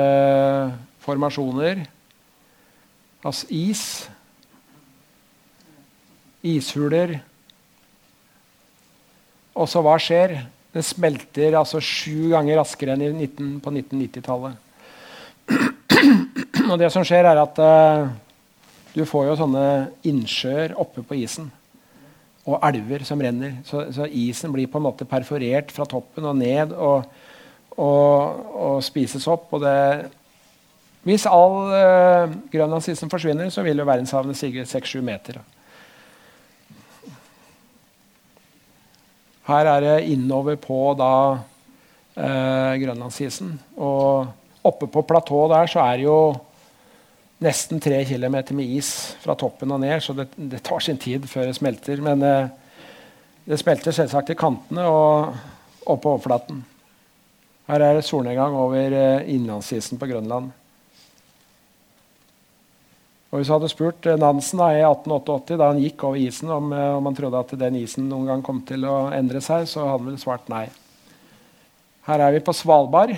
formasjoner. 1.02 1.82
Altså 3.22 3.46
is. 3.54 3.84
Ishuler. 6.42 7.20
Og 9.54 9.68
så 9.70 9.82
hva 9.84 9.94
skjer? 10.00 10.40
Den 10.72 10.84
smelter 10.86 11.58
altså 11.58 11.80
sju 11.84 12.32
ganger 12.32 12.58
raskere 12.62 12.96
enn 12.96 13.18
19, 13.20 13.58
på 13.62 13.72
1990-tallet. 13.74 14.68
Og 16.70 16.78
det 16.80 16.88
som 16.94 17.04
skjer, 17.06 17.28
er 17.28 17.40
at 17.42 17.58
uh, 17.60 18.08
du 18.96 19.04
får 19.08 19.28
jo 19.28 19.40
sånne 19.42 19.66
innsjøer 20.08 20.74
oppe 20.80 21.04
på 21.04 21.18
isen. 21.20 21.50
Og 22.48 22.58
elver 22.66 23.04
som 23.06 23.20
renner. 23.22 23.60
Så, 23.68 23.84
så, 23.94 24.08
isen 24.08 24.54
blir 24.54 24.70
på 24.70 24.80
en 24.80 24.86
måte 24.88 25.06
perforert 25.08 25.70
fra 25.74 25.86
toppen 25.86 26.26
og 26.26 26.40
ned 26.40 26.72
og, 26.74 27.04
og, 27.76 28.42
og 28.64 28.80
spises 28.82 29.28
opp. 29.30 29.52
Og 29.52 29.62
det, 29.62 29.76
hvis 31.02 31.26
all 31.26 31.56
uh, 31.72 32.34
grønlandsisen 32.52 33.10
forsvinner, 33.10 33.50
så 33.50 33.64
vil 33.66 33.82
jo 33.82 33.86
verdenshavene 33.88 34.36
stige 34.38 34.66
6-7 34.68 35.00
meter. 35.02 35.40
Her 39.48 39.70
er 39.72 39.82
det 39.82 39.96
innover 40.14 40.60
på 40.62 40.78
da 40.98 41.14
uh, 41.34 42.72
grønlandsisen. 42.78 43.56
Og 43.76 44.30
oppe 44.62 44.86
på 44.86 45.02
platået 45.02 45.50
der 45.50 45.70
så 45.70 45.82
er 45.82 45.98
det 45.98 46.06
jo 46.06 46.18
nesten 47.42 47.80
3 47.82 48.04
km 48.06 48.36
med 48.54 48.70
is 48.78 49.16
fra 49.22 49.34
toppen 49.34 49.74
og 49.74 49.80
ned, 49.82 49.98
så 50.02 50.14
det, 50.14 50.28
det 50.36 50.62
tar 50.62 50.82
sin 50.84 51.00
tid 51.00 51.26
før 51.26 51.48
det 51.48 51.56
smelter. 51.58 52.02
Men 52.04 52.22
eh, 52.22 52.50
det 53.48 53.58
smelter 53.58 53.94
selvsagt 53.94 54.30
i 54.30 54.38
kantene 54.38 54.86
og, 54.86 55.32
og 55.86 56.00
på 56.02 56.14
overflaten. 56.14 56.62
Her 57.66 57.82
er 57.82 57.98
det 57.98 58.06
solnedgang 58.06 58.54
over 58.58 58.94
eh, 58.94 59.30
innlandsisen 59.34 59.98
på 59.98 60.06
Grønland. 60.10 60.52
Og 63.32 63.40
Hvis 63.40 63.48
du 63.48 63.54
hadde 63.54 63.68
spurt 63.72 64.06
eh, 64.06 64.18
Nansen 64.20 64.60
da, 64.60 64.66
i 64.76 64.82
1888, 64.84 65.56
da 65.56 65.70
han 65.70 65.80
gikk 65.80 66.02
over 66.04 66.20
isen, 66.20 66.50
om, 66.52 66.68
eh, 66.76 66.90
om 66.98 67.06
han 67.08 67.16
trodde 67.16 67.40
at 67.40 67.54
den 67.62 67.78
isen 67.80 68.04
noen 68.10 68.28
gang 68.28 68.44
kom 68.44 68.60
til 68.68 68.84
å 68.84 69.06
endre 69.16 69.40
seg, 69.40 69.64
så 69.70 69.86
hadde 69.86 70.02
han 70.02 70.10
vel 70.10 70.20
svart 70.20 70.52
nei. 70.52 70.66
Her 72.04 72.26
er 72.26 72.36
vi 72.36 72.42
på 72.44 72.52
Svalbard 72.52 73.14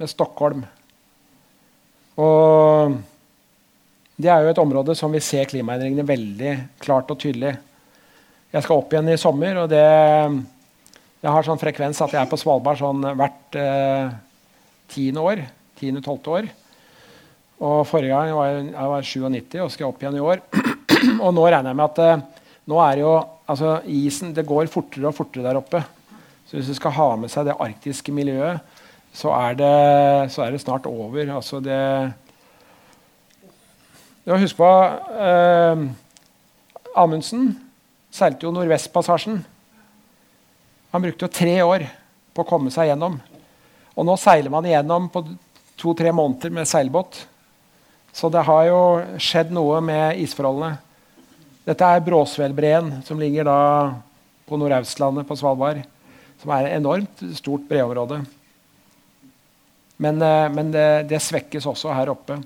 med 0.00 0.08
Stockholm. 0.08 0.64
Og 2.16 2.96
det 4.16 4.32
er 4.32 4.46
jo 4.46 4.54
et 4.54 4.64
område 4.64 4.96
som 4.96 5.12
vi 5.12 5.20
ser 5.20 5.44
klimaendringene 5.50 6.08
veldig 6.08 6.52
klart 6.80 7.12
og 7.12 7.20
tydelig. 7.20 7.52
Jeg 8.54 8.64
skal 8.64 8.80
opp 8.80 8.94
igjen 8.94 9.12
i 9.12 9.20
sommer, 9.20 9.58
og 9.60 9.68
det, 9.68 9.84
jeg 11.20 11.34
har 11.36 11.44
sånn 11.44 11.60
frekvens 11.60 12.00
at 12.00 12.16
jeg 12.16 12.22
er 12.22 12.30
på 12.30 12.40
Svalbard 12.40 12.80
sånn 12.80 13.04
hvert 13.12 13.60
eh, 13.60 14.14
tiende 14.94 15.20
år. 15.20 15.44
Tiende-tolvte 15.76 16.38
år. 16.38 16.48
Og 17.56 17.86
forrige 17.88 18.12
gang 18.12 18.34
var 18.36 18.50
jeg, 18.50 18.64
jeg 18.74 18.90
var 18.92 19.06
97 19.10 19.60
og 19.64 19.70
skal 19.72 19.88
opp 19.88 20.02
igjen 20.02 20.18
i 20.18 20.24
år. 20.24 20.42
og 21.24 21.30
nå 21.32 21.46
regner 21.46 21.72
jeg 21.72 21.78
med 21.78 21.86
at 21.86 22.00
eh, 22.04 22.24
nå 22.68 22.80
er 22.82 23.00
jo 23.00 23.12
altså, 23.46 23.78
isen 23.86 24.34
Det 24.36 24.44
går 24.46 24.68
fortere 24.72 25.08
og 25.08 25.16
fortere 25.16 25.46
der 25.46 25.60
oppe. 25.60 25.80
Så 26.46 26.58
hvis 26.58 26.68
du 26.70 26.76
skal 26.78 26.94
ha 26.94 27.08
med 27.18 27.32
seg 27.32 27.48
det 27.48 27.56
arktiske 27.58 28.12
miljøet, 28.14 28.60
så 29.16 29.32
er 29.32 29.56
det, 29.56 29.76
så 30.34 30.44
er 30.44 30.52
det 30.52 30.60
snart 30.60 30.86
over. 30.90 31.32
Altså 31.38 31.62
det 31.64 31.80
Husk 34.26 34.58
på 34.58 34.68
eh, 35.22 35.82
Amundsen 36.98 37.52
seilte 38.10 38.48
jo 38.48 38.52
Nordvestpassasjen. 38.52 39.38
Han 40.92 41.04
brukte 41.04 41.26
jo 41.26 41.32
tre 41.32 41.54
år 41.62 41.86
på 42.34 42.42
å 42.42 42.48
komme 42.48 42.72
seg 42.74 42.90
gjennom. 42.90 43.20
Og 43.96 44.06
nå 44.08 44.16
seiler 44.20 44.52
man 44.52 44.66
igjennom 44.66 45.08
på 45.14 45.22
to-tre 45.78 46.12
måneder 46.12 46.52
med 46.52 46.68
seilbåt. 46.68 47.22
Så 48.16 48.30
det 48.32 48.46
har 48.48 48.62
jo 48.64 48.80
skjedd 49.20 49.50
noe 49.52 49.82
med 49.84 50.16
isforholdene. 50.22 50.78
Dette 51.68 51.84
er 51.84 52.04
Bråsvelbreen, 52.06 53.02
som 53.04 53.20
ligger 53.20 53.44
da 53.44 53.60
på 54.48 54.56
Nordøstlandet 54.56 55.26
på 55.28 55.36
Svalbard. 55.36 55.82
Som 56.40 56.52
er 56.54 56.68
et 56.68 56.76
enormt 56.78 57.20
stort 57.36 57.66
breområde. 57.68 58.22
Men, 60.00 60.22
eh, 60.22 60.46
men 60.52 60.70
det, 60.72 60.86
det, 61.10 61.20
svekkes 61.24 61.68
også 61.68 61.92
her 61.92 62.12
oppe. 62.12 62.38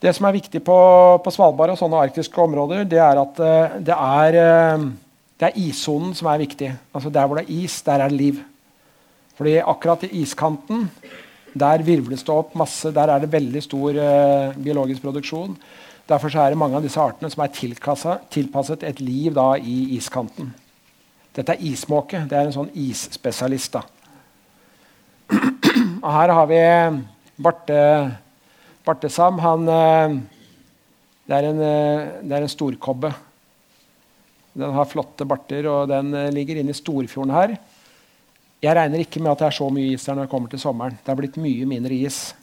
Det 0.00 0.12
som 0.16 0.28
er 0.28 0.36
viktig 0.38 0.62
på, 0.64 0.78
på 1.24 1.34
Svalbard 1.34 1.74
og 1.74 1.80
sånne 1.80 2.00
arktiske 2.08 2.40
områder, 2.40 2.84
det 2.88 3.00
er 3.00 3.20
at 3.20 3.44
eh, 3.44 3.76
det 3.90 3.96
er, 3.96 4.40
eh, 4.40 4.88
det 5.36 5.50
er 5.50 5.60
issonen 5.66 6.16
som 6.16 6.32
er 6.32 6.44
viktig. 6.46 6.72
Altså 6.96 7.12
Der 7.12 7.28
hvor 7.28 7.40
det 7.40 7.44
er 7.44 7.64
is, 7.64 7.76
der 7.84 8.04
er 8.04 8.12
det 8.12 8.20
liv. 8.24 8.40
Fordi 9.36 9.58
akkurat 9.60 10.08
i 10.08 10.14
iskanten 10.22 10.88
der 11.58 11.84
virvles 11.86 12.24
det 12.26 12.34
opp 12.34 12.54
masse. 12.58 12.92
Der 12.94 13.10
er 13.12 13.22
det 13.22 13.32
veldig 13.32 13.62
stor 13.64 13.96
uh, 13.96 14.54
biologisk 14.56 15.02
produksjon. 15.04 15.56
Derfor 16.06 16.30
er 16.38 16.52
det 16.52 16.60
mange 16.60 16.78
av 16.78 16.84
disse 16.86 17.02
artene 17.02 17.30
som 17.32 17.42
er 17.42 17.54
tilpasset 18.30 18.84
et 18.86 19.02
liv 19.02 19.34
da, 19.34 19.54
i 19.58 19.96
iskanten. 19.96 20.52
Dette 21.34 21.56
er 21.56 21.64
ismåke. 21.68 22.22
Det 22.30 22.36
er 22.38 22.46
en 22.46 22.54
sånn 22.54 22.70
isspesialist. 22.78 23.76
her 26.16 26.32
har 26.38 26.46
vi 26.48 26.60
Barte, 27.42 27.80
Bartesam. 28.86 29.40
Han, 29.44 29.68
eh, 29.68 30.16
det, 31.26 31.34
er 31.36 31.48
en, 31.50 31.60
eh, 31.60 32.06
det 32.22 32.38
er 32.38 32.46
en 32.46 32.54
storkobbe. 32.54 33.12
Den 34.56 34.72
har 34.72 34.88
flotte 34.88 35.26
barter, 35.28 35.66
og 35.68 35.90
den 35.90 36.14
eh, 36.14 36.32
ligger 36.32 36.62
inne 36.62 36.72
i 36.72 36.78
Storfjorden 36.78 37.34
her. 37.34 37.56
Jeg 38.66 38.74
regner 38.74 39.02
ikke 39.04 39.20
med 39.22 39.30
at 39.30 39.44
det 39.44 39.46
er 39.46 39.54
så 39.54 39.66
mye 39.70 39.92
is 39.94 40.04
der 40.06 40.16
når 40.16 40.26
det 40.26 40.32
kommer 40.32 40.50
til 40.50 40.58
sommeren. 40.58 40.96
Det 40.98 41.12
er 41.12 41.18
blitt 41.20 41.36
mye 41.38 41.68
mindre 41.70 41.94
is. 41.94 42.34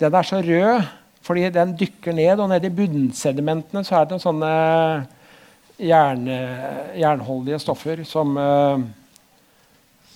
Den 0.00 0.14
er 0.16 0.24
så 0.24 0.40
rød 0.40 0.86
fordi 1.26 1.48
den 1.50 1.72
dykker 1.74 2.14
ned, 2.14 2.38
og 2.38 2.48
nede 2.52 2.68
i 2.68 2.74
bunnsedimentene 2.74 3.82
så 3.84 3.96
er 3.98 4.04
det 4.06 4.20
sånne 4.22 4.50
jern, 5.82 6.22
jernholdige 6.94 7.58
stoffer 7.58 8.04
som, 8.06 8.38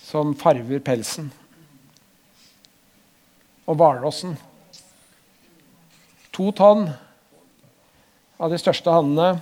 som 0.07 0.31
farver 0.39 0.79
pelsen. 0.79 1.27
Og 3.67 3.75
hvalrossen. 3.75 4.37
To 6.31 6.47
tonn 6.55 6.87
av 8.39 8.55
de 8.55 8.61
største 8.63 8.95
hannene 8.95 9.41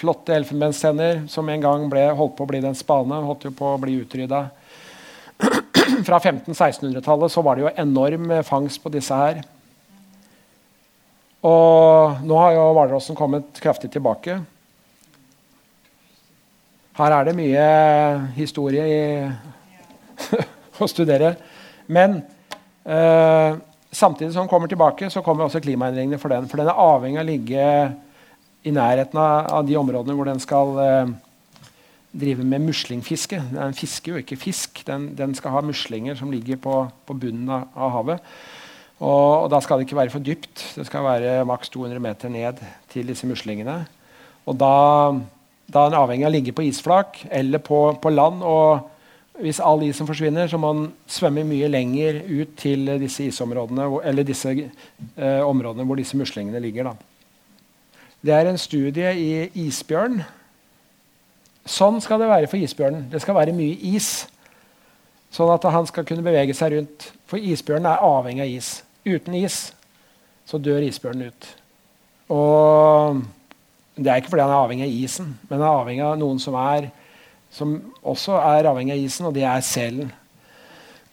flotte 0.00 0.34
elfenbenstenner 0.34 1.24
som 1.28 1.48
en 1.48 1.62
gang 1.62 1.86
ble, 1.92 2.06
holdt 2.16 2.38
på 2.38 2.46
å 2.46 2.50
bli 2.50 2.62
den 2.64 2.76
spane. 2.78 3.20
Holdt 3.26 3.46
jo 3.48 3.52
på 3.56 3.74
å 3.74 3.80
bli 3.80 3.98
utrydda. 4.00 4.46
Fra 6.08 6.18
1500-1600-tallet 6.18 7.32
så 7.32 7.44
var 7.44 7.56
det 7.56 7.66
jo 7.66 7.74
enorm 7.82 8.32
fangst 8.46 8.80
på 8.82 8.92
disse 8.92 9.16
her. 9.16 9.42
Og 11.46 12.20
nå 12.24 12.36
har 12.36 12.56
jo 12.56 12.64
hvalrossen 12.76 13.16
kommet 13.16 13.60
kraftig 13.62 13.88
tilbake. 13.92 14.40
Her 17.00 17.16
er 17.16 17.30
det 17.30 17.36
mye 17.38 17.64
historie 18.36 18.84
i, 18.84 19.00
å 20.84 20.88
studere. 20.90 21.32
Men 21.88 22.20
eh, 22.84 23.56
samtidig 23.90 24.34
som 24.34 24.44
den 24.44 24.52
kommer 24.52 24.68
tilbake, 24.68 25.08
så 25.10 25.24
kommer 25.24 25.46
også 25.46 25.62
klimaendringene 25.64 26.20
for 26.20 26.32
den. 26.32 26.48
For 26.50 26.60
den 26.60 26.68
er 26.68 26.84
avhengig 26.84 27.22
av 27.22 27.24
å 27.24 27.30
ligge 27.30 27.66
i 28.64 28.72
nærheten 28.74 29.18
av, 29.20 29.64
de 29.66 29.76
områdene 29.78 30.16
hvor 30.16 30.28
den 30.28 30.40
skal 30.42 30.78
eh, 30.84 31.12
drive 32.12 32.44
med 32.44 32.66
muslingfiske. 32.66 33.40
Den 33.54 33.76
fisker 33.76 34.14
jo 34.14 34.22
ikke 34.22 34.38
fisk, 34.40 34.82
den, 34.86 35.10
den, 35.18 35.34
skal 35.38 35.54
ha 35.56 35.64
muslinger 35.64 36.18
som 36.18 36.32
ligger 36.32 36.60
på, 36.60 36.82
på 37.06 37.16
bunnen 37.16 37.48
av, 37.48 37.68
av 37.74 37.94
havet. 37.96 38.30
Og, 39.00 39.46
og, 39.46 39.48
da 39.52 39.62
skal 39.64 39.80
det 39.80 39.88
ikke 39.88 40.00
være 40.02 40.12
for 40.12 40.24
dypt. 40.24 40.64
Det 40.76 40.84
skal 40.88 41.06
være 41.06 41.44
maks 41.48 41.72
200 41.72 42.02
meter 42.04 42.32
ned 42.32 42.60
til 42.92 43.08
disse 43.08 43.28
muslingene. 43.28 43.80
Og 44.44 44.56
da, 44.60 44.74
da 45.70 45.84
er 45.84 45.92
den 45.92 46.00
avhengig 46.00 46.26
av 46.26 46.32
å 46.32 46.36
ligge 46.36 46.56
på 46.56 46.66
isflak 46.68 47.22
eller 47.30 47.62
på, 47.64 47.84
på 48.02 48.12
land. 48.12 48.44
og 48.44 48.88
hvis 49.40 49.60
all 49.64 49.80
isen 49.86 50.04
forsvinner, 50.04 50.50
så 50.52 50.58
må 50.60 50.72
man 50.74 50.90
svømme 51.08 51.46
mye 51.48 51.68
lenger 51.70 52.18
ut 52.28 52.50
til 52.60 52.90
disse 53.00 53.24
disse 54.28 54.52
eh, 54.52 55.40
områdene 55.40 55.86
hvor 55.88 55.96
disse 55.96 56.18
muslingene 56.20 56.60
ligger. 56.60 56.90
Da. 56.90 57.09
Det 58.20 58.34
er 58.36 58.50
en 58.50 58.60
studie 58.60 59.14
i 59.16 59.30
isbjørn. 59.66 60.20
Sånn 61.64 62.00
skal 62.04 62.20
det 62.20 62.28
være 62.28 62.48
for 62.50 62.60
isbjørnen. 62.60 63.06
Det 63.12 63.22
skal 63.22 63.36
være 63.36 63.56
mye 63.56 63.78
is. 63.94 64.26
Sånn 65.32 65.52
at 65.54 65.64
han 65.72 65.86
skal 65.88 66.04
kunne 66.08 66.24
bevege 66.26 66.56
seg 66.56 66.74
rundt. 66.74 67.10
For 67.30 67.40
isbjørnen 67.40 67.88
er 67.88 68.04
avhengig 68.04 68.44
av 68.44 68.54
is. 68.58 68.70
Uten 69.08 69.36
is 69.38 69.60
så 70.50 70.58
dør 70.58 70.82
isbjørnen 70.82 71.30
ut. 71.30 71.48
Og 72.34 73.20
det 73.96 74.10
er 74.10 74.20
ikke 74.20 74.32
fordi 74.32 74.42
han 74.42 74.52
er 74.52 74.64
avhengig 74.64 74.86
av 74.86 74.96
isen, 75.04 75.30
men 75.48 75.58
han 75.58 75.66
er 75.66 75.78
avhengig 75.82 76.04
av 76.06 76.18
noen 76.18 76.40
som, 76.42 76.56
er, 76.58 76.88
som 77.54 77.76
også 78.02 78.38
er 78.40 78.68
avhengig 78.70 78.96
av 78.96 79.04
isen, 79.04 79.28
og 79.28 79.34
det 79.36 79.44
er 79.46 79.64
selen. 79.66 80.12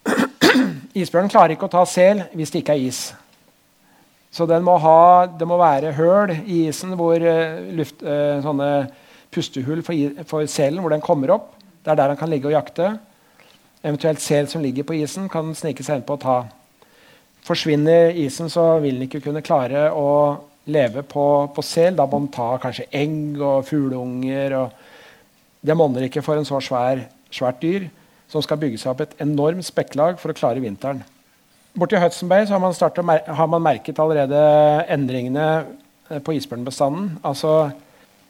Isbjørnen 0.98 1.30
klarer 1.30 1.54
ikke 1.54 1.68
å 1.68 1.74
ta 1.76 1.84
sel 1.86 2.24
hvis 2.32 2.54
det 2.54 2.62
ikke 2.62 2.74
er 2.78 2.86
is. 2.88 3.02
Så 4.30 4.46
må 4.60 4.76
ha, 4.82 5.26
det 5.26 5.46
må 5.48 5.56
være 5.58 5.94
høl 5.96 6.34
i 6.44 6.66
isen, 6.68 6.92
hvor 6.98 7.16
uh, 7.16 7.60
luft, 7.74 8.02
uh, 8.04 8.40
sånne 8.44 8.88
pustehull 9.32 9.80
for, 9.84 10.24
for, 10.28 10.46
selen, 10.50 10.82
hvor 10.84 10.92
den 10.92 11.04
kommer 11.04 11.32
opp. 11.36 11.54
Det 11.82 11.92
er 11.92 12.00
der 12.00 12.12
den 12.12 12.20
kan 12.20 12.30
ligge 12.30 12.50
og 12.50 12.56
jakte. 12.56 12.92
Eventuelt 13.82 14.20
sel 14.20 14.48
som 14.50 14.62
ligger 14.62 14.84
på 14.84 14.98
isen, 14.98 15.30
kan 15.32 15.54
snike 15.56 15.84
seg 15.86 16.00
innpå 16.00 16.18
og 16.18 16.24
ta. 16.24 16.38
Forsvinner 17.48 18.12
isen, 18.18 18.50
så 18.52 18.76
vil 18.82 18.98
den 18.98 19.08
ikke 19.08 19.22
kunne 19.24 19.44
klare 19.44 19.88
å 19.96 20.08
leve 20.68 21.04
på, 21.08 21.24
på 21.54 21.64
sel. 21.64 21.96
Da 21.96 22.04
må 22.04 22.20
den 22.20 22.32
ta 22.34 22.50
kanskje 22.60 22.88
egg 22.92 23.40
og 23.40 23.64
fugleunger. 23.68 24.58
Det 25.64 25.76
monner 25.78 26.08
ikke 26.08 26.24
for 26.26 26.36
en 26.36 26.48
så 26.48 26.60
svær, 26.64 27.06
svært 27.32 27.62
dyr 27.64 27.88
som 28.28 28.44
skal 28.44 28.60
bygge 28.60 28.80
seg 28.80 28.92
opp 28.92 29.06
et 29.06 29.22
enormt 29.24 29.64
spekklag 29.64 30.18
for 30.20 30.32
å 30.32 30.36
klare 30.36 30.60
vinteren. 30.60 31.00
Borti 31.78 31.98
Hudson 32.00 32.30
har 32.30 32.58
man, 32.58 32.74
startet, 32.74 33.04
har, 33.06 33.46
man 33.46 33.62
merket 33.62 33.98
allerede 34.02 34.38
endringene 34.90 35.64
eh, 36.10 36.18
på 36.18 36.34
isbjørnbestanden. 36.34 37.20
Altså, 37.22 37.70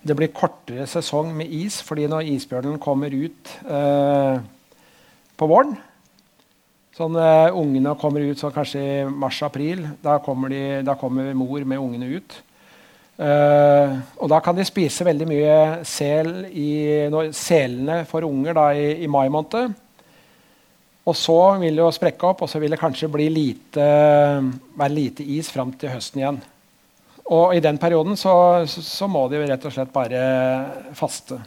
det 0.04 0.16
blir 0.16 0.34
kortere 0.36 0.86
sesong 0.86 1.32
med 1.36 1.48
is 1.48 1.80
fordi 1.82 2.06
når 2.10 2.28
isbjørnen 2.34 2.78
kommer 2.82 3.14
ut 3.14 3.54
eh, 3.64 4.40
på 5.38 5.48
våren 5.48 5.78
sånn, 6.98 7.16
eh, 7.16 7.56
Ungene 7.56 7.94
kommer 8.00 8.26
ut 8.26 8.40
sånn, 8.40 8.54
kanskje 8.54 8.84
i 8.84 9.08
mars-april. 9.08 9.86
Da, 10.02 10.18
da, 10.18 10.98
kommer 11.00 11.32
mor 11.38 11.64
med 11.64 11.80
ungene 11.80 12.12
ut. 12.18 12.38
Eh, 13.18 13.98
og 14.18 14.30
da 14.30 14.38
kan 14.44 14.58
de 14.58 14.66
spise 14.66 15.06
veldig 15.06 15.26
mye 15.30 15.58
sel 15.88 16.32
i 16.52 16.70
når, 17.10 17.32
Selene 17.34 18.02
får 18.08 18.28
unger 18.28 18.58
da, 18.58 18.70
i, 18.74 18.90
i 19.06 19.10
mai 19.10 19.28
måned. 19.32 19.74
Og 21.08 21.16
så 21.16 21.38
vil 21.62 21.78
det 21.78 21.80
jo 21.80 21.90
sprekke 21.94 22.28
opp, 22.28 22.44
og 22.44 22.50
så 22.50 22.60
vil 22.60 22.74
det 22.74 22.80
kanskje 22.80 23.08
lite, 23.32 23.84
være 24.76 24.92
lite 24.94 25.24
is 25.24 25.48
fram 25.50 25.72
til 25.72 25.94
høsten 25.94 26.20
igjen. 26.20 26.40
Og 27.28 27.54
i 27.56 27.60
den 27.60 27.78
perioden 27.80 28.16
så, 28.16 28.64
så 28.66 29.08
må 29.08 29.26
de 29.28 29.40
jo 29.40 29.48
rett 29.48 29.64
og 29.64 29.72
slett 29.72 29.92
bare 29.92 30.20
faste. 30.96 31.38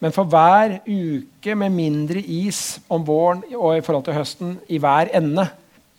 Men 0.00 0.12
for 0.12 0.28
hver 0.28 0.80
uke 0.84 1.54
med 1.56 1.72
mindre 1.72 2.20
is 2.20 2.78
om 2.92 3.04
våren 3.04 3.40
og 3.56 3.78
i 3.78 3.84
forhold 3.84 4.04
til 4.04 4.16
høsten 4.16 4.58
i 4.68 4.80
hver 4.80 5.08
ende, 5.16 5.46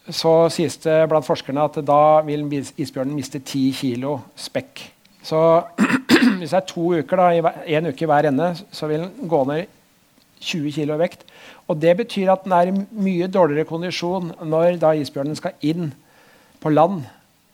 så 0.08 0.48
sies 0.54 0.78
det 0.86 1.00
blant 1.10 1.26
forskerne 1.26 1.66
at 1.68 1.80
da 1.86 2.22
vil 2.28 2.46
isbjørnen 2.54 3.18
miste 3.18 3.42
10 3.42 3.72
kilo 3.80 4.20
spekk. 4.38 4.86
Så 5.26 5.42
hvis 6.40 6.54
det 6.54 6.60
er 6.62 6.70
to 6.70 6.94
uker, 7.02 7.20
da, 7.20 7.54
en 7.66 7.90
uke 7.90 8.06
i 8.06 8.10
hver 8.10 8.30
ende, 8.30 8.54
så 8.72 8.88
vil 8.88 9.04
den 9.04 9.30
gå 9.30 9.42
ned 9.50 9.66
20 10.40 10.72
kg 10.78 10.94
i 10.94 11.02
vekt. 11.02 11.27
Og 11.68 11.80
Det 11.82 11.98
betyr 11.98 12.32
at 12.32 12.44
den 12.46 12.56
er 12.56 12.70
i 12.70 12.76
mye 12.76 13.28
dårligere 13.28 13.68
kondisjon 13.68 14.32
når 14.44 14.80
da 14.80 14.94
isbjørnen 14.96 15.36
skal 15.36 15.58
inn 15.62 15.92
på 16.64 16.72
land, 16.72 17.02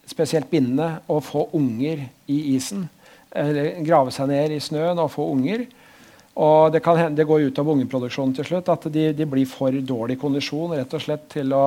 spesielt 0.07 0.49
bindende, 0.51 0.99
og 1.07 1.24
få 1.24 1.47
unger 1.53 2.05
i 2.28 2.38
isen. 2.55 2.89
Eller 3.34 3.80
grave 3.86 4.14
seg 4.14 4.30
ned 4.30 4.53
i 4.53 4.61
snøen 4.61 5.01
og 5.01 5.11
få 5.11 5.26
unger. 5.34 5.66
Og 6.36 6.74
det, 6.74 6.82
kan 6.86 6.97
hende, 6.97 7.18
det 7.18 7.28
går 7.30 7.47
utover 7.49 7.74
ungeproduksjonen 7.74 8.36
til 8.38 8.45
slutt. 8.45 8.70
At 8.70 8.86
de, 8.93 9.11
de, 9.18 9.26
blir 9.30 9.49
for 9.49 9.74
dårlig 9.74 10.20
kondisjon 10.22 10.76
rett 10.78 10.93
og 10.93 11.01
slett 11.01 11.26
til 11.34 11.53
å 11.53 11.66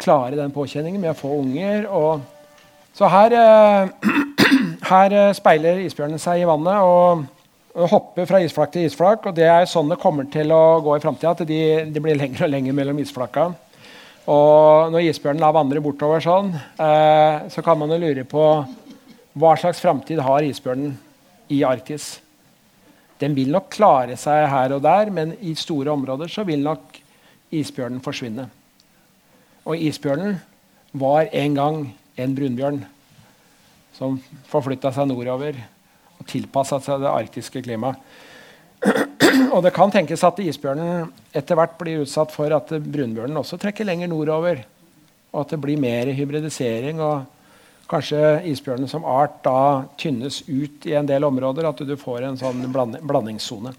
klare 0.00 0.36
den 0.36 0.52
påkjenningen 0.52 1.00
med 1.00 1.14
å 1.14 1.18
få 1.18 1.32
unger. 1.40 1.88
Og 1.88 2.20
så 2.96 3.08
her, 3.12 3.36
eh, 3.40 4.12
her 4.92 5.16
speiler 5.36 5.80
isbjørnen 5.86 6.20
seg 6.20 6.44
i 6.44 6.48
vannet. 6.48 6.84
og 6.84 7.24
hoppe 7.84 8.24
fra 8.28 8.40
isflak 8.40 8.72
til 8.72 8.86
isflak. 8.88 9.26
og 9.28 9.36
Det 9.36 9.44
er 9.44 9.68
sånn 9.68 9.90
det 9.92 10.00
kommer 10.00 10.28
til 10.32 10.52
å 10.54 10.80
gå 10.84 10.96
i 10.96 11.02
framtida. 11.02 11.34
At 11.36 11.44
de, 11.48 11.60
de, 11.92 12.02
blir 12.02 12.16
lengre 12.16 12.46
og 12.46 12.52
lengre 12.52 12.76
mellom 12.76 13.00
isflaka. 13.02 13.50
Og 14.26 14.92
når 14.94 15.10
isbjørnen 15.10 15.44
da 15.44 15.52
vandrer 15.54 15.84
bortover 15.84 16.24
sånn, 16.24 16.50
eh, 16.56 17.46
så 17.52 17.62
kan 17.62 17.78
man 17.78 17.92
jo 17.92 18.00
lure 18.02 18.24
på 18.26 18.46
hva 19.36 19.52
slags 19.60 19.82
framtid 19.84 20.22
har 20.24 20.46
isbjørnen 20.46 20.96
i 21.52 21.60
Arktis. 21.68 22.16
Den 23.20 23.36
vil 23.36 23.52
nok 23.52 23.68
klare 23.72 24.16
seg 24.18 24.48
her 24.50 24.74
og 24.74 24.82
der, 24.84 25.12
men 25.12 25.36
i 25.40 25.54
store 25.56 25.92
områder 25.92 26.32
så 26.32 26.44
vil 26.48 26.64
nok 26.64 26.98
isbjørnen 27.54 28.02
forsvinne. 28.04 28.48
Og 29.68 29.78
isbjørnen 29.78 30.40
var 30.96 31.28
en 31.30 31.56
gang 31.56 31.80
en 32.16 32.34
brunbjørn 32.34 32.82
som 33.96 34.18
forflytta 34.50 34.90
seg 34.92 35.08
nordover 35.08 35.60
og 36.16 36.26
tilpassa 36.30 36.80
seg 36.82 37.02
det 37.04 37.12
arktiske 37.12 37.62
klimaet. 37.64 38.00
Og 39.54 39.62
det 39.64 39.72
kan 39.74 39.90
tenkes 39.92 40.22
at 40.26 40.38
isbjørnen 40.42 41.08
etter 41.36 41.58
hvert 41.58 41.76
blir 41.80 42.02
utsatt 42.04 42.32
for 42.34 42.52
at 42.54 42.70
brunbjørnen 42.70 43.40
også 43.40 43.58
trekker 43.60 43.88
lenger 43.88 44.10
nordover. 44.10 44.60
Og 45.32 45.42
at 45.42 45.54
det 45.54 45.60
blir 45.62 45.80
mer 45.80 46.12
hybridisering. 46.16 47.00
og 47.00 47.24
Kanskje 47.90 48.40
isbjørnen 48.50 48.90
som 48.90 49.04
art 49.06 49.38
da 49.44 49.86
tynnes 50.00 50.40
ut 50.48 50.86
i 50.88 50.94
en 50.98 51.08
del 51.08 51.24
områder. 51.26 51.68
At 51.68 51.82
du 51.86 51.94
får 52.00 52.26
en 52.26 52.38
sånn 52.40 52.66
blandingssone. 52.72 53.74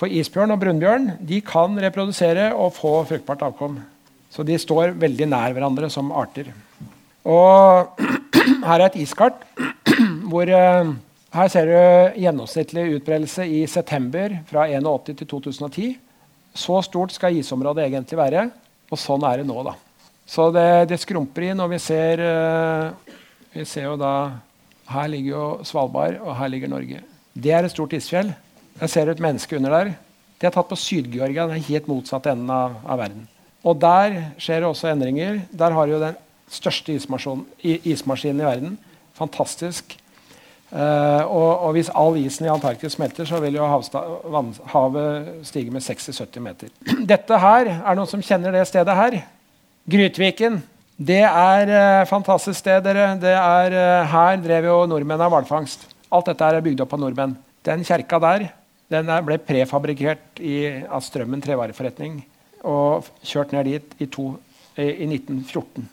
For 0.00 0.08
isbjørn 0.08 0.54
og 0.54 0.62
brunbjørn 0.62 1.10
de 1.28 1.42
kan 1.44 1.78
reprodusere 1.82 2.50
og 2.54 2.74
få 2.78 2.94
fruktbart 3.10 3.44
avkom. 3.50 3.78
Så 4.30 4.46
de 4.46 4.58
står 4.60 4.94
veldig 5.00 5.30
nær 5.30 5.54
hverandre 5.56 5.90
som 5.92 6.12
arter. 6.14 6.52
Og 7.28 8.00
her 8.68 8.78
er 8.78 8.88
et 8.88 9.00
iskart 9.02 9.42
hvor 10.30 10.48
eh, 10.48 10.92
her 11.30 11.50
ser 11.52 11.68
du 11.68 12.18
gjennomsnittlig 12.18 12.88
utbredelse 12.96 13.44
i 13.46 13.62
september 13.70 14.32
fra 14.48 14.64
81 14.66 15.14
til 15.20 15.28
2010. 15.30 15.92
Så 16.58 16.80
stort 16.82 17.14
skal 17.14 17.38
isområdet 17.38 17.86
egentlig 17.86 18.18
være. 18.18 18.48
Og 18.90 18.98
sånn 18.98 19.22
er 19.28 19.38
det 19.38 19.46
nå, 19.46 19.60
da. 19.62 19.76
Så 20.26 20.48
det, 20.54 20.90
det 20.90 20.98
skrumper 21.02 21.46
inn, 21.46 21.62
og 21.62 21.70
vi 21.70 21.78
ser, 21.82 22.22
uh, 22.22 23.14
vi 23.54 23.66
ser 23.66 23.88
jo 23.88 23.96
da 23.98 24.14
Her 24.90 25.06
ligger 25.06 25.30
jo 25.30 25.44
Svalbard, 25.62 26.16
og 26.18 26.34
her 26.34 26.48
ligger 26.50 26.70
Norge. 26.72 26.98
Det 27.30 27.52
er 27.54 27.62
et 27.62 27.70
stort 27.70 27.92
isfjell. 27.94 28.32
Jeg 28.80 28.90
ser 28.90 29.06
et 29.12 29.22
menneske 29.22 29.54
under 29.54 29.70
der. 29.70 29.92
Det 30.40 30.48
er 30.48 30.54
tatt 30.56 30.66
på 30.66 30.78
Syd-Georgia, 30.82 31.44
den 31.46 31.62
helt 31.62 31.86
motsatte 31.86 32.32
enden 32.32 32.50
av, 32.50 32.74
av, 32.82 32.98
verden. 32.98 33.28
Og 33.62 33.78
der 33.78 34.16
skjer 34.42 34.64
det 34.64 34.70
også 34.72 34.90
endringer. 34.90 35.44
Der 35.54 35.76
har 35.78 35.86
jo 35.86 36.02
den 36.02 36.18
største 36.50 36.96
ismaskinen 36.98 38.42
i 38.42 38.48
verden. 38.48 38.74
Fantastisk. 39.14 39.94
Uh, 40.70 41.26
og, 41.26 41.48
og, 41.66 41.70
hvis 41.74 41.88
all 41.98 42.14
isen 42.20 42.46
i 42.46 42.50
Antarktis 42.52 42.94
smelter, 42.94 43.26
så 43.26 43.40
vil 43.42 43.56
jo 43.58 43.66
havet 43.66 45.46
stige 45.48 45.72
med 45.74 45.82
60-70 45.82 46.44
meter. 46.44 46.70
Dette 47.12 47.40
her 47.42 47.72
er 47.74 47.98
noen 47.98 48.10
som 48.10 48.22
kjenner 48.22 48.54
det 48.54 48.68
stedet 48.70 48.94
her. 48.94 49.16
Grytviken. 49.90 50.60
Det 50.94 51.24
er 51.26 51.74
uh, 51.74 52.06
fantastisk 52.06 52.60
sted, 52.60 52.84
dere. 52.86 53.16
Det 53.18 53.34
er, 53.34 53.74
uh, 53.74 54.14
her 54.14 54.38
drev 54.44 54.70
jo 54.70 54.78
nordmenn 54.90 55.26
av 55.26 55.34
hvalfangst. 55.34 55.88
Alt 56.14 56.30
dette 56.30 56.46
er 56.46 56.62
bygd 56.62 56.84
opp 56.86 56.94
av 56.94 57.02
nordmenn. 57.02 57.34
Den 57.66 57.82
kjerka 57.86 58.22
der 58.22 58.50
den 58.90 59.10
ble 59.22 59.36
prefabrikert 59.38 60.40
av 60.90 61.02
Strømmen 61.06 61.42
trevareforretning 61.44 62.16
og 62.66 63.06
kjørt 63.22 63.52
ned 63.54 63.68
dit 63.68 64.02
i, 64.02 64.08
to, 64.10 64.32
i, 64.74 64.88
i 65.04 65.06
1914. 65.06 65.86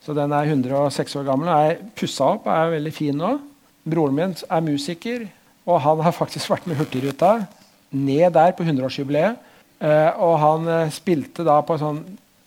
Så 0.00 0.14
den 0.16 0.32
er 0.32 0.48
106 0.48 1.18
år 1.20 1.26
gammel 1.28 1.50
og 1.52 1.68
er 1.68 1.82
pussa 1.98 2.30
opp 2.36 2.48
og 2.48 2.54
er 2.54 2.72
veldig 2.78 2.92
fin 2.96 3.18
nå. 3.20 3.34
Broren 3.86 4.16
min 4.16 4.34
er 4.34 4.64
musiker, 4.64 5.26
og 5.68 5.82
han 5.84 6.00
har 6.04 6.16
faktisk 6.16 6.50
vært 6.50 6.66
med 6.68 6.78
Hurtigruta 6.80 7.34
ned 7.92 8.32
der 8.34 8.54
på 8.56 8.64
100-årsjubileet. 8.66 9.44
Uh, 9.78 10.10
og 10.26 10.32
han 10.42 10.64
uh, 10.66 10.90
spilte 10.90 11.44
da 11.46 11.60
på 11.62 11.76
sånn, 11.78 12.00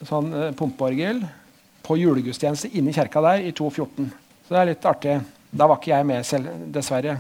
sånn 0.03 0.33
uh, 0.35 0.47
pumpeorgel 0.57 1.21
på 1.85 1.95
julegudstjeneste 1.95 2.73
inni 2.75 2.91
kjerka 2.95 3.21
der 3.23 3.45
i 3.45 3.53
2014. 3.55 4.09
Så 4.43 4.51
det 4.51 4.59
er 4.59 4.69
litt 4.73 4.87
artig. 4.89 5.13
Da 5.51 5.67
var 5.69 5.79
ikke 5.79 5.93
jeg 5.93 6.07
med 6.09 6.27
selv, 6.27 6.51
dessverre. 6.75 7.15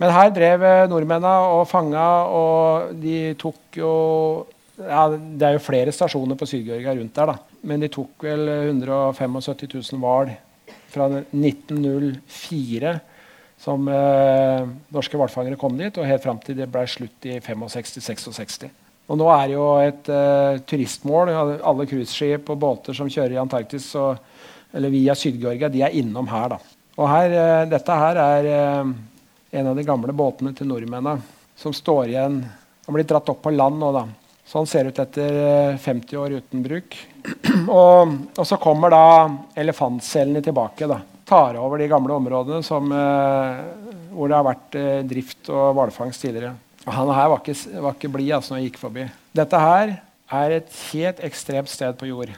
Men 0.00 0.14
her 0.16 0.32
drev 0.32 0.64
nordmennene 0.88 1.52
og 1.58 1.66
fanga, 1.68 2.06
og 2.32 2.96
de 3.02 3.34
tok 3.40 3.76
jo 3.82 3.92
ja, 4.80 5.02
Det 5.12 5.44
er 5.44 5.58
jo 5.58 5.60
flere 5.60 5.92
stasjoner 5.92 6.38
på 6.40 6.46
Syd-Georgia 6.48 6.94
rundt 6.96 7.18
der, 7.18 7.34
da. 7.34 7.58
Men 7.68 7.82
de 7.84 7.90
tok 7.92 8.24
vel 8.24 8.48
175 8.48 9.34
000 9.92 10.00
hval 10.00 10.32
fra 10.88 11.10
1904 11.20 12.94
som 13.60 13.88
eh, 13.92 14.68
norske 14.94 15.18
hvalfangere 15.20 15.58
kom 15.60 15.76
dit, 15.76 15.98
og 16.00 16.08
helt 16.08 16.24
fram 16.24 16.38
til 16.40 16.56
det 16.56 16.68
ble 16.72 16.86
slutt 16.88 17.28
i 17.28 17.36
65-66. 17.44 18.70
Og 19.10 19.18
nå 19.18 19.26
er 19.34 19.48
det 19.50 19.56
jo 19.56 19.66
et 19.82 20.10
eh, 20.14 20.60
turistmål. 20.70 21.32
Alle 21.58 21.86
cruiseskip 21.90 22.48
og 22.52 22.60
båter 22.62 22.96
som 22.96 23.10
kjører 23.10 23.34
i 23.34 23.40
Antarktis 23.42 23.88
og, 23.98 24.22
eller 24.72 24.92
via 24.94 25.16
Syd-Georgia, 25.18 25.68
de 25.68 25.82
er 25.84 25.96
innom 25.98 26.30
her. 26.30 26.54
da. 26.54 26.60
Og 26.96 27.10
her, 27.10 27.34
eh, 27.34 27.66
Dette 27.68 27.98
her 28.00 28.22
er 28.22 28.48
eh, 28.54 28.94
en 29.60 29.70
av 29.72 29.76
de 29.76 29.84
gamle 29.84 30.14
båtene 30.16 30.54
til 30.56 30.70
nordmennene 30.70 31.20
som 31.60 31.74
står 31.76 32.08
igjen 32.08 32.40
Har 32.86 32.94
blir 32.96 33.04
dratt 33.04 33.28
opp 33.28 33.42
på 33.44 33.52
land 33.52 33.76
nå. 33.82 33.92
da. 33.92 34.06
Sånn 34.48 34.66
ser 34.66 34.86
det 34.86 34.94
ut 34.94 35.04
etter 35.04 35.76
50 35.78 36.14
eh, 36.14 36.20
år 36.22 36.38
uten 36.40 36.64
bruk. 36.64 36.96
og, 37.68 38.16
og, 38.38 38.44
så 38.46 38.56
kommer 38.62 38.94
da 38.94 39.04
elefantselene 39.58 40.40
tilbake. 40.42 40.88
da 40.88 41.02
tar 41.30 41.58
over 41.60 41.78
de 41.78 41.88
gamle 41.90 42.16
områdene 42.18 42.64
som, 42.66 42.90
eh, 42.90 43.62
hvor 44.10 44.30
det 44.30 44.36
har 44.36 44.46
vært 44.46 44.78
eh, 44.78 45.02
drift 45.06 45.50
og 45.52 45.74
hvalfangst 45.78 46.24
tidligere. 46.26 46.56
Og 46.86 46.92
han 46.96 47.12
her 47.14 47.28
var 47.30 47.42
ikke, 47.42 47.56
ikke 47.92 48.12
blid 48.12 48.32
altså, 48.34 48.54
når 48.54 48.60
jeg 48.60 48.70
gikk 48.70 48.80
forbi. 48.80 49.06
Dette 49.36 49.60
her 49.60 49.92
er 50.40 50.56
et 50.56 50.78
helt 50.90 51.20
ekstremt 51.26 51.70
sted 51.70 51.94
på 51.98 52.08
jord. 52.08 52.32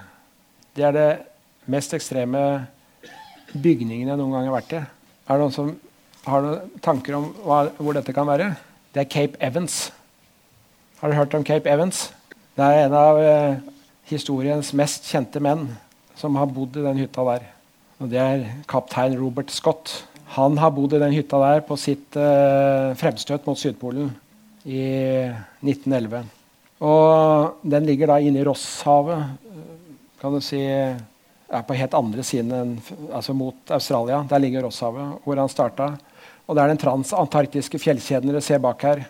Det 0.76 0.84
er 0.88 0.97
det 0.97 1.11
mest 1.70 1.95
ekstreme 1.97 2.43
bygningen 3.53 4.11
jeg 4.11 4.18
noen 4.18 4.34
gang 4.34 4.49
har 4.49 4.57
vært 4.59 4.76
i. 4.76 4.82
Er 4.82 5.38
det 5.38 5.45
noen 5.45 5.57
som 5.57 5.72
har 6.26 6.45
noen 6.45 6.82
tanker 6.84 7.18
om 7.18 7.30
hva, 7.45 7.64
hvor 7.78 7.97
dette 7.97 8.14
kan 8.16 8.28
være? 8.28 8.53
Det 8.93 9.05
er 9.05 9.12
Cape 9.12 9.40
Evans. 9.40 9.86
Har 11.01 11.11
du 11.11 11.16
hørt 11.16 11.34
om 11.34 11.45
Cape 11.47 11.70
Evans? 11.70 12.11
Det 12.57 12.66
er 12.66 12.84
en 12.84 12.99
av 12.99 13.20
eh, 13.22 13.62
historiens 14.11 14.74
mest 14.76 15.09
kjente 15.09 15.40
menn 15.40 15.70
som 16.18 16.36
har 16.36 16.51
bodd 16.53 16.76
i 16.76 16.84
den 16.84 17.01
hytta 17.01 17.24
der. 17.30 17.49
Og 18.03 18.11
det 18.11 18.18
er 18.18 18.48
kaptein 18.66 19.14
Robert 19.14 19.53
Scott. 19.55 19.92
Han 20.34 20.57
har 20.59 20.72
bodd 20.74 20.96
i 20.96 20.98
den 20.98 21.14
hytta 21.14 21.38
der 21.38 21.61
på 21.62 21.76
sitt 21.78 22.16
eh, 22.18 22.90
fremstøt 22.98 23.46
mot 23.46 23.59
Sydpolen 23.61 24.09
i 24.66 24.82
1911. 25.62 26.24
Og 26.82 27.62
den 27.62 27.86
ligger 27.86 28.11
da 28.11 28.18
inne 28.18 28.42
i 28.42 28.46
Rosshavet, 28.48 29.38
kan 30.18 30.34
du 30.34 30.42
si 30.42 30.59
er 30.62 31.66
på 31.68 31.76
helt 31.78 31.94
andre 31.94 32.24
siden 32.26 32.78
altså 33.12 33.34
mot 33.36 33.70
Australia. 33.70 34.22
Der 34.26 34.42
ligger 34.42 34.66
Rosshavet, 34.66 35.20
hvor 35.22 35.38
han 35.38 35.53
starta. 35.53 35.92
Og 36.46 36.57
det 36.57 36.62
er 36.64 36.72
den 36.72 36.82
transantarktiske 36.82 37.78
fjellkjeden 37.78 38.32
dere 38.32 38.42
ser 38.42 38.62
bak 38.62 38.82
her. 38.82 39.05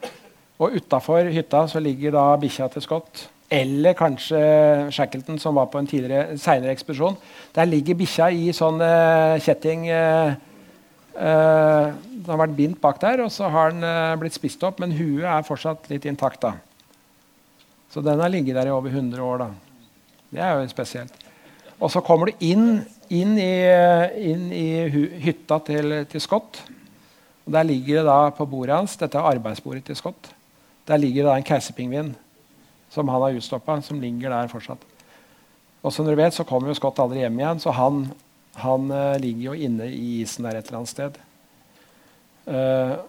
Og 0.61 0.76
utafor 0.76 1.32
hytta 1.32 1.64
så 1.70 1.80
ligger 1.80 2.12
da 2.18 2.26
bikkja 2.43 2.68
til 2.74 2.84
Scott. 2.84 3.28
Eller 3.53 3.92
kanskje 3.92 4.38
Shackleton, 4.94 5.38
som 5.38 5.59
var 5.59 5.68
på 5.68 5.80
en 5.80 5.86
tidligere, 5.86 6.38
seinere 6.40 6.72
ekspedisjon. 6.72 7.18
Der 7.53 7.68
ligger 7.68 7.98
bikkja 7.98 8.30
i 8.32 8.48
sånn 8.57 8.80
uh, 8.80 9.36
kjetting 9.44 9.84
uh, 9.92 10.32
uh, 11.18 11.90
Den 11.92 12.30
har 12.30 12.40
vært 12.40 12.57
bindt 12.57 12.80
bak 12.80 13.00
der, 13.03 13.20
og 13.26 13.32
så 13.34 13.50
har 13.53 13.74
den 13.74 13.84
blitt 14.22 14.38
spist 14.38 14.64
opp, 14.64 14.80
men 14.80 14.94
huet 14.96 15.28
er 15.28 15.44
fortsatt 15.44 15.90
litt 15.92 16.09
intakt. 16.09 16.40
da. 16.40 16.55
Så 17.92 18.00
den 18.00 18.24
har 18.24 18.32
ligget 18.32 18.57
der 18.57 18.70
i 18.70 18.72
over 18.72 18.88
100 18.88 19.20
år. 19.20 19.44
da. 19.44 19.50
Det 20.32 20.40
er 20.40 20.57
jo 20.57 20.72
spesielt. 20.72 21.12
Og 21.82 21.90
så 21.92 22.00
kommer 22.00 22.30
du 22.30 22.44
inn, 22.46 22.86
inn 23.11 23.36
i, 23.36 23.53
inn 24.32 24.48
i 24.55 24.66
hytta 25.26 25.59
til, 25.66 25.98
til, 26.09 26.22
Scott. 26.24 26.62
Og 27.44 27.53
Der 27.53 27.66
ligger 27.68 28.00
det 28.00 28.07
da 28.07 28.30
på 28.30 28.46
bordet 28.46 28.76
hans 28.76 28.96
Dette 28.96 29.18
er 29.18 29.34
arbeidsbordet 29.34 29.84
til 29.84 29.98
Scott. 29.98 30.30
Der 30.88 30.96
ligger 30.96 31.26
det 31.26 31.30
da 31.32 31.36
en 31.36 31.50
keiserpingvin 31.53 32.14
som 32.93 33.09
han 33.09 33.22
har 33.24 33.38
utstoppa, 33.38 33.80
som 33.82 34.01
ligger 34.01 34.30
der 34.30 34.51
fortsatt. 34.53 34.84
Og 35.82 35.93
som 35.95 36.07
dere 36.07 36.20
vet, 36.20 36.36
så 36.36 36.45
kommer 36.47 36.70
jo 36.70 36.76
Scott 36.78 37.01
aldri 37.03 37.22
hjem 37.24 37.40
igjen, 37.40 37.62
så 37.62 37.72
han, 37.74 38.05
han 38.61 38.90
uh, 38.93 39.18
ligger 39.20 39.51
jo 39.51 39.68
inne 39.68 39.88
i 39.88 40.20
isen 40.20 40.47
der 40.47 40.59
et 40.59 40.68
eller 40.68 40.82
annet 40.82 40.93
sted. 40.93 41.16
Uh, 42.47 43.01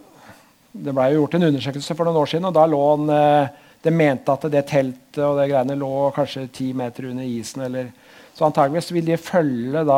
det 0.73 0.93
blei 0.95 1.11
gjort 1.13 1.35
en 1.37 1.49
undersøkelse 1.51 1.97
for 1.97 2.07
noen 2.07 2.21
år 2.23 2.31
siden, 2.31 2.47
og 2.49 2.55
da 2.55 2.63
lå 2.69 2.79
han 2.93 3.11
uh, 3.11 3.59
Det 3.83 3.91
mente 3.91 4.31
at 4.31 4.45
det 4.47 4.61
teltet 4.69 5.17
og 5.19 5.35
det 5.35 5.49
greiene 5.51 5.75
lå 5.75 6.07
kanskje 6.15 6.45
ti 6.55 6.69
meter 6.71 7.09
under 7.09 7.27
isen. 7.27 7.65
Eller, 7.65 7.89
så 8.31 8.45
antageligvis 8.47 8.93
vil 8.95 9.09
de 9.09 9.17
følge 9.19 9.83
da 9.83 9.97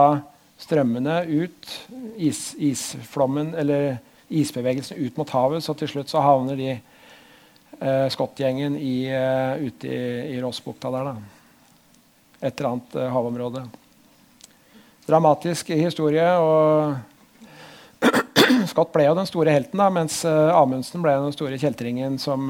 strømmene 0.58 1.20
ut, 1.30 1.70
is, 2.18 2.56
isflommen 2.58 3.54
eller 3.54 4.00
isbevegelsen 4.34 4.98
ut 4.98 5.20
mot 5.22 5.30
havet, 5.30 5.62
så 5.62 5.76
til 5.78 5.92
slutt 5.92 6.10
så 6.10 6.24
havner 6.26 6.58
de 6.58 6.72
eh, 7.80 8.06
skottgjengen 8.14 8.78
i, 8.78 9.08
uh, 9.12 9.62
ute 9.62 9.90
i, 9.90 10.36
i 10.36 10.42
Rossbukta 10.44 10.92
der. 10.94 11.10
da. 11.10 11.16
Et 12.42 12.54
eller 12.54 12.70
annet 12.70 12.96
uh, 13.00 13.10
havområde. 13.14 13.66
Dramatisk 15.06 15.70
historie. 15.76 16.26
og 16.40 16.96
Scott 18.72 18.94
ble 18.94 19.08
jo 19.08 19.18
den 19.18 19.30
store 19.30 19.54
helten, 19.56 19.80
da, 19.82 19.90
mens 19.94 20.22
uh, 20.28 20.54
Amundsen 20.56 21.04
ble 21.06 21.14
den 21.20 21.36
store 21.36 21.60
kjeltringen 21.62 22.18
som, 22.22 22.50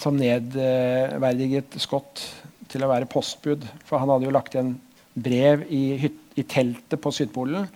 som 0.00 0.18
nedverdiget 0.18 1.78
Scott 1.82 2.22
til 2.70 2.84
å 2.84 2.90
være 2.90 3.10
postbud. 3.10 3.66
For 3.86 4.02
han 4.02 4.10
hadde 4.12 4.28
jo 4.28 4.34
lagt 4.34 4.54
igjen 4.56 4.76
brev 5.14 5.66
i, 5.70 6.10
i 6.34 6.42
teltet 6.42 6.98
på 7.00 7.12
Sydpolen 7.14 7.68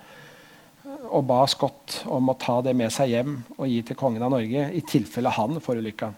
og 1.06 1.24
ba 1.28 1.42
Scott 1.50 2.02
om 2.10 2.30
å 2.30 2.36
ta 2.38 2.58
det 2.64 2.74
med 2.76 2.92
seg 2.94 3.12
hjem 3.14 3.36
og 3.56 3.68
gi 3.70 3.80
til 3.86 3.98
kongen 3.98 4.24
av 4.24 4.32
Norge 4.34 4.68
i 4.74 4.82
tilfelle 4.86 5.32
han 5.34 5.60
forulykka. 5.62 6.10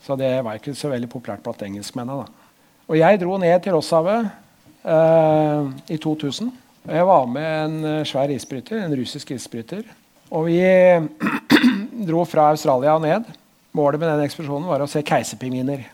Så 0.00 0.16
det 0.16 0.30
var 0.46 0.56
ikke 0.56 0.74
så 0.76 0.92
veldig 0.92 1.10
populært 1.12 1.44
blant 1.44 1.62
engelskmennene. 1.66 2.28
Og 2.90 2.98
jeg 2.98 3.20
dro 3.20 3.36
ned 3.38 3.60
til 3.62 3.76
Rosshavet 3.76 4.30
eh, 4.82 5.68
i 5.92 5.98
2000. 6.00 6.48
og 6.88 6.94
Jeg 6.96 7.06
var 7.10 7.28
med 7.30 7.50
en 7.50 7.76
eh, 7.84 8.06
svær 8.08 8.32
isbryter, 8.32 8.80
en 8.80 8.96
russisk 8.96 9.30
isbryter. 9.36 9.84
Og 10.30 10.48
vi 10.48 10.58
dro 12.08 12.24
fra 12.24 12.48
Australia 12.54 12.96
og 12.96 13.04
ned. 13.04 13.28
Målet 13.76 14.00
med 14.00 14.10
den 14.10 14.24
ekspedisjonen 14.24 14.70
var 14.70 14.82
å 14.82 14.90
se 14.90 15.04
keiserpingviner. 15.06 15.84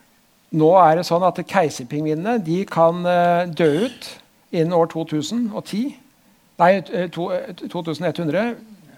Nå 0.57 0.71
er 0.79 0.97
det 0.97 1.07
sånn 1.09 1.25
at 1.27 1.41
Keiserpingvinene 1.51 2.63
kan 2.71 3.03
eh, 3.11 3.49
dø 3.51 3.89
ut 3.89 4.11
innen 4.55 4.77
år 4.77 4.89
2010. 4.93 5.97
Nei, 6.57 6.81
2100. 6.81 8.41
Eh, 8.41 8.55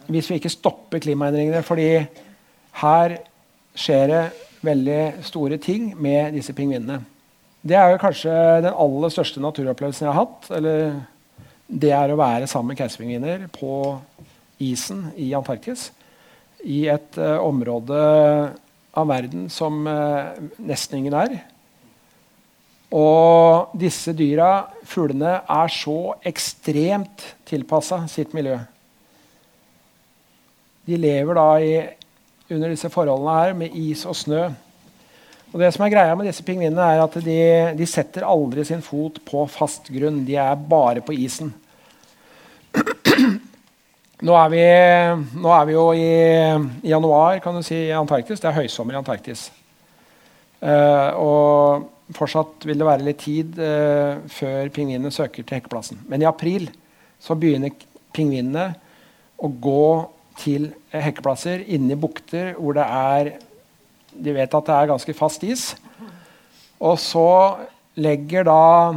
hvis 0.08 0.30
vi 0.30 0.38
ikke 0.38 0.52
stopper 0.52 1.02
klimaendringene. 1.02 1.62
fordi 1.62 2.06
her 2.80 3.16
skjer 3.74 4.06
det 4.08 4.24
veldig 4.62 5.24
store 5.26 5.58
ting 5.58 5.92
med 6.00 6.32
disse 6.34 6.52
pingvinene. 6.52 7.02
Det 7.62 7.76
er 7.76 7.90
jo 7.90 8.00
kanskje 8.00 8.32
den 8.62 8.72
aller 8.72 9.12
største 9.12 9.42
naturopplevelsen 9.42 10.06
jeg 10.06 10.14
har 10.14 10.24
hatt. 10.24 10.50
eller 10.50 11.00
Det 11.66 11.90
er 11.90 12.10
å 12.10 12.16
være 12.16 12.46
sammen 12.46 12.72
med 12.72 12.78
keiserpingviner 12.78 13.48
på 13.52 13.98
isen 14.58 15.12
i 15.16 15.34
Antarktis. 15.34 15.90
I 16.64 16.86
et 16.88 17.18
uh, 17.18 17.38
område 17.44 17.98
av 18.94 19.06
verden 19.06 19.48
som 19.50 19.86
uh, 19.86 20.34
nesten 20.58 20.98
ingen 20.98 21.14
er. 21.14 21.36
Og 22.94 23.74
disse 23.76 24.14
dyra, 24.16 24.68
fuglene, 24.88 25.40
er 25.44 25.72
så 25.72 26.14
ekstremt 26.26 27.24
tilpassa 27.48 28.00
sitt 28.08 28.32
miljø. 28.36 28.56
De 30.88 30.96
lever 30.96 31.36
da 31.36 31.48
i, 31.60 31.74
under 32.48 32.72
disse 32.72 32.88
forholdene 32.88 33.34
her 33.36 33.52
med 33.60 33.76
is 33.76 34.06
og 34.08 34.16
snø. 34.16 34.46
Og 35.52 35.60
det 35.60 35.68
som 35.74 35.84
er 35.84 35.92
greia 35.92 36.16
med 36.16 36.28
disse 36.28 36.44
pingvinene 36.44 36.84
er 36.94 37.02
at 37.02 37.14
de, 37.24 37.40
de, 37.76 37.88
setter 37.88 38.24
aldri 38.24 38.64
sin 38.68 38.84
fot 38.84 39.20
på 39.28 39.44
fast 39.52 39.88
grunn. 39.92 40.22
De 40.28 40.36
er 40.40 40.56
bare 40.68 41.04
på 41.04 41.16
isen. 41.16 41.52
Nå 44.18 44.34
er 44.34 44.48
vi, 44.50 44.62
nå 45.38 45.50
er 45.54 45.66
vi 45.68 45.74
jo 45.76 45.82
i, 45.94 46.08
januar 46.90 47.38
kan 47.38 47.54
du 47.54 47.62
si, 47.62 47.76
i 47.86 47.94
Antarktis. 47.94 48.40
Det 48.42 48.48
er 48.50 48.56
høysommer 48.56 48.96
i 48.96 48.98
Antarktis. 48.98 49.44
Uh, 50.58 51.14
og 51.22 51.84
fortsatt 52.16 52.64
vil 52.68 52.78
det 52.80 52.86
være 52.88 53.04
litt 53.06 53.20
tid 53.22 53.58
uh, 53.60 54.20
før 54.32 54.70
pingvinene 54.74 55.12
søker 55.14 55.44
til 55.44 55.58
hekkeplassen. 55.58 56.00
Men 56.08 56.24
i 56.24 56.28
april 56.28 56.68
så 57.22 57.36
begynner 57.38 57.74
pingvinene 58.16 58.70
å 59.38 59.50
gå 59.50 59.88
til 60.38 60.70
hekkeplasser 60.94 61.64
inne 61.66 61.94
i 61.94 62.00
bukter 62.00 62.54
hvor 62.56 62.76
det 62.78 62.86
er 62.86 63.32
De 64.18 64.32
vet 64.34 64.54
at 64.54 64.66
det 64.66 64.74
er 64.74 64.90
ganske 64.90 65.14
fast 65.14 65.44
is. 65.46 65.64
Og 66.82 66.96
så 66.98 67.58
legger 67.98 68.46
da 68.48 68.94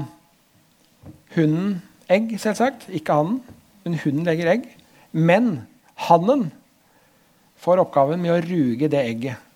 hunden 1.36 1.82
egg, 2.10 2.32
selvsagt. 2.42 2.88
Ikke 2.90 3.18
hannen. 3.20 3.42
Men 3.84 4.00
hunden 4.02 4.26
legger 4.26 4.50
egg. 4.54 4.66
Men 5.12 5.52
hannen 6.08 6.48
får 7.62 7.84
oppgaven 7.84 8.22
med 8.24 8.34
å 8.34 8.42
ruge 8.46 8.90
det 8.90 9.04
egget. 9.04 9.51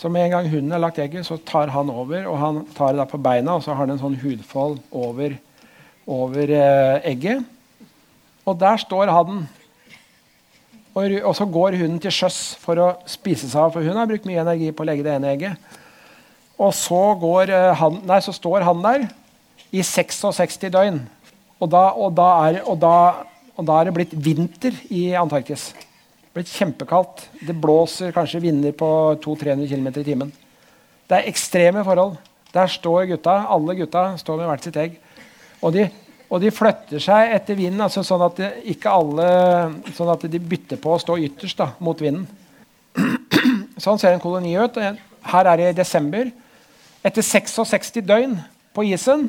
Så 0.00 0.08
med 0.08 0.24
en 0.24 0.32
gang 0.32 0.46
hunden 0.48 0.72
har 0.72 0.80
lagt 0.80 0.98
egget, 1.02 1.26
så 1.28 1.36
tar 1.36 1.68
han 1.74 1.90
over. 1.92 2.24
og 2.24 2.38
Han 2.40 2.60
tar 2.72 2.94
det 2.96 3.04
på 3.10 3.20
beina, 3.20 3.58
og 3.58 3.62
så 3.62 3.74
har 3.74 3.84
han 3.84 3.92
en 3.92 4.00
sånn 4.00 4.16
hudfold 4.22 4.78
over, 4.96 5.34
over 6.08 6.52
eh, 6.56 7.10
egget. 7.10 7.44
Og 8.48 8.56
der 8.56 8.80
står 8.80 9.12
hannen. 9.12 9.42
Og, 10.94 11.04
og, 11.20 11.34
så 11.36 11.44
går 11.44 11.76
hunden 11.82 12.00
til 12.00 12.14
sjøs 12.16 12.38
for 12.62 12.80
å 12.80 12.88
spise 13.04 13.44
seg 13.50 13.60
av, 13.60 13.74
for 13.74 13.84
hun 13.84 14.00
har 14.00 14.08
brukt 14.08 14.24
mye 14.26 14.40
energi 14.40 14.72
på 14.72 14.86
å 14.86 14.88
legge 14.88 15.04
det 15.04 15.12
ene 15.18 15.34
egget. 15.34 15.76
Og 16.56 16.72
så, 16.76 17.02
går, 17.20 17.52
eh, 17.52 17.68
han, 17.82 18.00
nei, 18.08 18.22
så 18.24 18.32
står 18.32 18.64
han 18.70 18.80
der 18.86 19.06
i 19.68 19.84
66 19.84 20.64
døgn. 20.64 21.04
Og 21.60 21.68
da, 21.76 21.84
og, 21.92 22.16
da 22.16 22.32
er, 22.48 22.62
og, 22.64 22.80
da, 22.80 22.96
og 23.52 23.68
da 23.68 23.76
er 23.76 23.90
det 23.90 23.96
blitt 24.00 24.16
vinter 24.16 24.80
i 24.88 25.10
Antarktis 25.20 25.74
blitt 26.34 26.50
kjempekaldt. 26.52 27.26
Det 27.46 27.56
blåser 27.56 28.14
kanskje 28.14 28.42
vinder 28.44 28.74
på 28.76 28.88
200-300 29.24 29.68
km 29.70 29.88
i 29.90 30.06
timen. 30.06 30.32
Det 31.10 31.18
er 31.18 31.30
ekstreme 31.30 31.84
forhold. 31.86 32.18
Der 32.54 32.70
står 32.70 33.08
gutta, 33.10 33.34
alle 33.50 33.74
gutta 33.78 34.04
står 34.18 34.38
med 34.38 34.50
hvert 34.50 34.66
sitt 34.66 34.78
egg. 34.78 34.98
Og 35.62 35.74
de, 35.74 35.86
og 36.30 36.42
de 36.42 36.52
flytter 36.54 37.02
seg 37.02 37.34
etter 37.34 37.58
vinden, 37.58 37.82
altså 37.82 38.02
sånn, 38.06 38.22
at 38.26 38.40
ikke 38.70 38.92
alle, 38.94 39.26
sånn 39.96 40.10
at 40.12 40.26
de 40.30 40.40
bytter 40.42 40.80
på 40.82 40.94
å 40.94 41.00
stå 41.02 41.18
ytterst 41.26 41.60
da, 41.62 41.72
mot 41.82 41.98
vinden. 42.00 42.28
Sånn 43.80 44.00
ser 44.00 44.12
en 44.12 44.20
koloni 44.20 44.50
ut. 44.58 44.74
Her 45.30 45.48
er 45.48 45.56
det 45.56 45.68
i 45.70 45.76
desember. 45.78 46.26
Etter 47.06 47.24
66 47.24 47.94
døgn 48.04 48.34
på 48.76 48.82
isen 48.90 49.28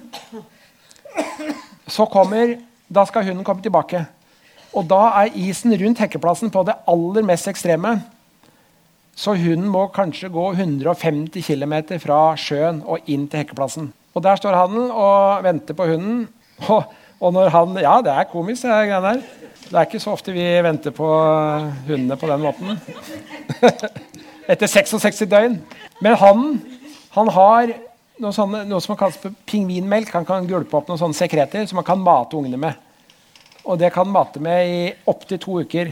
så 1.87 2.07
kommer, 2.09 2.57
da 2.91 3.05
skal 3.07 3.29
hunden 3.29 3.45
komme 3.47 3.63
tilbake. 3.63 4.01
Og 4.71 4.87
da 4.87 5.01
er 5.21 5.35
isen 5.35 5.73
rundt 5.75 5.99
hekkeplassen 5.99 6.51
på 6.53 6.63
det 6.67 6.77
aller 6.89 7.25
mest 7.27 7.49
ekstreme. 7.51 7.97
Så 9.15 9.35
hunden 9.35 9.67
må 9.71 9.87
kanskje 9.91 10.31
gå 10.31 10.45
150 10.53 11.43
km 11.43 11.75
fra 11.99 12.21
sjøen 12.39 12.79
og 12.87 13.03
inn 13.11 13.27
til 13.27 13.43
hekkeplassen. 13.43 13.91
Og 14.15 14.23
der 14.23 14.39
står 14.39 14.55
hannen 14.55 14.89
og 14.91 15.43
venter 15.43 15.75
på 15.75 15.87
hunden. 15.91 16.25
Og, 16.69 16.83
og 17.19 17.33
når 17.35 17.51
han 17.51 17.77
Ja, 17.81 17.99
det 18.03 18.15
er 18.15 18.29
komisk, 18.31 18.63
det 18.63 18.71
greiene 18.71 19.01
der. 19.07 19.21
Det 19.71 19.77
er 19.77 19.87
ikke 19.87 20.01
så 20.03 20.11
ofte 20.15 20.33
vi 20.35 20.43
venter 20.63 20.91
på 20.91 21.07
hundene 21.87 22.17
på 22.19 22.27
den 22.27 22.41
måten. 22.43 22.79
Etter 24.51 24.67
66 24.67 25.23
døgn. 25.31 25.59
Men 26.01 26.19
hannen 26.19 26.61
han 27.11 27.27
har 27.35 27.73
noe, 28.21 28.31
sånne, 28.35 28.63
noe 28.67 28.83
som 28.83 28.95
kalles 28.99 29.19
pingvinmelk. 29.49 30.11
Han 30.15 30.27
kan 30.27 30.47
gulpe 30.47 30.79
opp 30.79 30.87
noen 30.91 30.99
sånne 31.01 31.17
sekreter 31.17 31.67
som 31.67 31.81
han 31.81 31.87
kan 31.87 32.03
mate 32.03 32.39
ungene 32.39 32.59
med. 32.59 32.90
Og 33.65 33.77
det 33.79 33.91
kan 33.93 34.09
mate 34.09 34.41
med 34.41 34.67
i 34.67 34.81
opptil 35.09 35.39
to 35.41 35.59
uker. 35.61 35.91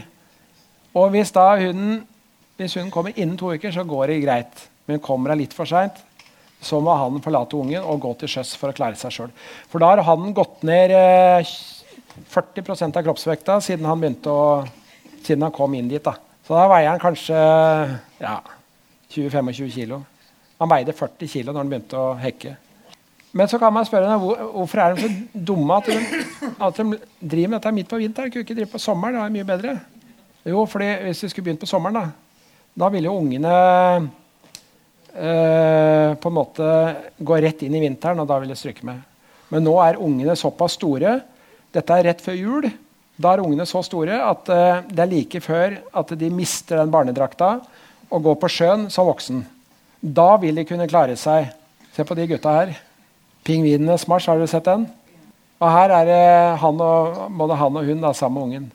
Og 0.96 1.10
hvis 1.14 1.30
da 1.34 1.52
hunden, 1.60 2.00
hvis 2.58 2.74
hunden 2.76 2.92
kommer 2.92 3.14
innen 3.14 3.38
to 3.38 3.52
uker, 3.54 3.72
så 3.72 3.86
går 3.86 4.10
det 4.10 4.22
greit. 4.24 4.64
Men 4.88 5.02
kommer 5.02 5.32
hun 5.32 5.42
litt 5.42 5.54
for 5.54 5.68
seint, 5.70 5.98
så 6.60 6.80
må 6.82 6.94
han 6.98 7.22
forlate 7.24 7.56
ungen 7.56 7.84
og 7.84 8.02
gå 8.02 8.14
til 8.20 8.32
sjøs 8.34 8.56
for 8.58 8.72
å 8.72 8.76
klare 8.76 8.98
seg 8.98 9.14
sjøl. 9.14 9.30
For 9.70 9.82
da 9.82 9.92
har 9.94 10.02
han 10.08 10.34
gått 10.36 10.64
ned 10.66 10.92
40 10.92 12.64
eh, 12.74 12.88
av 12.88 13.04
kroppsvekta 13.06 13.60
siden 13.64 13.88
han 13.88 14.04
å, 14.28 14.40
siden 15.22 15.46
han 15.46 15.54
kom 15.54 15.76
inn 15.78 15.88
dit. 15.88 16.02
da. 16.04 16.16
Så 16.46 16.58
da 16.58 16.66
veier 16.72 16.90
han 16.90 17.00
kanskje 17.00 17.38
ja, 18.18 18.40
20-25 19.14 19.70
kilo. 19.70 20.02
Han 20.60 20.68
veide 20.68 20.92
40 20.96 21.30
kilo 21.30 21.54
når 21.54 21.62
han 21.62 21.70
begynte 21.70 22.00
å 22.00 22.10
hekke. 22.20 22.56
Men 23.32 23.48
så 23.48 23.58
kan 23.62 23.72
man 23.72 23.86
spørre 23.86 24.16
hvor, 24.18 24.40
hvorfor 24.56 24.82
er 24.82 24.94
de 24.94 25.02
så 25.04 25.40
dumme 25.50 25.76
at 25.76 25.86
de, 25.86 25.98
at 26.66 26.80
de 26.80 26.98
driver 27.20 27.52
med 27.52 27.58
dette 27.60 27.72
midt 27.76 27.90
på 27.90 28.00
vinteren. 28.00 28.32
Kunne 28.32 28.42
ikke 28.46 28.56
drive 28.58 28.72
på 28.72 28.82
sommeren? 28.82 29.14
Det 29.14 29.22
er 29.22 29.36
mye 29.36 29.50
bedre. 29.52 29.76
Jo, 30.50 30.64
fordi 30.66 30.88
hvis 31.04 31.22
vi 31.22 31.30
skulle 31.30 31.50
begynt 31.50 31.62
på 31.62 31.68
sommeren, 31.70 32.00
da, 32.00 32.04
da 32.74 32.88
ville 32.90 33.06
jo 33.06 33.20
ungene 33.20 33.54
eh, 35.14 36.16
på 36.16 36.32
en 36.32 36.36
måte 36.40 36.72
gå 37.18 37.38
rett 37.44 37.62
inn 37.66 37.76
i 37.78 37.84
vinteren, 37.84 38.22
og 38.22 38.28
da 38.30 38.40
ville 38.40 38.56
de 38.56 38.58
stryke 38.58 38.86
med. 38.88 39.04
Men 39.50 39.66
nå 39.66 39.76
er 39.84 40.00
ungene 40.02 40.34
såpass 40.38 40.78
store. 40.80 41.18
Dette 41.70 42.00
er 42.00 42.10
rett 42.10 42.24
før 42.24 42.38
jul. 42.38 42.70
Da 43.20 43.34
er 43.34 43.44
ungene 43.44 43.68
så 43.68 43.84
store 43.86 44.18
at 44.26 44.50
eh, 44.50 44.82
det 44.90 45.06
er 45.06 45.14
like 45.14 45.44
før 45.44 45.78
at 46.02 46.14
de 46.18 46.34
mister 46.34 46.80
den 46.80 46.90
barnedrakta 46.90 47.58
og 48.10 48.22
går 48.26 48.42
på 48.42 48.50
sjøen 48.50 48.88
som 48.90 49.06
voksen. 49.06 49.44
Da 50.00 50.32
vil 50.42 50.56
de 50.56 50.66
kunne 50.66 50.88
klare 50.90 51.14
seg. 51.20 51.52
Se 51.94 52.06
på 52.06 52.16
de 52.18 52.26
gutta 52.30 52.54
her. 52.56 52.78
Pingvinenes 53.46 54.06
marsj, 54.10 54.28
har 54.30 54.40
dere 54.40 54.50
sett 54.50 54.68
den? 54.68 54.84
Og 55.60 55.68
her 55.68 55.92
er 55.92 56.06
det 56.08 56.20
han 56.62 56.84
og, 56.84 57.24
både 57.36 57.56
han 57.60 57.80
og 57.80 57.88
hun 57.88 58.04
da, 58.04 58.12
sammen 58.16 58.36
med 58.36 58.46
ungen. 58.48 58.68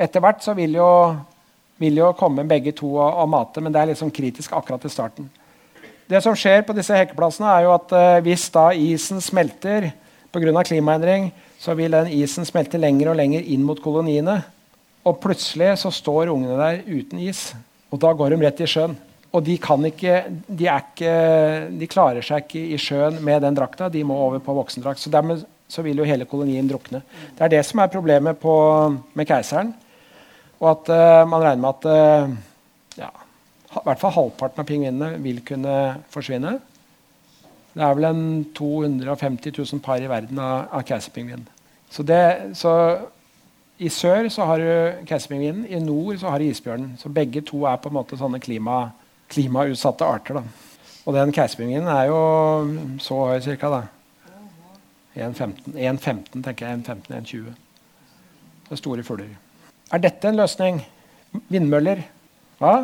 Etter 0.00 0.22
hvert 0.24 0.42
så 0.42 0.54
vil 0.58 0.74
jo, 0.78 0.88
vil 1.78 2.00
jo 2.00 2.12
komme 2.18 2.46
begge 2.48 2.72
to 2.76 2.88
og, 2.96 3.08
og, 3.08 3.28
mate, 3.30 3.62
men 3.62 3.74
det 3.74 3.82
er 3.82 3.92
liksom 3.92 4.10
kritisk 4.14 4.54
akkurat 4.56 4.86
i 4.86 4.92
starten. 4.92 5.28
Det 6.10 6.18
som 6.24 6.34
skjer 6.34 6.64
på 6.66 6.74
disse 6.74 6.96
hekkeplassene, 6.96 7.50
er 7.52 7.66
jo 7.68 7.74
at 7.76 7.92
eh, 7.94 8.22
hvis 8.26 8.48
da 8.50 8.70
isen 8.74 9.22
smelter 9.22 9.92
pga. 10.32 10.62
klimaendring, 10.66 11.30
så 11.58 11.74
vil 11.78 11.92
den 11.92 12.08
isen 12.16 12.46
smelte 12.48 12.78
lenger 12.78 13.12
og 13.12 13.16
lenger 13.20 13.44
inn 13.46 13.62
mot 13.66 13.78
koloniene. 13.82 14.40
Og 15.04 15.20
plutselig 15.20 15.76
så 15.82 15.90
står 15.90 16.32
ungene 16.32 16.56
der 16.58 16.82
uten 16.86 17.20
is, 17.22 17.52
og 17.90 18.00
da 18.00 18.12
går 18.12 18.30
de 18.30 18.42
rett 18.42 18.60
i 18.60 18.66
sjøen. 18.66 18.96
Og 19.30 19.44
de, 19.46 19.54
ikke, 19.54 20.14
de, 20.48 20.66
ikke, 20.66 21.10
de, 21.78 21.86
klarer 21.90 22.24
seg 22.26 22.42
ikke 22.42 22.62
i 22.74 22.78
sjøen 22.82 23.20
med 23.22 23.44
den 23.44 23.54
drakta. 23.54 23.86
De 23.92 24.02
må 24.02 24.16
over 24.18 24.42
på 24.42 24.56
voksendrakt. 24.56 24.98
Så 24.98 25.12
dermed 25.12 25.44
så 25.70 25.84
vil 25.86 26.02
jo 26.02 26.06
hele 26.08 26.26
kolonien 26.26 26.66
drukne. 26.66 27.02
Det 27.38 27.46
er 27.46 27.52
det 27.52 27.60
som 27.68 27.78
er 27.78 27.92
problemet 27.92 28.40
på, 28.42 28.54
med 29.14 29.28
keiseren. 29.30 29.70
Og 30.58 30.72
at 30.72 30.90
uh, 30.90 31.28
man 31.30 31.44
regner 31.44 31.62
med 31.62 31.70
at 31.70 31.86
uh, 31.86 32.34
ja, 32.98 33.12
i 33.70 33.84
hvert 33.86 34.02
fall 34.02 34.16
halvparten 34.16 34.64
av 34.64 34.66
pingvinene 34.66 35.12
vil 35.22 35.38
kunne 35.46 35.76
forsvinne. 36.10 36.56
Det 37.70 37.86
er 37.86 37.94
vel 37.94 38.08
en 38.10 38.24
250 38.58 39.54
000 39.54 39.82
par 39.84 40.02
i 40.02 40.10
verden 40.10 40.42
av, 40.42 40.66
av 40.74 40.82
keiserpingvin. 40.88 41.46
Så, 41.90 42.02
så, 42.58 42.72
i 43.78 43.88
sør 43.94 44.26
så 44.30 44.46
har 44.50 44.62
du 44.62 45.06
keiserpingvinen, 45.06 45.68
i 45.70 45.78
nord 45.82 46.18
så 46.18 46.34
har 46.34 46.42
du 46.42 46.50
isbjørnen. 46.50 46.96
Så 46.98 47.12
begge 47.14 47.44
to 47.46 47.62
er 47.70 47.78
på 47.78 47.92
en 47.92 47.98
måte 48.00 48.18
sånne 48.18 48.42
klima 48.42 48.88
klimautsatte 49.30 50.06
arter. 50.06 50.40
Da. 50.40 50.42
Og 51.06 51.16
den 51.16 51.32
keiserpingvinen 51.34 51.88
er 51.90 52.04
jo 52.10 52.20
så 53.02 53.18
høy 53.30 53.40
cirka. 53.44 53.82
1,15, 55.16 56.42
tenker 56.42 56.66
jeg. 56.66 56.82
1,15-1,20. 56.84 57.56
Det 58.68 58.76
er 58.76 58.80
store 58.80 59.02
fugler. 59.06 59.32
Er 59.90 59.98
dette 59.98 60.28
en 60.28 60.38
løsning? 60.38 60.82
Vindmøller? 61.50 62.04
Hva? 62.60 62.74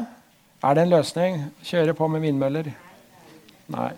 Er 0.65 0.75
det 0.75 0.87
en 0.87 0.95
løsning? 0.97 1.39
Kjøre 1.67 1.95
på 1.95 2.09
med 2.11 2.25
vindmøller? 2.25 2.73
Nei. 3.71 3.93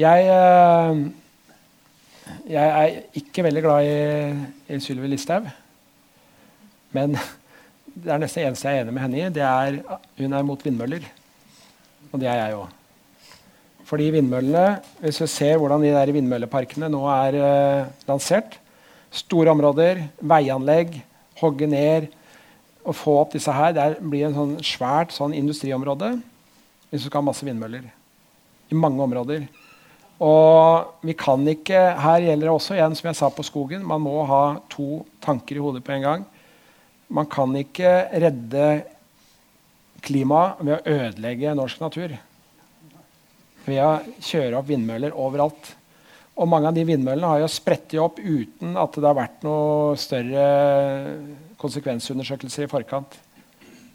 Jeg, 0.00 0.28
eh, 0.32 1.00
jeg 2.50 2.68
er 2.68 3.00
ikke 3.20 3.44
veldig 3.44 3.62
glad 3.64 3.88
i, 3.88 4.74
i 4.74 4.80
Sylvi 4.80 5.08
Listhaug. 5.10 5.48
Men 6.92 7.16
det 7.94 8.12
er 8.12 8.20
nesten 8.22 8.46
eneste 8.46 8.68
jeg 8.68 8.80
er 8.80 8.84
enig 8.84 8.94
med 8.96 9.02
henne 9.02 9.18
i. 9.18 9.32
det 9.34 9.42
er 9.46 9.80
Hun 10.18 10.32
er 10.36 10.46
mot 10.46 10.62
vindmøller. 10.64 11.04
Og 12.10 12.20
det 12.20 12.28
er 12.30 12.38
jeg 12.40 12.56
òg. 12.58 12.68
Fordi 13.84 14.10
vindmøllene, 14.14 14.80
Hvis 15.00 15.20
vi 15.20 15.26
ser 15.26 15.58
hvordan 15.58 15.82
de 15.82 15.92
der 15.94 16.12
vindmølleparkene 16.12 16.88
nå 16.88 17.04
er 17.10 17.34
eh, 17.34 17.86
lansert 18.06 18.58
Store 19.10 19.50
områder, 19.50 20.04
veianlegg, 20.22 21.00
hogge 21.40 21.66
ned 21.66 22.06
og 22.84 22.94
få 22.94 23.16
opp 23.24 23.32
disse 23.34 23.52
her. 23.52 23.72
Det 23.74 23.98
blir 24.00 24.28
en 24.28 24.36
sånn 24.36 24.52
svært 24.62 25.10
sånn 25.10 25.34
industriområde 25.34 26.14
hvis 26.90 27.02
du 27.02 27.08
skal 27.08 27.20
ha 27.20 27.26
masse 27.30 27.46
vindmøller. 27.46 27.88
I 28.70 28.78
mange 28.78 29.02
områder. 29.02 29.48
Og 30.20 31.02
vi 31.06 31.14
kan 31.18 31.42
ikke, 31.48 31.80
Her 31.98 32.20
gjelder 32.20 32.46
det 32.46 32.54
også 32.54 32.76
igjen, 32.76 32.94
som 32.94 33.08
jeg 33.08 33.18
sa 33.18 33.30
på 33.32 33.46
skogen, 33.46 33.86
man 33.86 34.02
må 34.04 34.22
ha 34.28 34.60
to 34.70 35.04
tanker 35.22 35.56
i 35.56 35.62
hodet 35.64 35.82
på 35.86 35.94
en 35.96 36.06
gang. 36.06 36.24
Man 37.10 37.26
kan 37.30 37.54
ikke 37.58 37.90
redde 38.22 38.66
klimaet 40.04 40.60
ved 40.62 40.76
å 40.76 40.96
ødelegge 40.96 41.54
norsk 41.58 41.82
natur. 41.82 42.14
Ved 43.66 43.82
å 43.82 43.92
kjøre 44.24 44.60
opp 44.60 44.68
vindmøller 44.70 45.16
overalt. 45.18 45.74
Og 46.40 46.48
mange 46.48 46.70
av 46.70 46.76
de 46.76 46.86
vindmøllene 46.88 47.32
har 47.34 47.42
jo 47.42 47.50
spredt 47.52 47.92
opp 48.00 48.20
uten 48.22 48.78
at 48.80 48.94
det 48.96 49.08
har 49.08 49.18
vært 49.18 49.42
noe 49.44 49.96
større 50.00 50.44
konsekvensundersøkelser 51.60 52.64
i 52.64 52.70
forkant. 52.70 53.18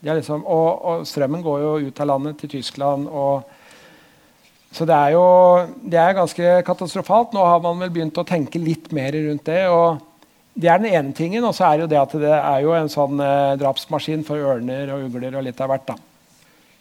Liksom, 0.05 0.43
og, 0.45 0.67
og, 0.85 1.05
strømmen 1.09 1.41
går 1.41 1.63
jo 1.63 1.71
ut 1.87 2.01
av 2.03 2.11
landet 2.11 2.43
til 2.43 2.57
Tyskland. 2.59 3.07
og 3.09 3.47
så 4.75 4.83
det 4.83 4.95
er 4.95 5.13
jo 5.15 5.25
det 5.87 5.99
er 6.01 6.17
ganske 6.17 6.49
katastrofalt. 6.67 7.31
Nå 7.33 7.45
har 7.47 7.61
man 7.63 7.79
vel 7.79 7.93
begynt 7.95 8.17
å 8.19 8.27
tenke 8.27 8.59
litt 8.59 8.91
mer 8.93 9.15
rundt 9.15 9.47
det. 9.47 9.63
og 9.71 10.03
Det 10.55 10.69
er 10.71 10.79
den 10.79 10.93
ene 10.93 11.13
tingen. 11.15 11.43
Og 11.43 11.55
så 11.55 11.67
er 11.67 11.83
jo 11.83 11.89
det 11.91 11.99
at 11.99 12.13
det 12.19 12.35
er 12.35 12.59
jo 12.63 12.75
en 12.77 12.91
sånn 12.91 13.19
eh, 13.19 13.55
drapsmaskin 13.59 14.23
for 14.27 14.39
ørner 14.55 14.93
og 14.95 15.09
ugler 15.09 15.35
og 15.35 15.43
litt 15.47 15.59
av 15.61 15.71
hvert. 15.73 15.89
da. 15.91 15.97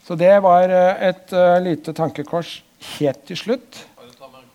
Så 0.06 0.16
det 0.20 0.34
var 0.44 0.70
eh, 0.70 1.08
et 1.10 1.34
uh, 1.34 1.56
lite 1.64 1.94
tankekors 1.96 2.58
helt 2.98 3.24
til 3.26 3.40
slutt. 3.40 3.80